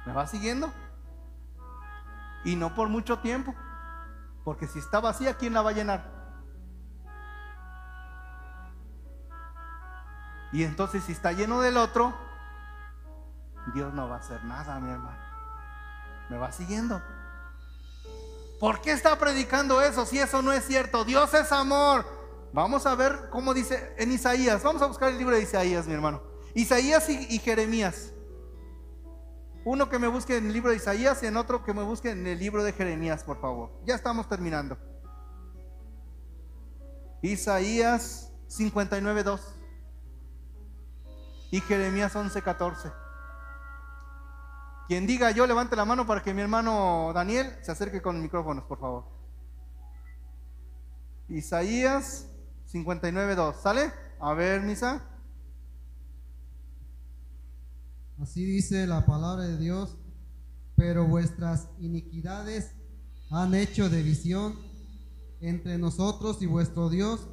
¿Me 0.05 0.13
va 0.13 0.25
siguiendo? 0.25 0.71
Y 2.43 2.55
no 2.55 2.73
por 2.73 2.89
mucho 2.89 3.19
tiempo. 3.19 3.53
Porque 4.43 4.67
si 4.67 4.79
está 4.79 4.99
vacía, 4.99 5.35
¿quién 5.35 5.53
la 5.53 5.61
va 5.61 5.69
a 5.69 5.73
llenar? 5.73 6.21
Y 10.51 10.63
entonces 10.63 11.03
si 11.03 11.11
está 11.11 11.31
lleno 11.31 11.61
del 11.61 11.77
otro, 11.77 12.13
Dios 13.73 13.93
no 13.93 14.09
va 14.09 14.15
a 14.15 14.19
hacer 14.19 14.43
nada, 14.43 14.79
mi 14.79 14.91
hermano. 14.91 15.21
¿Me 16.29 16.37
va 16.37 16.51
siguiendo? 16.51 17.01
¿Por 18.59 18.81
qué 18.81 18.91
está 18.91 19.17
predicando 19.17 19.81
eso 19.81 20.05
si 20.05 20.19
eso 20.19 20.41
no 20.41 20.51
es 20.51 20.65
cierto? 20.65 21.05
Dios 21.05 21.33
es 21.33 21.51
amor. 21.51 22.05
Vamos 22.53 22.85
a 22.85 22.95
ver 22.95 23.29
cómo 23.29 23.53
dice 23.53 23.95
en 23.97 24.11
Isaías. 24.11 24.61
Vamos 24.63 24.81
a 24.81 24.87
buscar 24.87 25.09
el 25.09 25.17
libro 25.17 25.35
de 25.35 25.43
Isaías, 25.43 25.87
mi 25.87 25.93
hermano. 25.93 26.21
Isaías 26.53 27.09
y, 27.09 27.33
y 27.33 27.39
Jeremías. 27.39 28.10
Uno 29.63 29.89
que 29.89 29.99
me 29.99 30.07
busque 30.07 30.37
en 30.37 30.47
el 30.47 30.53
libro 30.53 30.71
de 30.71 30.77
Isaías 30.77 31.21
y 31.21 31.27
en 31.27 31.37
otro 31.37 31.63
que 31.63 31.73
me 31.73 31.83
busque 31.83 32.11
en 32.11 32.25
el 32.25 32.39
libro 32.39 32.63
de 32.63 32.73
Jeremías, 32.73 33.23
por 33.23 33.39
favor. 33.39 33.71
Ya 33.85 33.93
estamos 33.93 34.27
terminando. 34.27 34.77
Isaías 37.21 38.31
59.2 38.49 39.39
y 41.51 41.61
Jeremías 41.61 42.15
11.14. 42.15 42.91
Quien 44.87 45.05
diga 45.05 45.29
yo, 45.31 45.45
levante 45.45 45.75
la 45.75 45.85
mano 45.85 46.07
para 46.07 46.23
que 46.23 46.33
mi 46.33 46.41
hermano 46.41 47.11
Daniel 47.13 47.55
se 47.61 47.71
acerque 47.71 48.01
con 48.01 48.21
micrófonos, 48.21 48.63
por 48.63 48.79
favor. 48.79 49.05
Isaías 51.29 52.27
59.2. 52.73 53.55
¿Sale? 53.61 53.93
A 54.19 54.33
ver, 54.33 54.61
Misa. 54.61 55.01
Así 58.21 58.45
dice 58.45 58.85
la 58.85 59.07
palabra 59.07 59.45
de 59.45 59.57
Dios, 59.57 59.97
pero 60.75 61.07
vuestras 61.07 61.69
iniquidades 61.79 62.75
han 63.31 63.55
hecho 63.55 63.89
división 63.89 64.59
entre 65.39 65.79
nosotros 65.79 66.39
y 66.43 66.45
vuestro 66.45 66.91
Dios, 66.91 67.27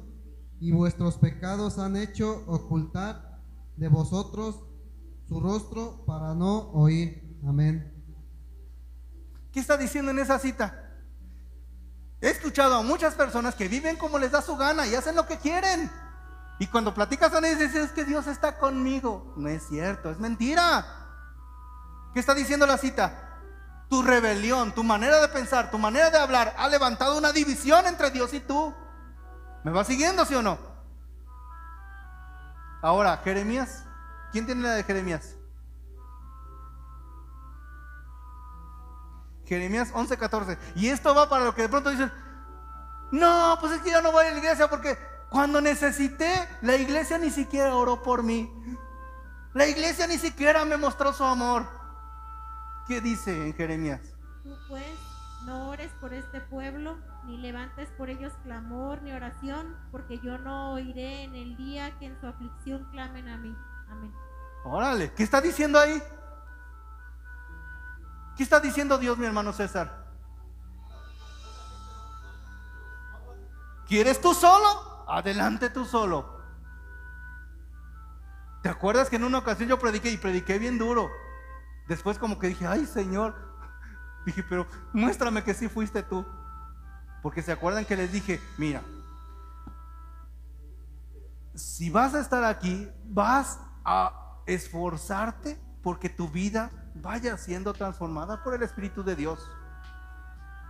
y 0.59 0.71
vuestros 0.71 1.17
pecados 1.17 1.77
han 1.77 1.95
hecho 1.95 2.43
ocultar 2.47 3.39
de 3.77 3.87
vosotros 3.87 4.63
su 5.27 5.39
rostro 5.39 6.03
para 6.07 6.33
no 6.33 6.71
oír. 6.71 7.37
Amén. 7.47 7.93
¿Qué 9.51 9.59
está 9.59 9.77
diciendo 9.77 10.09
en 10.09 10.17
esa 10.17 10.39
cita? 10.39 10.91
He 12.19 12.29
escuchado 12.29 12.73
a 12.73 12.81
muchas 12.81 13.13
personas 13.13 13.53
que 13.53 13.67
viven 13.67 13.95
como 13.95 14.17
les 14.17 14.31
da 14.31 14.41
su 14.41 14.57
gana 14.57 14.87
y 14.87 14.95
hacen 14.95 15.15
lo 15.15 15.27
que 15.27 15.37
quieren. 15.37 15.89
Y 16.59 16.67
cuando 16.67 16.93
platicas 16.93 17.31
con 17.31 17.45
ellos 17.45 17.59
dices, 17.59 17.85
es 17.85 17.91
que 17.93 18.03
Dios 18.03 18.27
está 18.27 18.57
conmigo. 18.57 19.33
No 19.37 19.47
es 19.47 19.65
cierto, 19.67 20.11
es 20.11 20.19
mentira. 20.19 20.85
¿Qué 22.13 22.19
está 22.19 22.35
diciendo 22.35 22.65
la 22.67 22.77
cita? 22.77 23.39
Tu 23.89 24.03
rebelión, 24.03 24.73
tu 24.73 24.83
manera 24.83 25.21
de 25.21 25.29
pensar, 25.29 25.71
tu 25.71 25.79
manera 25.79 26.09
de 26.09 26.17
hablar 26.17 26.53
ha 26.57 26.67
levantado 26.67 27.17
una 27.17 27.31
división 27.31 27.87
entre 27.87 28.11
Dios 28.11 28.33
y 28.33 28.41
tú. 28.41 28.75
¿Me 29.63 29.71
va 29.71 29.85
siguiendo, 29.85 30.25
sí 30.25 30.35
o 30.35 30.41
no? 30.41 30.59
Ahora, 32.81 33.17
Jeremías. 33.23 33.85
¿Quién 34.31 34.45
tiene 34.45 34.61
la 34.61 34.73
de 34.73 34.83
Jeremías? 34.83 35.35
Jeremías 39.45 39.91
11:14. 39.93 40.57
Y 40.75 40.89
esto 40.89 41.15
va 41.15 41.27
para 41.29 41.45
lo 41.45 41.55
que 41.55 41.63
de 41.63 41.69
pronto 41.69 41.89
dicen, 41.89 42.11
no, 43.11 43.57
pues 43.59 43.73
es 43.73 43.81
que 43.81 43.91
yo 43.91 44.01
no 44.01 44.11
voy 44.11 44.25
a 44.25 44.31
la 44.31 44.37
iglesia 44.37 44.69
porque 44.69 45.08
cuando 45.29 45.61
necesité, 45.61 46.47
la 46.61 46.75
iglesia 46.75 47.17
ni 47.17 47.29
siquiera 47.29 47.75
oró 47.75 48.01
por 48.01 48.23
mí. 48.23 48.51
La 49.53 49.67
iglesia 49.67 50.07
ni 50.07 50.17
siquiera 50.17 50.65
me 50.65 50.77
mostró 50.77 51.13
su 51.13 51.23
amor. 51.23 51.67
¿Qué 52.87 53.01
dice 53.01 53.31
en 53.47 53.53
Jeremías? 53.53 54.01
Tú 54.43 54.55
pues 54.67 54.83
no 55.45 55.69
ores 55.69 55.91
por 56.01 56.13
este 56.13 56.41
pueblo, 56.41 56.97
ni 57.25 57.37
levantes 57.37 57.89
por 57.91 58.09
ellos 58.09 58.33
clamor 58.43 59.01
ni 59.03 59.11
oración, 59.11 59.77
porque 59.91 60.19
yo 60.19 60.37
no 60.39 60.73
oiré 60.73 61.23
en 61.23 61.35
el 61.35 61.55
día 61.57 61.97
que 61.99 62.07
en 62.07 62.19
su 62.19 62.27
aflicción 62.27 62.87
clamen 62.91 63.29
a 63.29 63.37
mí. 63.37 63.55
Amén. 63.89 64.13
Órale, 64.63 65.13
¿qué 65.13 65.23
está 65.23 65.39
diciendo 65.41 65.79
ahí? 65.79 66.01
¿Qué 68.35 68.43
está 68.43 68.59
diciendo 68.59 68.97
Dios, 68.97 69.17
mi 69.17 69.25
hermano 69.25 69.53
César? 69.53 70.07
¿Quieres 73.87 74.21
tú 74.21 74.33
solo? 74.33 74.98
Adelante 75.09 75.71
tú 75.71 75.85
solo. 75.85 76.39
¿Te 78.61 78.69
acuerdas 78.69 79.09
que 79.09 79.15
en 79.15 79.23
una 79.23 79.39
ocasión 79.39 79.67
yo 79.67 79.79
prediqué 79.79 80.11
y 80.11 80.17
prediqué 80.17 80.59
bien 80.59 80.77
duro? 80.77 81.09
Después 81.87 82.19
como 82.19 82.37
que 82.37 82.47
dije, 82.47 82.67
ay 82.67 82.85
Señor, 82.85 83.35
dije, 84.25 84.43
pero 84.47 84.67
muéstrame 84.93 85.43
que 85.43 85.55
sí 85.55 85.67
fuiste 85.67 86.03
tú. 86.03 86.25
Porque 87.23 87.41
se 87.41 87.51
acuerdan 87.51 87.85
que 87.85 87.95
les 87.95 88.11
dije, 88.11 88.39
mira, 88.57 88.83
si 91.55 91.89
vas 91.89 92.13
a 92.13 92.19
estar 92.19 92.43
aquí, 92.43 92.87
vas 93.05 93.59
a 93.83 94.13
esforzarte 94.45 95.59
porque 95.81 96.09
tu 96.09 96.29
vida 96.29 96.69
vaya 96.93 97.35
siendo 97.37 97.73
transformada 97.73 98.43
por 98.43 98.53
el 98.53 98.61
Espíritu 98.61 99.03
de 99.03 99.15
Dios. 99.15 99.49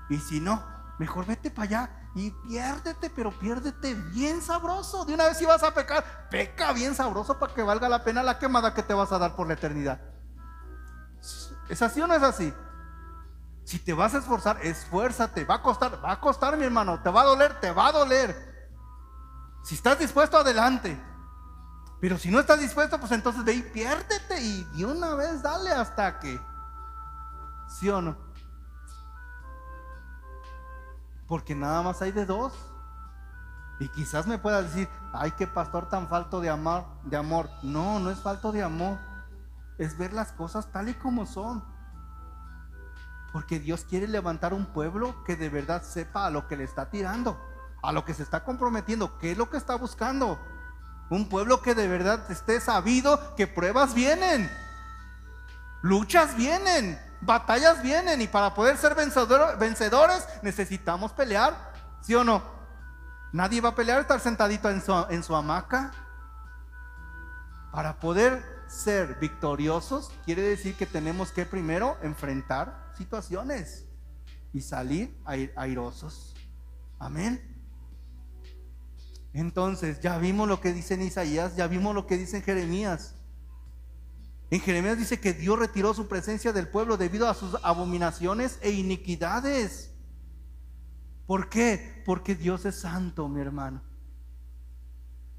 Y 0.09 0.17
si 0.17 0.39
no, 0.39 0.63
mejor 0.99 1.25
vete 1.25 1.49
para 1.49 1.63
allá 1.63 1.89
y 2.13 2.29
piérdete, 2.29 3.09
pero 3.09 3.31
piérdete 3.31 3.95
bien 3.95 4.41
sabroso. 4.41 5.05
De 5.05 5.13
una 5.13 5.25
vez 5.25 5.37
si 5.37 5.45
vas 5.45 5.63
a 5.63 5.73
pecar, 5.73 6.27
peca 6.29 6.73
bien 6.73 6.93
sabroso 6.93 7.39
para 7.39 7.53
que 7.53 7.63
valga 7.63 7.89
la 7.89 8.03
pena 8.03 8.21
la 8.21 8.37
quemada 8.37 8.73
que 8.73 8.83
te 8.83 8.93
vas 8.93 9.11
a 9.11 9.17
dar 9.17 9.35
por 9.35 9.47
la 9.47 9.53
eternidad. 9.53 9.99
¿Es 11.69 11.81
así 11.81 12.01
o 12.01 12.07
no 12.07 12.13
es 12.13 12.23
así? 12.23 12.53
Si 13.63 13.79
te 13.79 13.93
vas 13.93 14.13
a 14.13 14.17
esforzar, 14.17 14.59
esfuérzate. 14.63 15.45
Va 15.45 15.55
a 15.55 15.61
costar, 15.61 16.03
va 16.03 16.11
a 16.11 16.19
costar, 16.19 16.57
mi 16.57 16.65
hermano. 16.65 17.01
Te 17.01 17.09
va 17.09 17.21
a 17.21 17.25
doler, 17.25 17.59
te 17.59 17.71
va 17.71 17.87
a 17.87 17.91
doler. 17.91 18.49
Si 19.63 19.75
estás 19.75 19.99
dispuesto, 19.99 20.37
adelante. 20.37 20.99
Pero 22.01 22.17
si 22.17 22.31
no 22.31 22.39
estás 22.39 22.59
dispuesto, 22.59 22.99
pues 22.99 23.11
entonces 23.11 23.43
ve 23.43 23.53
y 23.53 23.61
piérdete 23.61 24.41
y 24.41 24.63
de 24.75 24.85
una 24.85 25.13
vez 25.15 25.41
dale 25.43 25.71
hasta 25.71 26.19
que. 26.19 26.41
¿Sí 27.67 27.89
o 27.89 28.01
no? 28.01 28.28
Porque 31.29 31.55
nada 31.55 31.83
más 31.83 32.01
hay 32.01 32.11
de 32.11 32.25
dos. 32.25 32.51
Y 33.79 33.87
quizás 33.89 34.27
me 34.27 34.39
puedas 34.39 34.65
decir, 34.65 34.89
ay, 35.13 35.31
qué 35.37 35.47
pastor 35.47 35.87
tan 35.87 36.09
falto 36.09 36.41
de 36.41 36.49
amor, 36.49 36.85
de 37.03 37.15
amor. 37.15 37.49
No, 37.63 37.99
no 37.99 38.09
es 38.09 38.19
falto 38.19 38.51
de 38.51 38.63
amor. 38.63 38.97
Es 39.77 39.97
ver 39.97 40.11
las 40.11 40.33
cosas 40.33 40.69
tal 40.71 40.89
y 40.89 40.95
como 40.95 41.25
son. 41.25 41.63
Porque 43.31 43.59
Dios 43.59 43.85
quiere 43.87 44.07
levantar 44.07 44.55
un 44.55 44.65
pueblo 44.65 45.23
que 45.23 45.35
de 45.35 45.49
verdad 45.49 45.83
sepa 45.83 46.25
a 46.25 46.29
lo 46.31 46.47
que 46.47 46.57
le 46.57 46.63
está 46.63 46.89
tirando, 46.89 47.39
a 47.83 47.91
lo 47.91 48.03
que 48.03 48.15
se 48.15 48.23
está 48.23 48.43
comprometiendo, 48.43 49.19
qué 49.19 49.31
es 49.31 49.37
lo 49.37 49.51
que 49.51 49.57
está 49.57 49.75
buscando. 49.75 50.39
Un 51.11 51.29
pueblo 51.29 51.61
que 51.61 51.75
de 51.75 51.87
verdad 51.87 52.29
esté 52.31 52.59
sabido 52.59 53.35
que 53.35 53.45
pruebas 53.45 53.93
vienen, 53.93 54.49
luchas 55.83 56.35
vienen, 56.35 56.99
batallas 57.21 57.81
vienen 57.81 58.21
y 58.21 58.27
para 58.27 58.53
poder 58.53 58.77
ser 58.77 58.95
vencedores 58.95 60.27
necesitamos 60.41 61.11
pelear, 61.11 61.73
¿sí 62.01 62.15
o 62.15 62.23
no? 62.23 62.59
Nadie 63.31 63.61
va 63.61 63.69
a 63.69 63.75
pelear 63.75 64.01
estar 64.01 64.19
sentadito 64.19 64.69
en 64.69 65.23
su, 65.23 65.35
hamaca. 65.35 65.91
Para 67.71 67.99
poder 67.99 68.43
ser 68.67 69.19
victoriosos 69.19 70.11
quiere 70.25 70.41
decir 70.41 70.75
que 70.75 70.85
tenemos 70.85 71.31
que 71.31 71.45
primero 71.45 71.97
enfrentar 72.01 72.91
situaciones 72.97 73.85
y 74.51 74.61
salir 74.61 75.15
airosos. 75.55 76.33
Amén. 76.97 77.45
Entonces, 79.33 79.99
ya 80.01 80.17
vimos 80.17 80.47
lo 80.47 80.59
que 80.59 80.73
dice 80.73 80.95
Isaías, 80.95 81.55
ya 81.55 81.67
vimos 81.67 81.93
lo 81.93 82.07
que 82.07 82.17
dice 82.17 82.41
Jeremías. 82.41 83.15
En 84.51 84.59
Jeremías 84.61 84.97
dice 84.97 85.19
que 85.19 85.33
Dios 85.33 85.59
retiró 85.59 85.93
su 85.93 86.07
presencia 86.07 86.51
del 86.51 86.67
pueblo 86.67 86.97
debido 86.97 87.29
a 87.29 87.35
sus 87.35 87.55
abominaciones 87.63 88.57
e 88.61 88.71
iniquidades. 88.71 89.91
¿Por 91.27 91.49
qué? 91.49 92.01
Porque 92.05 92.33
Dios 92.33 92.65
es 92.65 92.79
santo, 92.79 93.27
mi 93.29 93.41
hermano. 93.41 93.83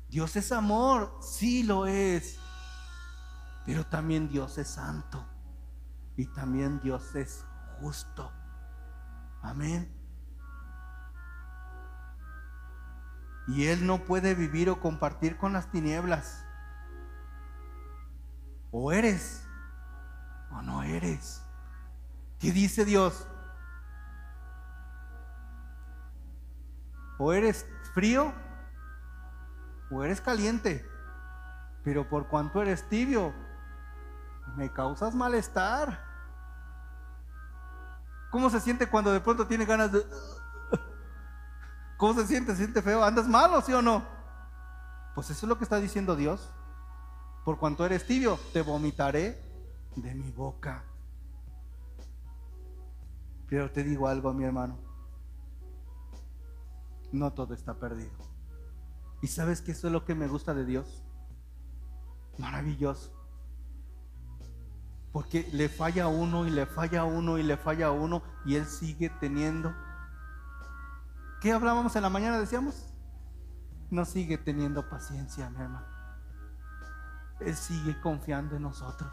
Dios 0.08 0.36
es 0.36 0.52
amor, 0.52 1.18
sí 1.20 1.64
lo 1.64 1.86
es. 1.86 2.38
Pero 3.66 3.84
también 3.84 4.28
Dios 4.28 4.58
es 4.58 4.68
santo. 4.68 5.26
Y 6.16 6.26
también 6.26 6.80
Dios 6.80 7.14
es 7.16 7.44
justo. 7.80 8.30
Amén. 9.42 9.92
Y 13.48 13.66
Él 13.66 13.84
no 13.86 14.04
puede 14.04 14.36
vivir 14.36 14.70
o 14.70 14.80
compartir 14.80 15.36
con 15.36 15.52
las 15.52 15.70
tinieblas. 15.72 16.44
O 18.70 18.92
eres 18.92 19.46
o 20.52 20.62
no 20.62 20.82
eres. 20.82 21.42
¿Qué 22.38 22.52
dice 22.52 22.84
Dios? 22.84 23.26
O 27.18 27.32
eres 27.32 27.66
frío 27.92 28.32
o 29.90 30.04
eres 30.04 30.20
caliente. 30.20 30.88
Pero 31.84 32.08
por 32.08 32.28
cuanto 32.28 32.62
eres 32.62 32.88
tibio, 32.88 33.34
me 34.56 34.72
causas 34.72 35.14
malestar. 35.14 36.04
¿Cómo 38.30 38.48
se 38.48 38.60
siente 38.60 38.88
cuando 38.88 39.12
de 39.12 39.20
pronto 39.20 39.46
tiene 39.46 39.64
ganas 39.64 39.92
de... 39.92 40.06
¿Cómo 41.96 42.14
se 42.14 42.26
siente? 42.26 42.52
¿Se 42.52 42.58
siente 42.58 42.80
feo? 42.80 43.02
¿Andas 43.02 43.26
malo, 43.26 43.60
sí 43.60 43.72
o 43.72 43.82
no? 43.82 44.04
Pues 45.14 45.28
eso 45.30 45.44
es 45.44 45.48
lo 45.48 45.58
que 45.58 45.64
está 45.64 45.76
diciendo 45.76 46.14
Dios. 46.14 46.54
Por 47.44 47.58
cuanto 47.58 47.86
eres 47.86 48.06
tibio, 48.06 48.38
te 48.52 48.62
vomitaré 48.62 49.40
de 49.96 50.14
mi 50.14 50.30
boca. 50.30 50.84
Pero 53.48 53.70
te 53.70 53.82
digo 53.82 54.06
algo, 54.06 54.32
mi 54.32 54.44
hermano. 54.44 54.78
No 57.12 57.32
todo 57.32 57.54
está 57.54 57.74
perdido. 57.74 58.12
¿Y 59.22 59.26
sabes 59.26 59.60
que 59.60 59.72
eso 59.72 59.88
es 59.88 59.92
lo 59.92 60.04
que 60.04 60.14
me 60.14 60.28
gusta 60.28 60.54
de 60.54 60.64
Dios? 60.64 61.02
Maravilloso. 62.38 63.12
Porque 65.12 65.48
le 65.52 65.68
falla 65.68 66.06
uno 66.06 66.46
y 66.46 66.50
le 66.50 66.66
falla 66.66 67.04
uno 67.04 67.36
y 67.38 67.42
le 67.42 67.56
falla 67.56 67.90
uno 67.90 68.22
y 68.46 68.54
Él 68.54 68.66
sigue 68.66 69.10
teniendo. 69.20 69.74
¿Qué 71.40 71.52
hablábamos 71.52 71.96
en 71.96 72.02
la 72.02 72.10
mañana? 72.10 72.38
Decíamos. 72.38 72.86
No 73.90 74.04
sigue 74.04 74.38
teniendo 74.38 74.88
paciencia, 74.88 75.50
mi 75.50 75.60
hermano. 75.60 75.89
Él 77.40 77.56
sigue 77.56 78.00
confiando 78.00 78.56
en 78.56 78.62
nosotros. 78.62 79.10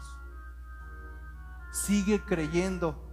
Sigue 1.70 2.24
creyendo 2.24 3.04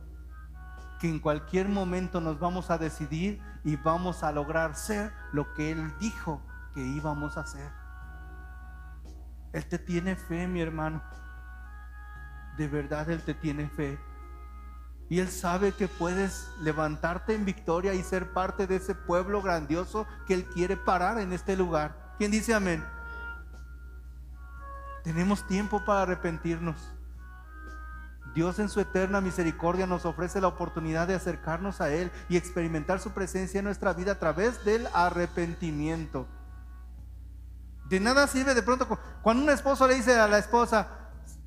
que 1.00 1.10
en 1.10 1.20
cualquier 1.20 1.68
momento 1.68 2.22
nos 2.22 2.40
vamos 2.40 2.70
a 2.72 2.78
decidir 2.78 3.42
y 3.64 3.76
vamos 3.76 4.24
a 4.24 4.32
lograr 4.32 4.76
ser 4.76 5.12
lo 5.34 5.54
que 5.54 5.72
Él 5.72 5.94
dijo 6.00 6.42
que 6.74 6.82
íbamos 6.82 7.38
a 7.38 7.42
hacer. 7.42 7.72
Él 9.54 9.66
te 9.68 9.80
tiene 9.80 10.16
fe, 10.16 10.48
mi 10.48 10.62
hermano 10.62 11.02
de 12.58 12.68
verdad 12.68 13.10
Él 13.10 13.22
te 13.22 13.34
tiene 13.34 13.70
fe. 13.70 14.00
Y 15.10 15.20
Él 15.20 15.30
sabe 15.30 15.72
que 15.72 15.88
puedes 15.88 16.50
levantarte 16.62 17.36
en 17.36 17.46
victoria 17.46 17.94
y 17.94 18.02
ser 18.02 18.34
parte 18.34 18.66
de 18.66 18.78
ese 18.78 18.96
pueblo 18.96 19.42
grandioso 19.42 20.08
que 20.26 20.34
Él 20.34 20.46
quiere 20.46 20.78
parar 20.78 21.20
en 21.20 21.32
este 21.32 21.56
lugar. 21.56 22.16
¿Quién 22.18 22.32
dice 22.32 22.54
amén? 22.54 22.84
Tenemos 25.06 25.46
tiempo 25.46 25.86
para 25.86 26.02
arrepentirnos. 26.02 26.76
Dios 28.34 28.58
en 28.58 28.70
su 28.70 28.80
eterna 28.80 29.22
misericordia 29.22 29.86
nos 29.86 30.04
ofrece 30.04 30.42
la 30.42 30.48
oportunidad 30.48 31.08
de 31.08 31.14
acercarnos 31.14 31.80
a 31.80 31.94
Él 31.94 32.12
y 32.28 32.38
experimentar 32.38 33.00
su 33.00 33.12
presencia 33.12 33.60
en 33.60 33.66
nuestra 33.66 33.94
vida 33.94 34.14
a 34.14 34.20
través 34.20 34.66
del 34.66 34.88
arrepentimiento. 34.94 36.28
De 37.88 38.00
nada 38.00 38.26
sirve 38.26 38.56
de 38.56 38.64
pronto 38.64 38.88
cuando 39.22 39.44
un 39.44 39.50
esposo 39.52 39.88
le 39.88 39.94
dice 39.94 40.20
a 40.20 40.28
la 40.28 40.40
esposa, 40.40 40.88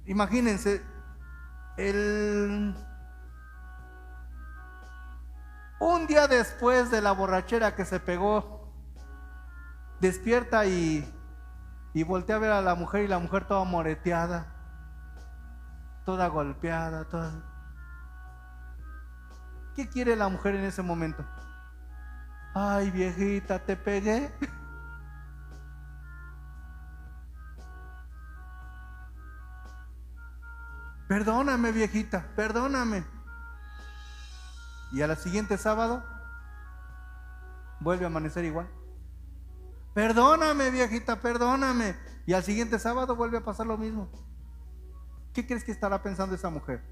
imagínense, 0.07 0.81
el, 1.77 2.77
un 5.81 6.07
día 6.07 6.29
después 6.29 6.93
de 6.93 7.03
la 7.03 7.11
borrachera 7.11 7.75
que 7.75 7.85
se 7.85 7.99
pegó, 7.99 8.73
despierta 10.01 10.65
y, 10.65 11.13
y 11.99 12.05
voltea 12.05 12.37
a 12.37 12.39
ver 12.39 12.53
a 12.53 12.63
la 12.63 12.77
mujer 12.77 13.03
y 13.03 13.09
la 13.09 13.19
mujer 13.19 13.49
toda 13.49 13.65
moreteada, 13.65 14.47
toda 16.05 16.29
golpeada, 16.29 17.09
toda... 17.09 17.33
¿Qué 19.75 19.89
quiere 19.89 20.15
la 20.15 20.29
mujer 20.29 20.55
en 20.55 20.63
ese 20.63 20.81
momento? 20.81 21.27
Ay, 22.55 22.93
viejita, 22.93 23.59
te 23.59 23.75
pegué. 23.75 24.33
Perdóname, 31.09 31.73
viejita, 31.73 32.29
perdóname. 32.37 33.05
Y 34.93 35.03
a 35.03 35.09
la 35.09 35.17
siguiente 35.17 35.59
sábado 35.59 36.05
vuelve 37.81 38.05
a 38.05 38.07
amanecer 38.07 38.45
igual. 38.45 38.78
Perdóname, 39.99 40.71
viejita, 40.71 41.21
perdóname. 41.21 41.97
Y 42.25 42.33
al 42.33 42.45
siguiente 42.45 42.79
sábado 42.79 43.17
vuelve 43.17 43.39
a 43.39 43.45
pasar 43.45 43.67
lo 43.67 43.77
mismo. 43.77 44.09
¿Qué 45.35 45.45
crees 45.45 45.65
que 45.65 45.73
estará 45.73 46.05
pensando 46.05 46.37
esa 46.37 46.51
mujer? 46.51 46.85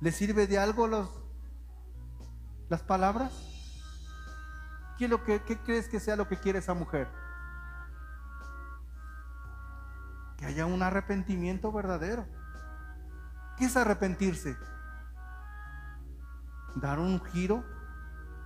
¿Le 0.00 0.10
sirve 0.10 0.46
de 0.46 0.58
algo 0.58 0.86
los, 0.86 1.10
las 2.70 2.82
palabras? 2.82 3.34
¿Qué, 4.96 5.08
lo 5.08 5.24
que, 5.24 5.42
¿Qué 5.42 5.58
crees 5.58 5.86
que 5.86 6.00
sea 6.00 6.16
lo 6.16 6.26
que 6.26 6.38
quiere 6.38 6.60
esa 6.60 6.72
mujer? 6.72 7.06
Que 10.38 10.46
haya 10.46 10.64
un 10.64 10.82
arrepentimiento 10.82 11.70
verdadero. 11.70 12.26
¿Qué 13.58 13.66
es 13.66 13.76
arrepentirse? 13.76 14.56
Dar 16.76 16.98
un 16.98 17.22
giro 17.26 17.62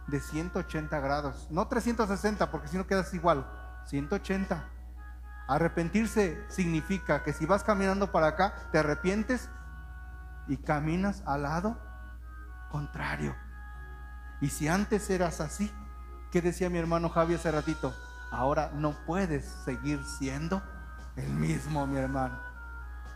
de 0.09 0.21
180 0.21 0.99
grados, 1.01 1.47
no 1.51 1.69
360 1.69 2.51
porque 2.51 2.69
si 2.69 2.77
no 2.77 2.87
quedas 2.87 3.13
igual, 3.15 3.47
180. 3.87 4.65
Arrepentirse 5.47 6.45
significa 6.49 7.23
que 7.23 7.33
si 7.33 7.47
vas 7.47 7.63
caminando 7.63 8.11
para 8.13 8.29
acá, 8.29 8.55
te 8.73 8.79
arrepientes 8.79 9.49
y 10.47 10.57
caminas 10.59 11.23
al 11.27 11.43
lado 11.43 11.79
contrario. 12.71 13.35
Y 14.41 14.49
si 14.49 14.69
antes 14.69 15.09
eras 15.11 15.41
así, 15.41 15.73
¿qué 16.31 16.43
decía 16.43 16.71
mi 16.71 16.79
hermano 16.79 17.09
Javi 17.09 17.35
hace 17.35 17.51
ratito? 17.51 17.95
Ahora 18.31 18.71
no 18.75 18.93
puedes 19.07 19.45
seguir 19.65 20.05
siendo 20.05 20.63
el 21.17 21.31
mismo, 21.31 21.87
mi 21.87 21.97
hermano. 21.97 22.39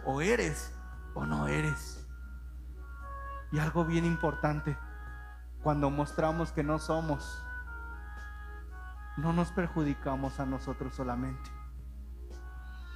O 0.04 0.20
eres 0.20 0.72
o 1.14 1.26
no 1.26 1.48
eres. 1.48 2.06
Y 3.50 3.58
algo 3.58 3.84
bien 3.84 4.04
importante, 4.04 4.76
cuando 5.62 5.90
mostramos 5.90 6.50
que 6.50 6.64
no 6.64 6.78
somos, 6.78 7.42
no 9.16 9.32
nos 9.32 9.52
perjudicamos 9.52 10.40
a 10.40 10.46
nosotros 10.46 10.94
solamente. 10.94 11.50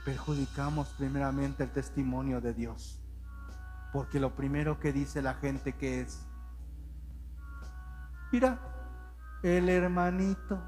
Perjudicamos 0.04 0.88
primeramente 0.98 1.64
el 1.64 1.70
testimonio 1.70 2.40
de 2.40 2.54
Dios. 2.54 3.00
Porque 3.92 4.18
lo 4.18 4.34
primero 4.34 4.80
que 4.80 4.92
dice 4.92 5.22
la 5.22 5.34
gente 5.34 5.74
que 5.74 6.00
es, 6.00 6.26
mira, 8.32 8.58
el 9.42 9.68
hermanito. 9.68 10.60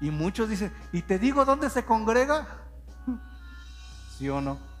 Y 0.00 0.10
muchos 0.10 0.48
dicen, 0.48 0.72
¿y 0.92 1.02
te 1.02 1.18
digo 1.18 1.44
dónde 1.44 1.70
se 1.70 1.84
congrega? 1.84 2.46
¿Sí 4.18 4.28
o 4.28 4.40
no? 4.40 4.73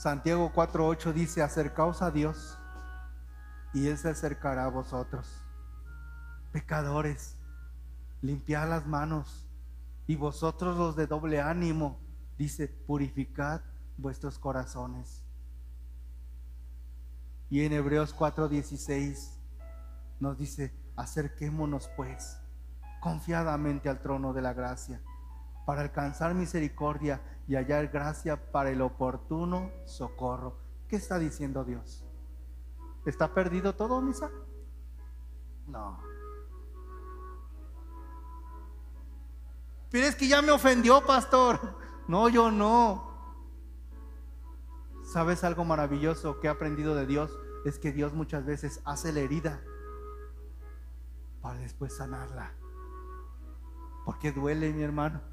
Santiago 0.00 0.50
4:8 0.54 1.12
dice, 1.12 1.42
acercaos 1.42 2.00
a 2.00 2.10
Dios 2.10 2.58
y 3.74 3.86
Él 3.88 3.98
se 3.98 4.08
acercará 4.08 4.64
a 4.64 4.70
vosotros. 4.70 5.44
Pecadores, 6.52 7.36
limpiad 8.22 8.66
las 8.70 8.86
manos 8.86 9.46
y 10.06 10.16
vosotros 10.16 10.78
los 10.78 10.96
de 10.96 11.06
doble 11.06 11.42
ánimo, 11.42 12.00
dice, 12.38 12.66
purificad 12.66 13.60
vuestros 13.98 14.38
corazones. 14.38 15.22
Y 17.50 17.66
en 17.66 17.74
Hebreos 17.74 18.16
4:16 18.16 19.38
nos 20.18 20.38
dice, 20.38 20.74
acerquémonos 20.96 21.90
pues 21.94 22.40
confiadamente 23.02 23.90
al 23.90 24.00
trono 24.00 24.32
de 24.32 24.40
la 24.40 24.54
gracia 24.54 25.02
para 25.66 25.82
alcanzar 25.82 26.32
misericordia 26.34 27.20
y 27.50 27.56
hallar 27.56 27.88
gracia 27.88 28.52
para 28.52 28.70
el 28.70 28.80
oportuno 28.80 29.72
socorro. 29.84 30.56
¿Qué 30.86 30.94
está 30.94 31.18
diciendo 31.18 31.64
Dios? 31.64 32.04
¿Está 33.04 33.34
perdido 33.34 33.74
todo, 33.74 34.00
misa? 34.00 34.30
No. 35.66 35.98
Pero 39.90 40.06
es 40.06 40.14
que 40.14 40.28
ya 40.28 40.42
me 40.42 40.52
ofendió, 40.52 41.04
pastor. 41.04 41.76
No, 42.06 42.28
yo 42.28 42.52
no. 42.52 43.34
¿Sabes 45.02 45.42
algo 45.42 45.64
maravilloso 45.64 46.38
que 46.38 46.46
he 46.46 46.50
aprendido 46.50 46.94
de 46.94 47.06
Dios? 47.06 47.36
Es 47.64 47.80
que 47.80 47.90
Dios 47.90 48.12
muchas 48.12 48.46
veces 48.46 48.80
hace 48.84 49.12
la 49.12 49.22
herida 49.22 49.60
para 51.42 51.58
después 51.58 51.96
sanarla. 51.96 52.52
Porque 54.04 54.30
duele, 54.30 54.72
mi 54.72 54.84
hermano. 54.84 55.29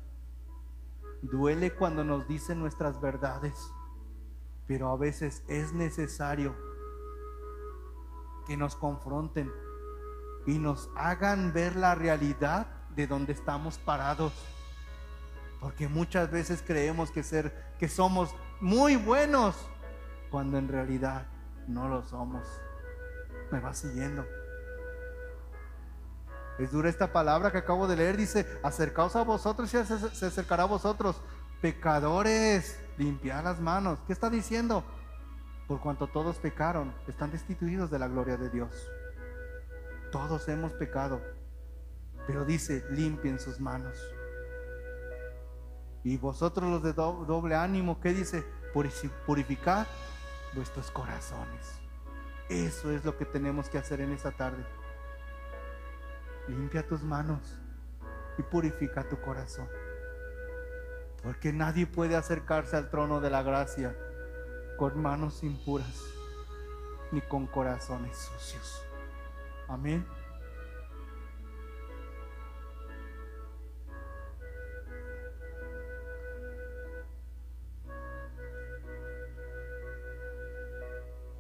Duele 1.22 1.74
cuando 1.74 2.04
nos 2.04 2.28
dicen 2.28 2.60
nuestras 2.60 3.02
verdades, 3.02 3.72
pero 4.68 4.90
a 4.90 4.98
veces 4.98 5.44
es 5.48 5.74
necesario 5.74 6.56
que 8.46 8.56
nos 8.56 8.76
confronten 8.76 9.52
y 10.46 10.60
nos 10.60 10.90
hagan 10.96 11.54
ver 11.54 11.76
la 11.76 11.96
realidad 11.96 12.68
de 12.96 13.08
donde 13.08 13.34
estamos 13.34 13.78
parados. 13.78 14.34
Porque 15.60 15.88
muchas 15.88 16.32
veces 16.32 16.64
creemos 16.66 17.12
que 17.12 17.24
ser 17.24 17.74
que 17.80 17.90
somos 17.90 18.34
muy 18.62 18.96
buenos 18.96 19.56
cuando 20.30 20.58
en 20.58 20.68
realidad 20.68 21.28
no 21.68 21.88
lo 21.88 22.04
somos. 22.04 22.48
Me 23.52 23.60
va 23.60 23.74
siguiendo. 23.74 24.26
Es 26.60 26.72
dura 26.72 26.90
esta 26.90 27.12
palabra 27.12 27.52
que 27.52 27.60
acabo 27.60 27.88
de 27.88 27.96
leer. 27.96 28.18
Dice, 28.18 28.48
acercaos 28.64 29.16
a 29.16 29.24
vosotros 29.24 29.72
y 29.74 29.78
se 29.78 30.26
acercará 30.26 30.64
a 30.64 30.68
vosotros. 30.68 31.22
Pecadores, 31.62 32.80
limpiad 32.98 33.44
las 33.44 33.60
manos. 33.60 34.00
¿Qué 34.08 34.14
está 34.14 34.30
diciendo? 34.30 34.84
Por 35.68 35.80
cuanto 35.82 36.08
todos 36.08 36.38
pecaron, 36.38 36.94
están 37.08 37.32
destituidos 37.32 37.92
de 37.92 38.00
la 38.00 38.08
gloria 38.08 38.38
de 38.38 38.50
Dios. 38.50 38.72
Todos 40.12 40.48
hemos 40.48 40.74
pecado. 40.74 41.22
Pero 42.26 42.44
dice, 42.44 42.84
limpien 42.90 43.40
sus 43.40 43.60
manos. 43.60 43.98
Y 46.04 46.18
vosotros 46.18 46.70
los 46.70 46.84
de 46.84 46.94
doble 46.94 47.56
ánimo, 47.56 48.00
¿qué 48.00 48.14
dice? 48.14 48.44
Purificad 49.26 49.86
vuestros 50.54 50.90
corazones. 50.92 51.80
Eso 52.50 52.92
es 52.92 53.04
lo 53.04 53.18
que 53.18 53.26
tenemos 53.26 53.70
que 53.70 53.78
hacer 53.78 54.02
en 54.02 54.14
esta 54.14 54.32
tarde 54.32 54.66
limpia 56.48 56.88
tus 56.88 57.04
manos 57.04 57.60
y 58.38 58.44
purifica 58.44 59.08
tu 59.08 59.20
corazón. 59.22 59.68
Porque 61.24 61.52
nadie 61.52 61.88
puede 61.88 62.16
acercarse 62.16 62.78
al 62.78 62.90
trono 62.90 63.20
de 63.20 63.30
la 63.30 63.44
gracia 63.44 63.96
con 64.78 65.02
manos 65.02 65.44
impuras 65.44 66.04
ni 67.12 67.22
con 67.22 67.48
corazones 67.48 68.18
sucios. 68.18 68.84
Amén. 69.68 70.06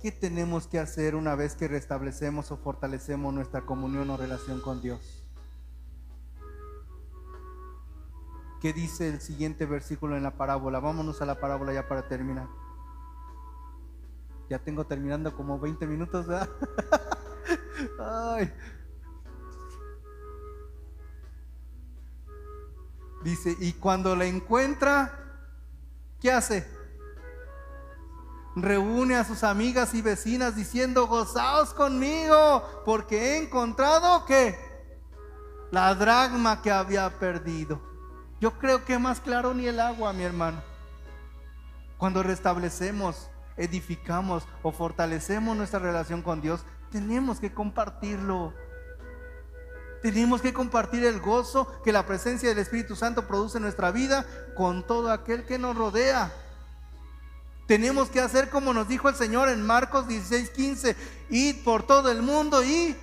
¿Qué 0.02 0.12
tenemos 0.12 0.68
que 0.68 0.80
hacer 0.80 1.16
una 1.16 1.36
vez 1.36 1.56
que 1.56 1.68
restablecemos 1.68 2.52
o 2.52 2.58
fortalecemos 2.58 3.34
nuestra 3.34 3.66
comunión 3.66 4.10
o 4.12 4.18
relación 4.18 4.62
con 4.62 4.82
Dios? 4.82 5.24
¿Qué 8.62 8.74
dice 8.74 9.10
el 9.10 9.22
siguiente 9.22 9.66
versículo 9.66 10.16
en 10.16 10.24
la 10.24 10.38
parábola? 10.38 10.80
Vámonos 10.80 11.22
a 11.22 11.26
la 11.26 11.39
parábola 11.39 11.74
ya 11.74 11.88
para 11.88 12.08
terminar. 12.08 12.48
Ya 14.50 14.60
tengo 14.60 14.86
terminando 14.86 15.36
como 15.36 15.60
20 15.60 15.88
minutos. 15.88 16.28
Dice, 23.24 23.56
y 23.60 23.74
cuando 23.74 24.16
la 24.16 24.26
encuentra, 24.26 25.41
¿qué 26.22 26.32
hace? 26.32 26.76
Reúne 28.62 29.16
a 29.16 29.24
sus 29.24 29.43
amigas 29.43 29.93
y 29.93 30.01
vecinas 30.01 30.55
diciendo, 30.55 31.08
gozaos 31.08 31.74
conmigo, 31.74 32.64
porque 32.86 33.18
he 33.18 33.38
encontrado 33.38 34.26
que 34.26 34.58
la 35.72 35.93
dragma 35.95 36.62
que 36.62 36.72
había 36.72 37.10
perdido. 37.20 37.82
Yo 38.39 38.58
creo 38.60 38.86
que 38.86 38.99
más 38.99 39.20
claro 39.20 39.53
ni 39.53 39.68
el 39.68 39.80
agua, 39.80 40.14
mi 40.14 40.24
hermano. 40.24 40.62
Cuando 41.97 42.24
restablecemos, 42.24 43.30
edificamos 43.58 44.43
o 44.62 44.72
fortalecemos 44.72 45.58
nuestra 45.58 45.80
relación 45.80 46.22
con 46.22 46.41
Dios, 46.41 46.64
tenemos 46.91 47.39
que 47.39 47.53
compartirlo. 47.53 48.53
Tenemos 50.01 50.41
que 50.41 50.53
compartir 50.53 51.03
el 51.03 51.20
gozo 51.20 51.82
que 51.84 51.91
la 51.91 52.05
presencia 52.05 52.49
del 52.49 52.60
Espíritu 52.60 52.95
Santo 52.95 53.28
produce 53.28 53.58
en 53.58 53.64
nuestra 53.64 53.91
vida 53.91 54.26
con 54.55 54.86
todo 54.86 55.12
aquel 55.12 55.43
que 55.45 55.58
nos 55.58 55.76
rodea. 55.76 56.32
Tenemos 57.68 58.09
que 58.09 58.22
hacer 58.22 58.49
como 58.49 58.74
nos 58.74 58.88
dijo 58.88 59.09
el 59.09 59.15
Señor 59.15 59.49
en 59.49 59.65
Marcos 59.65 60.07
16, 60.07 60.51
15, 60.51 60.95
id 61.30 61.63
por 61.65 61.84
todo 61.84 62.09
el 62.09 62.22
mundo 62.22 62.63
y 62.63 62.95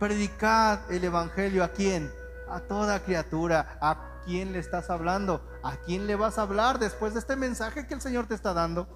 predicad 0.00 0.90
el 0.90 1.04
Evangelio 1.04 1.62
a 1.62 1.68
quién? 1.68 2.12
A 2.50 2.58
toda 2.58 3.04
criatura. 3.04 3.78
¿A 3.80 4.20
quién 4.24 4.52
le 4.52 4.58
estás 4.58 4.90
hablando? 4.90 5.48
¿A 5.62 5.76
quién 5.76 6.08
le 6.08 6.16
vas 6.16 6.38
a 6.38 6.42
hablar 6.42 6.80
después 6.80 7.14
de 7.14 7.20
este 7.20 7.36
mensaje 7.36 7.86
que 7.86 7.94
el 7.94 8.00
Señor 8.00 8.26
te 8.26 8.34
está 8.34 8.52
dando? 8.52 8.88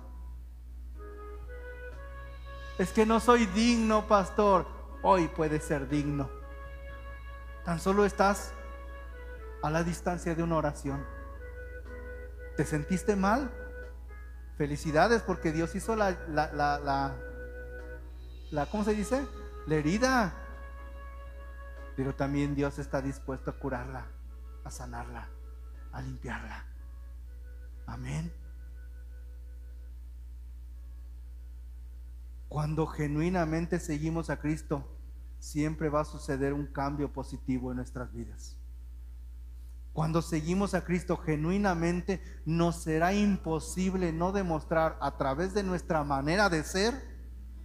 Es 2.76 2.90
que 2.90 3.06
no 3.06 3.20
soy 3.20 3.46
digno, 3.46 4.08
pastor. 4.08 4.66
Hoy 5.02 5.28
puedes 5.28 5.62
ser 5.62 5.88
digno. 5.88 6.28
Tan 7.64 7.78
solo 7.78 8.04
estás 8.04 8.52
a 9.62 9.70
la 9.70 9.84
distancia 9.84 10.34
de 10.34 10.42
una 10.42 10.56
oración. 10.56 11.06
¿Te 12.56 12.64
sentiste 12.64 13.14
mal? 13.14 13.61
Felicidades 14.56 15.22
porque 15.22 15.52
Dios 15.52 15.74
hizo 15.74 15.96
la, 15.96 16.10
la, 16.28 16.52
la, 16.52 17.16
la, 18.50 18.66
¿cómo 18.66 18.84
se 18.84 18.94
dice? 18.94 19.26
La 19.66 19.76
herida. 19.76 20.34
Pero 21.96 22.14
también 22.14 22.54
Dios 22.54 22.78
está 22.78 23.02
dispuesto 23.02 23.50
a 23.50 23.58
curarla, 23.58 24.06
a 24.64 24.70
sanarla, 24.70 25.28
a 25.92 26.02
limpiarla. 26.02 26.64
Amén. 27.86 28.32
Cuando 32.48 32.86
genuinamente 32.86 33.80
seguimos 33.80 34.28
a 34.28 34.38
Cristo, 34.38 34.86
siempre 35.38 35.88
va 35.88 36.02
a 36.02 36.04
suceder 36.04 36.52
un 36.52 36.66
cambio 36.66 37.12
positivo 37.12 37.70
en 37.70 37.78
nuestras 37.78 38.12
vidas. 38.12 38.61
Cuando 39.92 40.22
seguimos 40.22 40.72
a 40.74 40.84
Cristo 40.84 41.18
genuinamente, 41.18 42.22
nos 42.46 42.76
será 42.82 43.12
imposible 43.12 44.12
no 44.12 44.32
demostrar 44.32 44.96
a 45.00 45.18
través 45.18 45.52
de 45.52 45.62
nuestra 45.62 46.02
manera 46.02 46.48
de 46.48 46.64
ser, 46.64 46.94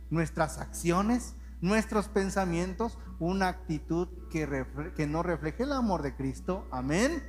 nuestras 0.10 0.58
acciones, 0.58 1.36
nuestros 1.62 2.10
pensamientos, 2.10 2.98
una 3.20 3.48
actitud 3.48 4.10
que, 4.30 5.08
no 5.08 5.24
refleje 5.24 5.64
el 5.64 5.72
amor 5.72 6.02
de 6.02 6.16
Cristo. 6.16 6.68
Amén. 6.70 7.24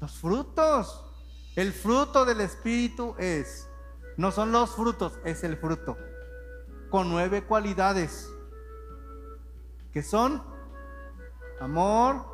Los 0.00 0.18
frutos. 0.18 1.04
El 1.54 1.72
fruto 1.72 2.24
del 2.24 2.40
Espíritu 2.40 3.14
es, 3.18 3.68
no 4.16 4.32
son 4.32 4.52
los 4.52 4.74
frutos, 4.74 5.18
es 5.24 5.44
el 5.44 5.56
fruto. 5.56 5.96
Con 6.90 7.08
nueve 7.08 7.44
cualidades. 7.44 8.28
Que 9.92 10.02
son 10.02 10.42
amor, 11.60 12.24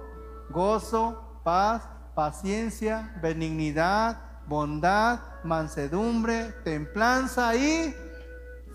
gozo, 0.50 1.27
paz, 1.38 1.88
paciencia, 2.14 3.14
benignidad, 3.22 4.20
bondad, 4.46 5.20
mansedumbre, 5.44 6.52
templanza 6.64 7.54
y 7.54 7.94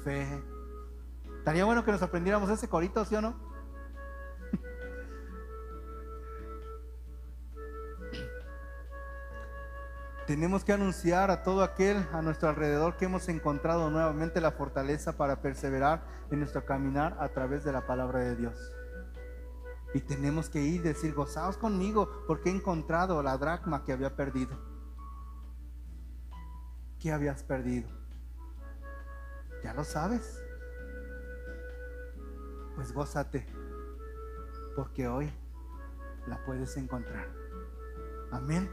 fe. 0.03 0.43
Estaría 1.39 1.66
bueno 1.66 1.84
que 1.84 1.91
nos 1.91 2.01
aprendiéramos 2.01 2.49
ese 2.49 2.70
corito, 2.70 3.03
¿sí 3.03 3.16
o 3.16 3.22
no? 3.22 3.36
Tenemos 10.28 10.64
que 10.64 10.72
anunciar 10.72 11.32
a 11.32 11.43
todo 11.43 11.64
aquel 11.64 12.07
a 12.14 12.22
nuestro 12.22 12.47
alrededor 12.47 12.95
que 12.95 13.03
hemos 13.05 13.28
encontrado 13.28 13.89
nuevamente 13.89 14.39
la 14.39 14.51
fortaleza 14.51 15.18
para 15.18 15.41
perseverar 15.41 16.03
en 16.32 16.39
nuestro 16.39 16.66
caminar 16.66 17.18
a 17.20 17.28
través 17.30 17.66
de 17.66 17.74
la 17.74 17.86
palabra 17.86 18.20
de 18.20 18.36
Dios. 18.36 18.55
Y 19.93 20.01
tenemos 20.01 20.49
que 20.49 20.61
ir 20.61 20.81
y 20.81 20.83
decir, 20.83 21.13
gozaos 21.13 21.57
conmigo 21.57 22.09
porque 22.27 22.49
he 22.49 22.53
encontrado 22.53 23.21
la 23.21 23.37
dracma 23.37 23.83
que 23.83 23.93
había 23.93 24.15
perdido. 24.15 24.57
¿Qué 26.99 27.11
habías 27.11 27.43
perdido? 27.43 27.89
Ya 29.63 29.73
lo 29.73 29.83
sabes. 29.83 30.41
Pues 32.75 32.91
gózate 32.91 33.45
porque 34.75 35.07
hoy 35.07 35.31
la 36.27 36.43
puedes 36.45 36.75
encontrar. 36.77 37.27
Amén. 38.31 38.69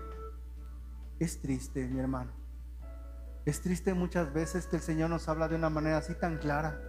Es 1.18 1.40
triste, 1.40 1.86
mi 1.86 2.00
hermano. 2.00 2.32
Es 3.44 3.60
triste 3.60 3.94
muchas 3.94 4.32
veces 4.32 4.66
que 4.66 4.76
el 4.76 4.82
Señor 4.82 5.10
nos 5.10 5.28
habla 5.28 5.48
de 5.48 5.56
una 5.56 5.70
manera 5.70 5.98
así 5.98 6.14
tan 6.14 6.38
clara. 6.38 6.80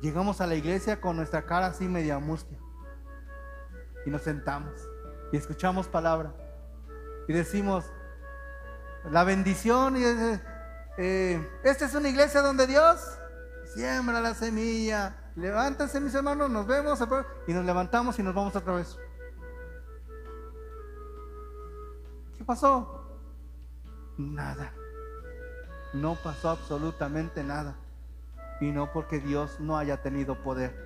Llegamos 0.00 0.40
a 0.40 0.46
la 0.46 0.54
iglesia 0.54 1.00
con 1.00 1.16
nuestra 1.16 1.44
cara 1.44 1.66
así 1.66 1.88
media 1.88 2.18
mustia. 2.18 2.58
Y 4.06 4.10
nos 4.10 4.22
sentamos 4.22 4.72
y 5.32 5.36
escuchamos 5.36 5.88
palabra. 5.88 6.32
Y 7.26 7.32
decimos, 7.32 7.84
la 9.10 9.24
bendición. 9.24 9.96
Y, 9.96 10.02
eh, 10.96 11.48
esta 11.62 11.84
es 11.84 11.94
una 11.94 12.08
iglesia 12.08 12.40
donde 12.40 12.66
Dios 12.66 13.00
siembra 13.74 14.20
la 14.20 14.34
semilla. 14.34 15.16
Levántense 15.36 16.00
mis 16.00 16.14
hermanos, 16.14 16.50
nos 16.50 16.66
vemos. 16.66 16.98
Y 17.46 17.52
nos 17.52 17.64
levantamos 17.64 18.18
y 18.18 18.22
nos 18.22 18.34
vamos 18.34 18.56
otra 18.56 18.74
vez. 18.74 18.98
¿Qué 22.36 22.44
pasó? 22.44 23.04
Nada. 24.16 24.72
No 25.92 26.16
pasó 26.22 26.50
absolutamente 26.50 27.42
nada. 27.42 27.76
Y 28.60 28.72
no 28.72 28.92
porque 28.92 29.20
Dios 29.20 29.60
no 29.60 29.76
haya 29.76 30.02
tenido 30.02 30.42
poder. 30.42 30.76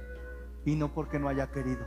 Y 0.65 0.77
no 0.77 0.93
porque 0.93 1.19
no 1.19 1.29
haya 1.29 1.51
querido. 1.51 1.87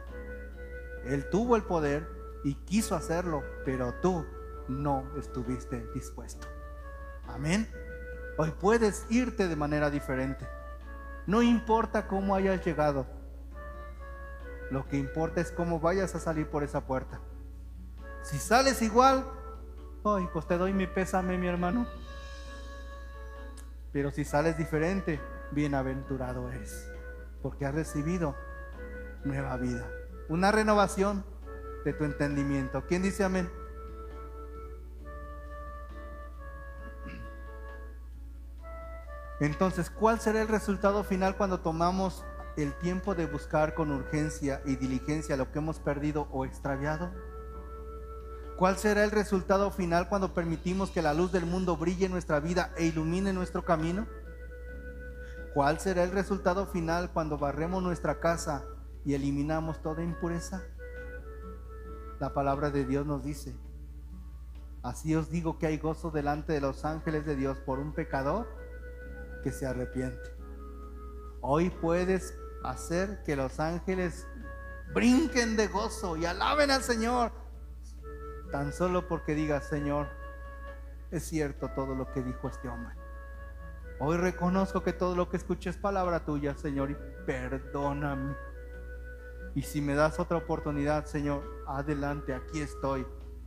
Él 1.05 1.29
tuvo 1.29 1.55
el 1.55 1.63
poder 1.63 2.07
y 2.43 2.55
quiso 2.55 2.95
hacerlo, 2.95 3.43
pero 3.63 3.93
tú 4.01 4.25
no 4.67 5.05
estuviste 5.17 5.85
dispuesto. 5.93 6.47
Amén. 7.27 7.69
Hoy 8.37 8.51
puedes 8.59 9.05
irte 9.09 9.47
de 9.47 9.55
manera 9.55 9.89
diferente. 9.89 10.47
No 11.27 11.41
importa 11.41 12.07
cómo 12.07 12.35
hayas 12.35 12.65
llegado. 12.65 13.05
Lo 14.71 14.87
que 14.87 14.97
importa 14.97 15.41
es 15.41 15.51
cómo 15.51 15.79
vayas 15.79 16.15
a 16.15 16.19
salir 16.19 16.47
por 16.49 16.63
esa 16.63 16.85
puerta. 16.85 17.19
Si 18.23 18.39
sales 18.39 18.81
igual, 18.81 19.25
Ay, 20.07 20.29
pues 20.31 20.45
te 20.45 20.55
doy 20.55 20.71
mi 20.71 20.85
pésame, 20.85 21.35
mi 21.35 21.47
hermano. 21.47 21.87
Pero 23.91 24.11
si 24.11 24.23
sales 24.23 24.55
diferente, 24.55 25.19
bienaventurado 25.51 26.49
eres, 26.51 26.89
porque 27.41 27.65
has 27.65 27.75
recibido 27.75 28.35
nueva 29.23 29.57
vida, 29.57 29.87
una 30.29 30.51
renovación 30.51 31.25
de 31.83 31.93
tu 31.93 32.03
entendimiento. 32.03 32.85
¿Quién 32.87 33.03
dice 33.03 33.23
amén? 33.23 33.49
Entonces, 39.39 39.89
¿cuál 39.89 40.19
será 40.19 40.41
el 40.41 40.47
resultado 40.47 41.03
final 41.03 41.35
cuando 41.35 41.59
tomamos 41.59 42.23
el 42.55 42.73
tiempo 42.79 43.15
de 43.15 43.25
buscar 43.25 43.73
con 43.73 43.91
urgencia 43.91 44.61
y 44.65 44.77
diligencia 44.77 45.35
lo 45.35 45.51
que 45.51 45.59
hemos 45.59 45.79
perdido 45.79 46.27
o 46.31 46.45
extraviado? 46.45 47.11
¿Cuál 48.57 48.77
será 48.77 49.03
el 49.03 49.11
resultado 49.11 49.69
final 49.71 50.07
cuando 50.07 50.33
permitimos 50.33 50.89
que 50.89 51.01
la 51.01 51.13
luz 51.13 51.33
del 51.33 51.45
mundo 51.45 51.75
brille 51.75 52.05
en 52.05 52.13
nuestra 52.13 52.39
vida 52.39 52.71
e 52.77 52.85
ilumine 52.85 53.33
nuestro 53.33 53.65
camino? 53.65 54.07
¿Cuál 55.55 55.79
será 55.79 56.03
el 56.03 56.11
resultado 56.11 56.65
final 56.65 57.13
cuando 57.13 57.37
barremos 57.37 57.81
nuestra 57.81 58.19
casa 58.19 58.65
y 59.05 59.13
eliminamos 59.13 59.81
toda 59.81 60.03
impureza? 60.03 60.61
La 62.19 62.33
palabra 62.33 62.71
de 62.71 62.83
Dios 62.83 63.05
nos 63.05 63.23
dice, 63.23 63.55
así 64.83 65.15
os 65.15 65.29
digo 65.29 65.57
que 65.57 65.67
hay 65.67 65.77
gozo 65.77 66.11
delante 66.11 66.51
de 66.51 66.59
los 66.59 66.83
ángeles 66.83 67.25
de 67.25 67.37
Dios 67.37 67.57
por 67.59 67.79
un 67.79 67.93
pecador 67.93 68.49
que 69.43 69.53
se 69.53 69.65
arrepiente. 69.65 70.29
Hoy 71.39 71.69
puedes 71.69 72.37
hacer 72.65 73.23
que 73.23 73.37
los 73.37 73.61
ángeles 73.61 74.27
brinquen 74.93 75.55
de 75.55 75.69
gozo 75.69 76.17
y 76.17 76.25
alaben 76.25 76.69
al 76.69 76.83
Señor 76.83 77.31
tan 78.51 78.73
solo 78.73 79.07
porque 79.07 79.35
digas, 79.35 79.69
Señor, 79.69 80.07
es 81.11 81.23
cierto 81.23 81.69
todo 81.69 81.95
lo 81.95 82.11
que 82.11 82.21
dijo 82.21 82.49
este 82.49 82.67
hombre. 82.67 82.94
Hoy 83.99 84.17
reconozco 84.17 84.83
que 84.83 84.91
todo 84.91 85.15
lo 85.15 85.29
que 85.29 85.37
escuché 85.37 85.69
es 85.69 85.77
palabra 85.77 86.25
tuya, 86.25 86.55
Señor, 86.55 86.91
y 86.91 86.97
perdóname. 87.25 88.35
Y 89.55 89.61
si 89.61 89.81
me 89.81 89.95
das 89.95 90.19
otra 90.19 90.37
oportunidad, 90.37 91.05
Señor, 91.05 91.43
adelante, 91.65 92.33
aquí 92.33 92.59
estoy. 92.59 93.05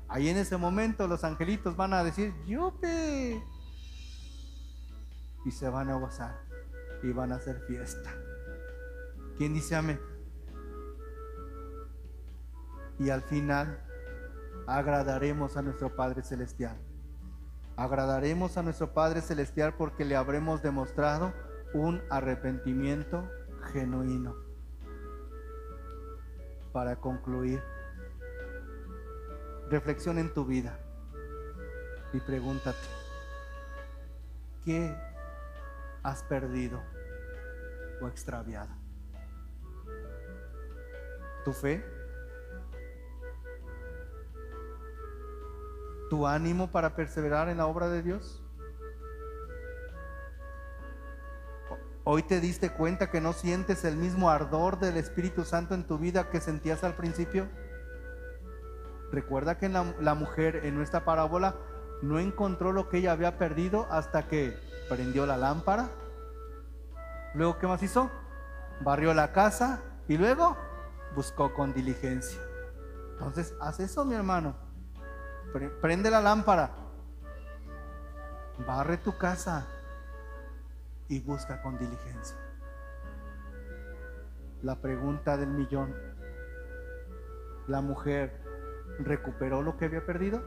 Ahí 0.08 0.28
en 0.30 0.38
ese 0.38 0.56
momento 0.56 1.06
los 1.06 1.22
angelitos 1.22 1.76
van 1.76 1.92
a 1.92 2.02
decir, 2.02 2.32
¡Yupe! 2.46 3.44
Y 5.44 5.50
se 5.50 5.68
van 5.68 5.90
a 5.90 5.96
gozar 5.96 6.40
y 7.02 7.12
van 7.12 7.32
a 7.32 7.36
hacer 7.36 7.60
fiesta. 7.66 8.14
¿Quién 9.36 9.52
dice 9.52 9.76
amén? 9.76 10.00
Y 12.98 13.10
al 13.10 13.22
final 13.22 13.84
agradaremos 14.66 15.56
a 15.56 15.62
nuestro 15.62 15.94
Padre 15.94 16.22
Celestial. 16.22 16.87
Agradaremos 17.78 18.58
a 18.58 18.64
nuestro 18.64 18.92
Padre 18.92 19.20
Celestial 19.20 19.72
porque 19.74 20.04
le 20.04 20.16
habremos 20.16 20.62
demostrado 20.62 21.32
un 21.72 22.02
arrepentimiento 22.10 23.30
genuino. 23.72 24.34
Para 26.72 26.96
concluir, 26.96 27.62
reflexiona 29.70 30.20
en 30.20 30.34
tu 30.34 30.44
vida 30.44 30.76
y 32.12 32.18
pregúntate, 32.18 32.88
¿qué 34.64 34.92
has 36.02 36.24
perdido 36.24 36.82
o 38.02 38.08
extraviado? 38.08 38.74
¿Tu 41.44 41.52
fe? 41.52 41.97
Tu 46.08 46.26
ánimo 46.26 46.70
para 46.70 46.94
perseverar 46.94 47.48
en 47.48 47.58
la 47.58 47.66
obra 47.66 47.88
de 47.88 48.02
Dios? 48.02 48.42
Hoy 52.10 52.22
te 52.22 52.40
diste 52.40 52.70
cuenta 52.70 53.10
que 53.10 53.20
no 53.20 53.34
sientes 53.34 53.84
el 53.84 53.96
mismo 53.96 54.30
ardor 54.30 54.78
del 54.78 54.96
Espíritu 54.96 55.44
Santo 55.44 55.74
en 55.74 55.84
tu 55.84 55.98
vida 55.98 56.30
que 56.30 56.40
sentías 56.40 56.82
al 56.82 56.94
principio. 56.94 57.48
Recuerda 59.12 59.58
que 59.58 59.68
la, 59.68 60.14
mujer 60.14 60.64
en 60.64 60.74
nuestra 60.74 61.04
parábola 61.04 61.56
no 62.00 62.18
encontró 62.18 62.72
lo 62.72 62.88
que 62.88 62.98
ella 62.98 63.12
había 63.12 63.36
perdido 63.36 63.86
hasta 63.90 64.26
que 64.26 64.56
prendió 64.88 65.26
la 65.26 65.36
lámpara. 65.36 65.90
Luego, 67.34 67.58
¿qué 67.58 67.66
más 67.66 67.82
hizo? 67.82 68.10
Barrió 68.80 69.12
la 69.12 69.32
casa 69.32 69.82
y 70.08 70.16
luego 70.16 70.56
buscó 71.14 71.52
con 71.52 71.74
diligencia. 71.74 72.40
Entonces, 73.12 73.54
haz 73.60 73.80
eso, 73.80 74.06
mi 74.06 74.14
hermano. 74.14 74.67
Prende 75.52 76.10
la 76.10 76.20
lámpara. 76.20 76.70
Barre 78.66 78.98
tu 78.98 79.16
casa. 79.16 79.66
y 81.10 81.20
busca 81.20 81.62
con 81.62 81.78
diligencia. 81.78 82.36
La 84.60 84.76
pregunta 84.76 85.38
del 85.38 85.48
millón, 85.48 85.94
¿la 87.66 87.80
mujer 87.80 88.42
recuperó 88.98 89.62
lo 89.62 89.78
que 89.78 89.86
había 89.86 90.04
perdido? 90.04 90.42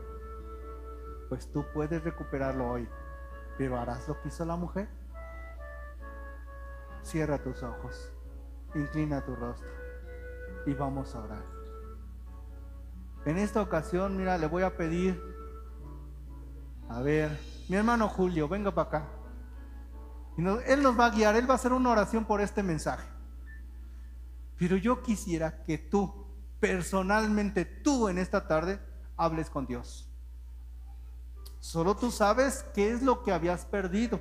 Pues 1.30 1.52
tú 1.52 1.66
puedes 1.74 2.04
recuperarlo 2.04 2.70
hoy, 2.70 2.88
pero 3.58 3.80
¿harás 3.80 4.08
lo 4.08 4.22
que 4.22 4.28
hizo 4.28 4.46
la 4.46 4.56
mujer? 4.56 4.88
Cierra 7.02 7.42
tus 7.42 7.64
ojos, 7.64 8.14
inclina 8.76 9.26
tu 9.26 9.36
rostro 9.36 9.72
y 10.68 10.74
vamos 10.76 11.16
a 11.16 11.24
orar. 11.24 11.61
En 13.26 13.38
esta 13.38 13.62
ocasión, 13.62 14.18
mira, 14.18 14.38
le 14.38 14.48
voy 14.48 14.64
a 14.64 14.76
pedir, 14.76 15.22
a 16.90 17.02
ver, 17.02 17.40
mi 17.70 17.76
hermano 17.76 18.10
Julio, 18.10 18.48
venga 18.48 18.74
para 18.74 18.88
acá. 18.88 19.08
Y 20.38 20.42
él 20.72 20.82
nos 20.82 21.00
va 21.00 21.08
a 21.08 21.10
guiar, 21.12 21.36
él 21.36 21.48
va 21.48 21.54
a 21.54 21.56
hacer 21.56 21.72
una 21.72 21.92
oración 21.92 22.26
por 22.26 22.42
este 22.42 22.64
mensaje. 22.64 23.08
Pero 24.58 24.76
yo 24.78 25.04
quisiera 25.04 25.64
que 25.64 25.78
tú, 25.78 26.26
personalmente, 26.60 27.66
tú 27.66 28.10
en 28.10 28.18
esta 28.18 28.48
tarde, 28.48 28.80
hables 29.18 29.50
con 29.50 29.68
Dios. 29.68 30.10
Solo 31.60 31.96
tú 31.96 32.10
sabes 32.10 32.66
qué 32.74 32.92
es 32.92 33.04
lo 33.04 33.24
que 33.24 33.32
habías 33.32 33.66
perdido. 33.66 34.20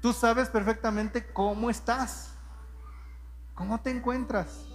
Tú 0.00 0.12
sabes 0.12 0.48
perfectamente 0.48 1.32
cómo 1.32 1.68
estás, 1.68 2.34
cómo 3.54 3.80
te 3.80 3.90
encuentras. 3.90 4.71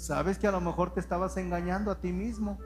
Sabes 0.00 0.38
que 0.38 0.46
a 0.46 0.50
lo 0.50 0.62
mejor 0.62 0.94
te 0.94 1.00
estabas 1.00 1.36
engañando 1.36 1.90
a 1.90 2.00
ti 2.00 2.10
mismo. 2.10 2.58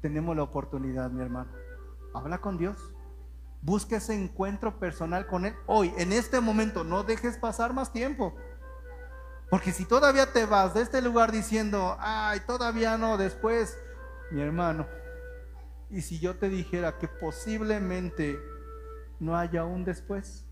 Tenemos 0.00 0.34
la 0.34 0.42
oportunidad, 0.42 1.10
mi 1.10 1.20
hermano. 1.20 1.52
Habla 2.14 2.40
con 2.40 2.56
Dios. 2.56 2.78
Busca 3.60 3.96
ese 3.96 4.14
encuentro 4.14 4.78
personal 4.78 5.26
con 5.26 5.44
Él 5.44 5.54
hoy, 5.66 5.92
en 5.98 6.14
este 6.14 6.40
momento. 6.40 6.82
No 6.82 7.02
dejes 7.02 7.36
pasar 7.36 7.74
más 7.74 7.92
tiempo. 7.92 8.34
Porque 9.50 9.72
si 9.72 9.84
todavía 9.84 10.32
te 10.32 10.46
vas 10.46 10.72
de 10.72 10.80
este 10.80 11.02
lugar 11.02 11.30
diciendo, 11.30 11.98
ay, 12.00 12.40
todavía 12.46 12.96
no, 12.96 13.18
después, 13.18 13.78
mi 14.30 14.40
hermano, 14.40 14.86
y 15.90 16.00
si 16.00 16.20
yo 16.20 16.38
te 16.38 16.48
dijera 16.48 16.96
que 16.98 17.06
posiblemente 17.06 18.40
no 19.18 19.36
haya 19.36 19.64
un 19.64 19.84
después, 19.84 20.46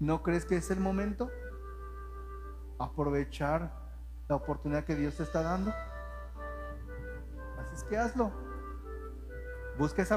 ¿no 0.00 0.22
crees 0.22 0.44
que 0.44 0.56
es 0.56 0.70
el 0.70 0.80
momento? 0.80 1.30
Aprovechar 2.78 3.72
la 4.28 4.36
oportunidad 4.36 4.84
que 4.84 4.94
Dios 4.94 5.16
te 5.16 5.22
está 5.24 5.42
dando. 5.42 5.72
Así 7.58 7.74
es 7.74 7.84
que 7.84 7.96
hazlo. 7.96 8.32
Busca 9.78 10.02
esa 10.02 10.16